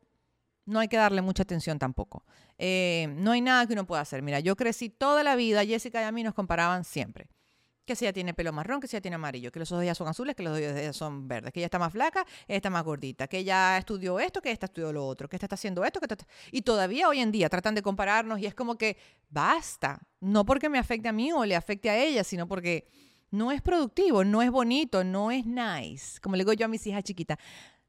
no 0.66 0.80
hay 0.80 0.88
que 0.88 0.98
darle 0.98 1.22
mucha 1.22 1.44
atención 1.44 1.80
tampoco. 1.80 2.24
Eh, 2.58 3.14
no 3.18 3.32
hay 3.32 3.42
nada 3.42 3.66
que 3.68 3.74
uno 3.74 3.86
pueda 3.86 4.02
hacer. 4.02 4.22
Mira, 4.22 4.40
yo 4.40 4.56
crecí 4.56 4.90
toda 4.90 5.24
la 5.24 5.36
vida, 5.36 5.64
Jessica 5.66 6.02
y 6.02 6.04
a 6.04 6.12
mí 6.12 6.24
nos 6.24 6.34
comparaban 6.34 6.84
siempre. 6.84 7.28
Que 7.86 7.96
si 7.96 8.04
ella 8.06 8.14
tiene 8.14 8.34
pelo 8.34 8.52
marrón, 8.52 8.82
que 8.82 8.88
si 8.88 8.96
ella 8.96 9.02
tiene 9.02 9.16
amarillo, 9.16 9.52
que 9.52 9.60
los 9.60 9.72
ojos 9.72 9.82
de 9.82 9.86
ella 9.86 9.94
son 9.94 10.08
azules, 10.08 10.36
que 10.36 10.42
los 10.42 10.58
ojos 10.58 10.74
de 10.74 10.82
ella 10.82 10.94
son 10.94 11.28
verdes, 11.28 11.54
que 11.54 11.60
ella 11.60 11.68
está 11.68 11.78
más 11.78 11.94
flaca, 11.94 12.26
ella 12.48 12.56
está 12.56 12.72
más 12.72 12.84
gordita, 12.84 13.28
que 13.28 13.38
ella 13.38 13.78
estudió 13.78 14.20
esto, 14.20 14.42
que 14.42 14.50
esta 14.50 14.66
estudió 14.66 14.92
lo 14.92 15.06
otro, 15.06 15.30
que 15.30 15.36
esta 15.36 15.46
está 15.46 15.54
haciendo 15.54 15.86
esto, 15.86 16.00
que 16.00 16.08
esta... 16.12 16.26
Y 16.52 16.64
todavía 16.64 17.08
hoy 17.08 17.20
en 17.20 17.32
día 17.32 17.48
tratan 17.48 17.76
de 17.76 17.84
compararnos 17.84 18.40
y 18.40 18.48
es 18.48 18.56
como 18.56 18.76
que 18.76 18.98
basta. 19.30 20.00
No 20.20 20.46
porque 20.46 20.68
me 20.68 20.80
afecte 20.80 21.10
a 21.10 21.12
mí 21.12 21.32
o 21.32 21.46
le 21.46 21.56
afecte 21.56 21.92
a 21.92 22.04
ella, 22.04 22.24
sino 22.24 22.48
porque 22.48 22.88
no 23.30 23.52
es 23.52 23.62
productivo, 23.62 24.24
no 24.24 24.42
es 24.42 24.50
bonito, 24.50 25.04
no 25.04 25.30
es 25.30 25.46
nice. 25.46 26.20
Como 26.22 26.36
le 26.36 26.44
digo 26.44 26.54
yo 26.54 26.66
a 26.66 26.70
mis 26.70 26.88
hijas 26.88 27.04
chiquitas, 27.04 27.38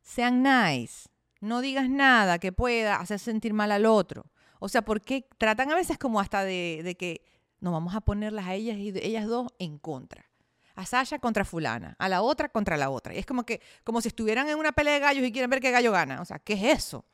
sean 0.03 0.43
nice 0.43 1.09
no 1.41 1.61
digas 1.61 1.89
nada 1.89 2.39
que 2.39 2.53
pueda 2.53 2.97
hacer 2.97 3.19
sentir 3.19 3.53
mal 3.53 3.73
al 3.73 3.87
otro. 3.87 4.27
O 4.59 4.69
sea, 4.69 4.83
porque 4.83 5.29
tratan 5.39 5.71
a 5.71 5.75
veces 5.75 5.99
como 5.99 6.21
hasta 6.21 6.45
de, 6.45 6.97
que 6.99 7.23
No 7.61 7.73
vamos 7.73 7.95
a 7.95 8.01
ponerlas 8.01 8.47
a 8.47 8.55
ellas 8.55 8.77
y 8.79 8.89
ellas 9.03 9.27
dos 9.27 9.49
en 9.59 9.79
contra. 9.79 10.27
A 10.75 10.85
Sasha 10.85 11.19
contra 11.19 11.45
fulana, 11.45 11.97
a 11.99 12.09
la 12.09 12.21
otra 12.21 12.51
contra 12.51 12.77
la 12.77 12.91
otra. 12.91 13.15
Y 13.15 13.19
es 13.19 13.27
como 13.27 13.45
que 13.45 13.63
como 13.83 14.01
si 14.01 14.09
estuvieran 14.09 14.49
en 14.49 14.59
una 14.59 14.73
pelea 14.73 14.95
de 14.95 15.01
gallos 15.01 15.25
y 15.25 15.33
quieren 15.33 15.51
ver 15.51 15.61
qué 15.61 15.71
gallo 15.71 15.91
gana. 15.91 16.21
O 16.21 16.25
sea, 16.25 16.39
¿qué 16.39 16.53
es 16.53 16.85
eso? 16.85 17.05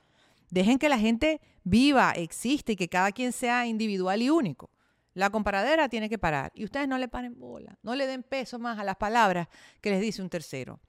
Dejen 0.50 0.78
que 0.78 0.88
la 0.88 0.98
gente 0.98 1.40
viva, 1.62 2.12
existe 2.12 2.72
y 2.72 2.76
que 2.76 2.88
cada 2.88 3.12
quien 3.12 3.32
sea 3.32 3.66
individual 3.66 4.20
y 4.20 4.30
único. 4.30 4.70
La 5.14 5.30
comparadera 5.30 5.88
tiene 5.88 6.08
que 6.08 6.18
parar. 6.18 6.52
Y 6.54 6.64
ustedes 6.64 6.88
no 6.88 6.98
le 6.98 7.08
paren 7.08 7.38
bola, 7.38 7.78
no 7.82 7.94
le 7.94 8.06
den 8.06 8.22
peso 8.22 8.58
más 8.58 8.78
a 8.78 8.84
las 8.84 8.96
palabras 8.96 9.48
que 9.80 9.90
les 9.90 10.00
dice 10.00 10.22
un 10.22 10.28
tercero. 10.28 10.80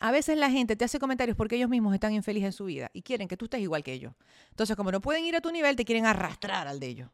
A 0.00 0.10
veces 0.10 0.38
la 0.38 0.50
gente 0.50 0.76
te 0.76 0.84
hace 0.86 0.98
comentarios 0.98 1.36
porque 1.36 1.56
ellos 1.56 1.68
mismos 1.68 1.92
están 1.92 2.14
infelices 2.14 2.46
en 2.46 2.52
su 2.52 2.64
vida 2.64 2.90
y 2.94 3.02
quieren 3.02 3.28
que 3.28 3.36
tú 3.36 3.44
estés 3.44 3.60
igual 3.60 3.82
que 3.82 3.92
ellos. 3.92 4.14
Entonces, 4.48 4.74
como 4.74 4.90
no 4.90 5.02
pueden 5.02 5.26
ir 5.26 5.36
a 5.36 5.42
tu 5.42 5.50
nivel, 5.52 5.76
te 5.76 5.84
quieren 5.84 6.06
arrastrar 6.06 6.66
al 6.66 6.80
de 6.80 6.86
ellos. 6.86 7.10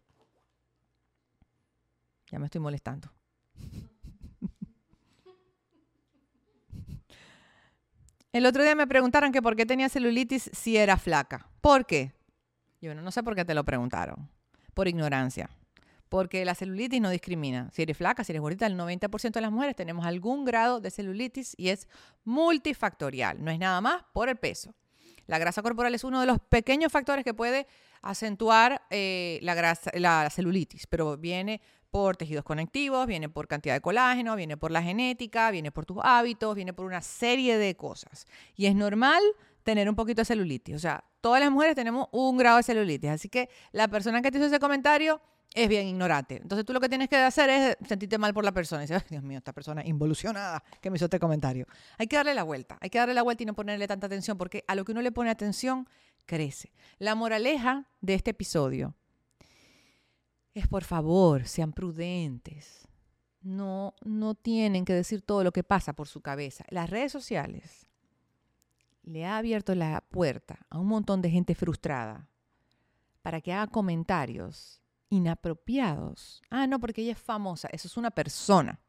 Ya 2.31 2.39
me 2.39 2.47
estoy 2.47 2.61
molestando. 2.61 3.13
El 8.33 8.47
otro 8.47 8.63
día 8.63 8.75
me 8.77 8.87
preguntaron 8.87 9.33
que 9.33 9.43
por 9.43 9.57
qué 9.57 9.67
tenía 9.67 9.89
celulitis 9.89 10.51
si 10.53 10.77
era 10.77 10.97
flaca. 10.97 11.49
¿Por 11.61 11.87
qué? 11.87 12.13
Yo 12.81 12.95
no 12.95 13.11
sé 13.11 13.23
por 13.25 13.35
qué 13.35 13.45
te 13.45 13.55
lo 13.55 13.65
preguntaron. 13.65 14.31
Por 14.75 14.87
ignorancia. 14.87 15.51
Porque 16.09 16.45
la 16.45 16.55
celulitis 16.55 17.01
no 17.01 17.11
discrimina. 17.11 17.71
Si 17.73 17.83
eres 17.83 17.97
flaca, 17.97 18.23
si 18.23 18.33
eres 18.33 18.43
gordita, 18.43 18.67
el 18.67 18.77
90% 18.77 19.33
de 19.33 19.41
las 19.41 19.51
mujeres 19.51 19.75
tenemos 19.75 20.07
algún 20.07 20.45
grado 20.45 20.81
de 20.81 20.91
celulitis 20.91 21.55
y 21.57 21.71
es 21.71 21.89
multifactorial. 22.25 23.43
No 23.43 23.51
es 23.51 23.59
nada 23.59 23.81
más 23.81 24.05
por 24.13 24.29
el 24.29 24.37
peso. 24.37 24.75
La 25.27 25.39
grasa 25.39 25.63
corporal 25.63 25.95
es 25.95 26.05
uno 26.05 26.21
de 26.21 26.27
los 26.27 26.39
pequeños 26.39 26.93
factores 26.93 27.25
que 27.25 27.35
puede 27.35 27.67
acentuar 28.03 28.83
eh, 28.91 29.41
la, 29.43 30.31
celulitis, 30.31 30.87
pero 30.87 31.17
viene 31.17 31.61
por 31.91 32.17
tejidos 32.17 32.45
conectivos, 32.45 33.07
viene 33.07 33.29
por 33.29 33.49
cantidad 33.49 33.75
de 33.75 33.81
colágeno, 33.81 34.37
viene 34.37 34.57
por 34.57 34.71
la 34.71 34.83
genética, 34.83 35.51
viene 35.51 35.73
por 35.73 35.87
tus 35.87 35.99
hábitos, 36.03 36.55
viene 36.55 36.73
por 36.73 36.87
una 36.87 37.03
serie 37.03 37.59
de 37.59 37.75
cosas. 37.77 38.27
Y 38.55 38.67
es 38.67 38.75
normal 38.75 39.23
tener 39.63 39.89
un 39.89 39.97
poquito 39.97 40.21
de 40.21 40.27
celulitis. 40.27 40.77
O 40.77 40.79
sea, 40.79 41.05
todas 41.21 41.41
las 41.41 41.51
mujeres 41.51 41.75
tenemos 41.75 42.09
un 42.13 42.37
grado 42.37 42.59
de 42.59 42.63
celulitis. 42.63 43.11
Así 43.11 43.29
que 43.29 43.49
la 43.73 43.89
persona 43.89 44.23
que 44.23 44.31
te 44.31 44.39
hizo 44.39 44.47
ese 44.47 44.61
comentario 44.61 45.21
es 45.55 45.69
bien 45.69 45.87
ignorante. 45.87 46.37
Entonces 46.43 46.67
tú 46.67 46.73
lo 46.73 46.81
que 46.81 46.89
tienes 46.89 47.09
que 47.09 47.17
hacer 47.17 47.49
es 47.51 47.77
sentirte 47.89 48.19
mal 48.19 48.35
por 48.35 48.45
la 48.45 48.53
persona. 48.53 48.85
Y 48.85 48.87
decir, 48.87 49.07
Dios 49.09 49.23
mío, 49.23 49.39
esta 49.39 49.53
persona 49.53 49.85
involucionada 49.85 50.63
que 50.81 50.91
me 50.91 50.97
hizo 50.97 51.07
este 51.07 51.19
comentario. 51.19 51.67
Hay 51.99 52.07
que 52.07 52.17
darle 52.17 52.35
la 52.35 52.43
vuelta. 52.43 52.79
Hay 52.81 52.91
que 52.91 52.99
darle 52.99 53.15
la 53.15 53.23
vuelta 53.23 53.43
y 53.43 53.47
no 53.47 53.55
ponerle 53.55 53.89
tanta 53.89 54.07
atención 54.07 54.37
porque 54.37 54.65
a 54.69 54.75
lo 54.75 54.85
que 54.85 54.93
uno 54.93 55.03
le 55.03 55.13
pone 55.13 55.31
atención, 55.31 55.89
crece. 56.27 56.73
La 56.99 57.15
moraleja 57.15 57.89
de 58.01 58.15
este 58.15 58.33
episodio 58.33 58.95
es 60.55 60.69
por 60.69 60.85
favor, 60.85 61.47
sean 61.47 61.73
prudentes. 61.73 62.87
No, 63.41 63.95
no 64.05 64.35
tienen 64.35 64.85
que 64.85 64.93
decir 64.93 65.23
todo 65.23 65.45
lo 65.45 65.53
que 65.53 65.63
pasa 65.63 65.93
por 65.93 66.09
su 66.09 66.21
cabeza. 66.21 66.65
Las 66.69 66.91
redes 66.91 67.13
sociales 67.13 67.87
le 69.03 69.25
ha 69.25 69.39
abierto 69.39 69.75
la 69.75 70.03
puerta 70.11 70.67
a 70.69 70.79
un 70.79 70.89
montón 70.89 71.23
de 71.23 71.31
gente 71.31 71.55
frustrada 71.55 72.29
para 73.23 73.41
que 73.41 73.53
haga 73.53 73.69
comentarios 73.69 74.83
inapropiados. 75.17 76.43
Ah, 76.51 76.67
no, 76.67 76.79
porque 76.79 77.03
ella 77.03 77.13
es 77.13 77.19
famosa. 77.19 77.69
Eso 77.73 77.89
es 77.89 77.97
una 77.97 78.11
persona 78.11 78.81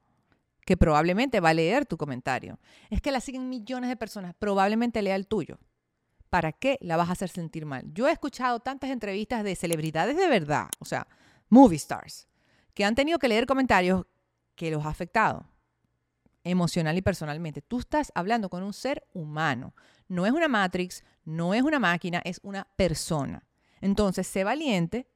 que 0.66 0.78
probablemente 0.78 1.40
va 1.40 1.50
a 1.50 1.54
leer 1.54 1.86
tu 1.86 1.98
comentario. 1.98 2.60
Es 2.90 3.02
que 3.02 3.12
la 3.12 3.22
siguen 3.22 3.50
millones 3.50 3.90
de 3.90 3.96
personas, 3.96 4.36
probablemente 4.38 5.02
lea 5.02 5.16
el 5.16 5.28
tuyo. 5.28 5.60
¿Para 6.30 6.52
qué 6.52 6.78
la 6.82 6.98
vas 6.98 7.10
a 7.10 7.14
hacer 7.14 7.30
sentir 7.30 7.66
mal? 7.66 7.86
Yo 7.94 8.08
he 8.08 8.12
escuchado 8.12 8.60
tantas 8.60 8.90
entrevistas 8.90 9.46
de 9.46 9.56
celebridades 9.56 10.18
de 10.18 10.28
verdad, 10.28 10.68
o 10.80 10.86
sea, 10.86 11.08
movie 11.48 11.78
stars, 11.78 12.28
que 12.74 12.84
han 12.84 12.96
tenido 12.96 13.18
que 13.18 13.30
leer 13.30 13.46
comentarios 13.46 14.06
que 14.56 14.70
los 14.70 14.86
ha 14.86 14.90
afectado 14.90 15.48
emocional 16.44 16.98
y 16.98 17.02
personalmente. 17.02 17.62
Tú 17.62 17.80
estás 17.80 18.12
hablando 18.16 18.50
con 18.50 18.64
un 18.64 18.74
ser 18.74 19.06
humano. 19.14 19.74
No 20.08 20.26
es 20.26 20.32
una 20.32 20.48
Matrix, 20.48 21.04
no 21.26 21.54
es 21.54 21.64
una 21.64 21.80
máquina, 21.80 22.22
es 22.24 22.40
una 22.44 22.68
persona. 22.76 23.44
Entonces, 23.82 24.28
sé 24.28 24.44
valiente 24.44 25.08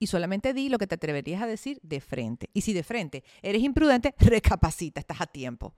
y 0.00 0.06
solamente 0.08 0.54
di 0.54 0.70
lo 0.70 0.78
que 0.78 0.86
te 0.86 0.96
atreverías 0.96 1.42
a 1.42 1.46
decir 1.46 1.78
de 1.82 2.00
frente. 2.00 2.50
Y 2.54 2.62
si 2.62 2.72
de 2.72 2.82
frente 2.82 3.22
eres 3.42 3.62
imprudente, 3.62 4.14
recapacita, 4.18 4.98
estás 4.98 5.20
a 5.20 5.26
tiempo. 5.26 5.74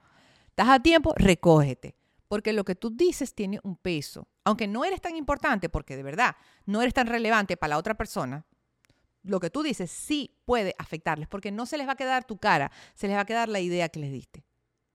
Estás 0.49 0.69
a 0.69 0.81
tiempo, 0.81 1.13
recógete. 1.17 1.97
Porque 2.29 2.53
lo 2.55 2.65
que 2.65 2.77
tú 2.77 2.91
dices 2.91 3.35
tiene 3.35 3.59
un 3.65 3.77
peso. 3.77 4.29
Aunque 4.45 4.69
no 4.69 4.85
eres 4.85 5.01
tan 5.01 5.17
importante, 5.17 5.69
porque 5.69 5.97
de 5.97 6.05
verdad 6.05 6.37
no 6.65 6.81
eres 6.81 6.95
tan 6.95 7.09
relevante 7.09 7.57
para 7.57 7.71
la 7.71 7.79
otra 7.79 7.95
persona, 7.95 8.47
lo 9.25 9.41
que 9.41 9.51
tú 9.51 9.63
dices 9.63 9.91
sí 9.91 10.39
puede 10.45 10.75
afectarles, 10.79 11.29
porque 11.29 11.51
no 11.51 11.67
se 11.67 11.77
les 11.77 11.87
va 11.87 11.93
a 11.93 11.97
quedar 11.97 12.25
tu 12.25 12.39
cara, 12.39 12.71
se 12.95 13.09
les 13.09 13.17
va 13.17 13.23
a 13.23 13.27
quedar 13.27 13.49
la 13.49 13.61
idea 13.61 13.89
que 13.89 14.01
les 14.01 14.13
diste. 14.13 14.45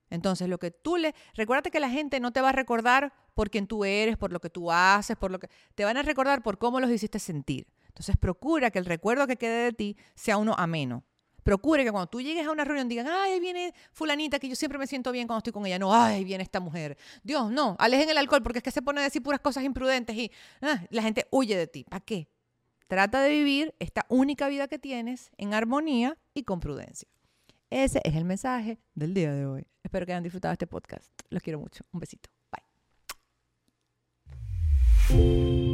Entonces, 0.09 0.47
lo 0.47 0.57
que 0.57 0.71
tú 0.71 0.95
le... 0.95 1.13
Recuérdate 1.33 1.69
que 1.69 1.81
la 1.81 1.89
gente 1.89 2.21
no 2.21 2.31
te 2.31 2.39
va 2.39 2.49
a 2.49 2.53
recordar 2.53 3.13
por 3.33 3.49
quién 3.49 3.67
tú 3.67 3.83
eres, 3.83 4.15
por 4.17 4.31
lo 4.31 4.39
que 4.39 4.49
tú 4.49 4.71
haces, 4.71 5.17
por 5.17 5.31
lo 5.31 5.39
que... 5.39 5.49
Te 5.75 5.83
van 5.83 5.97
a 5.97 6.01
recordar 6.01 6.41
por 6.41 6.57
cómo 6.57 6.79
los 6.79 6.89
hiciste 6.89 7.19
sentir. 7.19 7.67
Entonces 7.97 8.15
procura 8.15 8.69
que 8.69 8.77
el 8.77 8.86
recuerdo 8.86 9.25
que 9.25 9.38
quede 9.38 9.63
de 9.65 9.73
ti 9.73 9.97
sea 10.13 10.38
uno 10.38 10.53
ameno. 10.55 11.03
Procure 11.41 11.83
que 11.83 11.91
cuando 11.91 12.07
tú 12.07 12.21
llegues 12.21 12.45
a 12.45 12.51
una 12.51 12.63
reunión 12.63 12.88
digan, 12.88 13.07
ay, 13.10 13.39
viene 13.39 13.73
fulanita, 13.91 14.38
que 14.38 14.47
yo 14.47 14.55
siempre 14.55 14.77
me 14.77 14.86
siento 14.86 15.12
bien 15.12 15.25
cuando 15.25 15.39
estoy 15.39 15.53
con 15.53 15.65
ella. 15.65 15.79
No, 15.79 15.91
ay, 15.91 16.23
viene 16.23 16.43
esta 16.43 16.60
mujer. 16.60 16.95
Dios, 17.23 17.49
no, 17.49 17.75
alejen 17.79 18.07
el 18.10 18.19
alcohol 18.19 18.43
porque 18.43 18.60
es 18.60 18.63
que 18.63 18.69
se 18.69 18.83
pone 18.83 19.01
a 19.01 19.03
decir 19.03 19.23
puras 19.23 19.39
cosas 19.39 19.63
imprudentes 19.63 20.15
y 20.15 20.31
ah, 20.62 20.83
la 20.91 21.01
gente 21.01 21.25
huye 21.31 21.57
de 21.57 21.65
ti. 21.65 21.86
¿Para 21.86 22.01
qué? 22.01 22.27
Trata 22.88 23.21
de 23.21 23.29
vivir 23.31 23.73
esta 23.79 24.05
única 24.10 24.47
vida 24.47 24.67
que 24.67 24.77
tienes 24.77 25.31
en 25.38 25.55
armonía 25.55 26.17
y 26.36 26.43
con 26.43 26.60
prudencia. 26.60 27.10
Ese 27.71 27.99
es 28.03 28.15
el 28.15 28.25
mensaje 28.25 28.77
del 28.93 29.15
día 29.15 29.33
de 29.33 29.47
hoy. 29.47 29.65
Espero 29.83 30.05
que 30.05 30.12
hayan 30.12 30.23
disfrutado 30.23 30.51
este 30.51 30.67
podcast. 30.67 31.10
Los 31.29 31.41
quiero 31.41 31.60
mucho. 31.60 31.83
Un 31.91 31.99
besito. 31.99 32.29
Bye. 35.10 35.66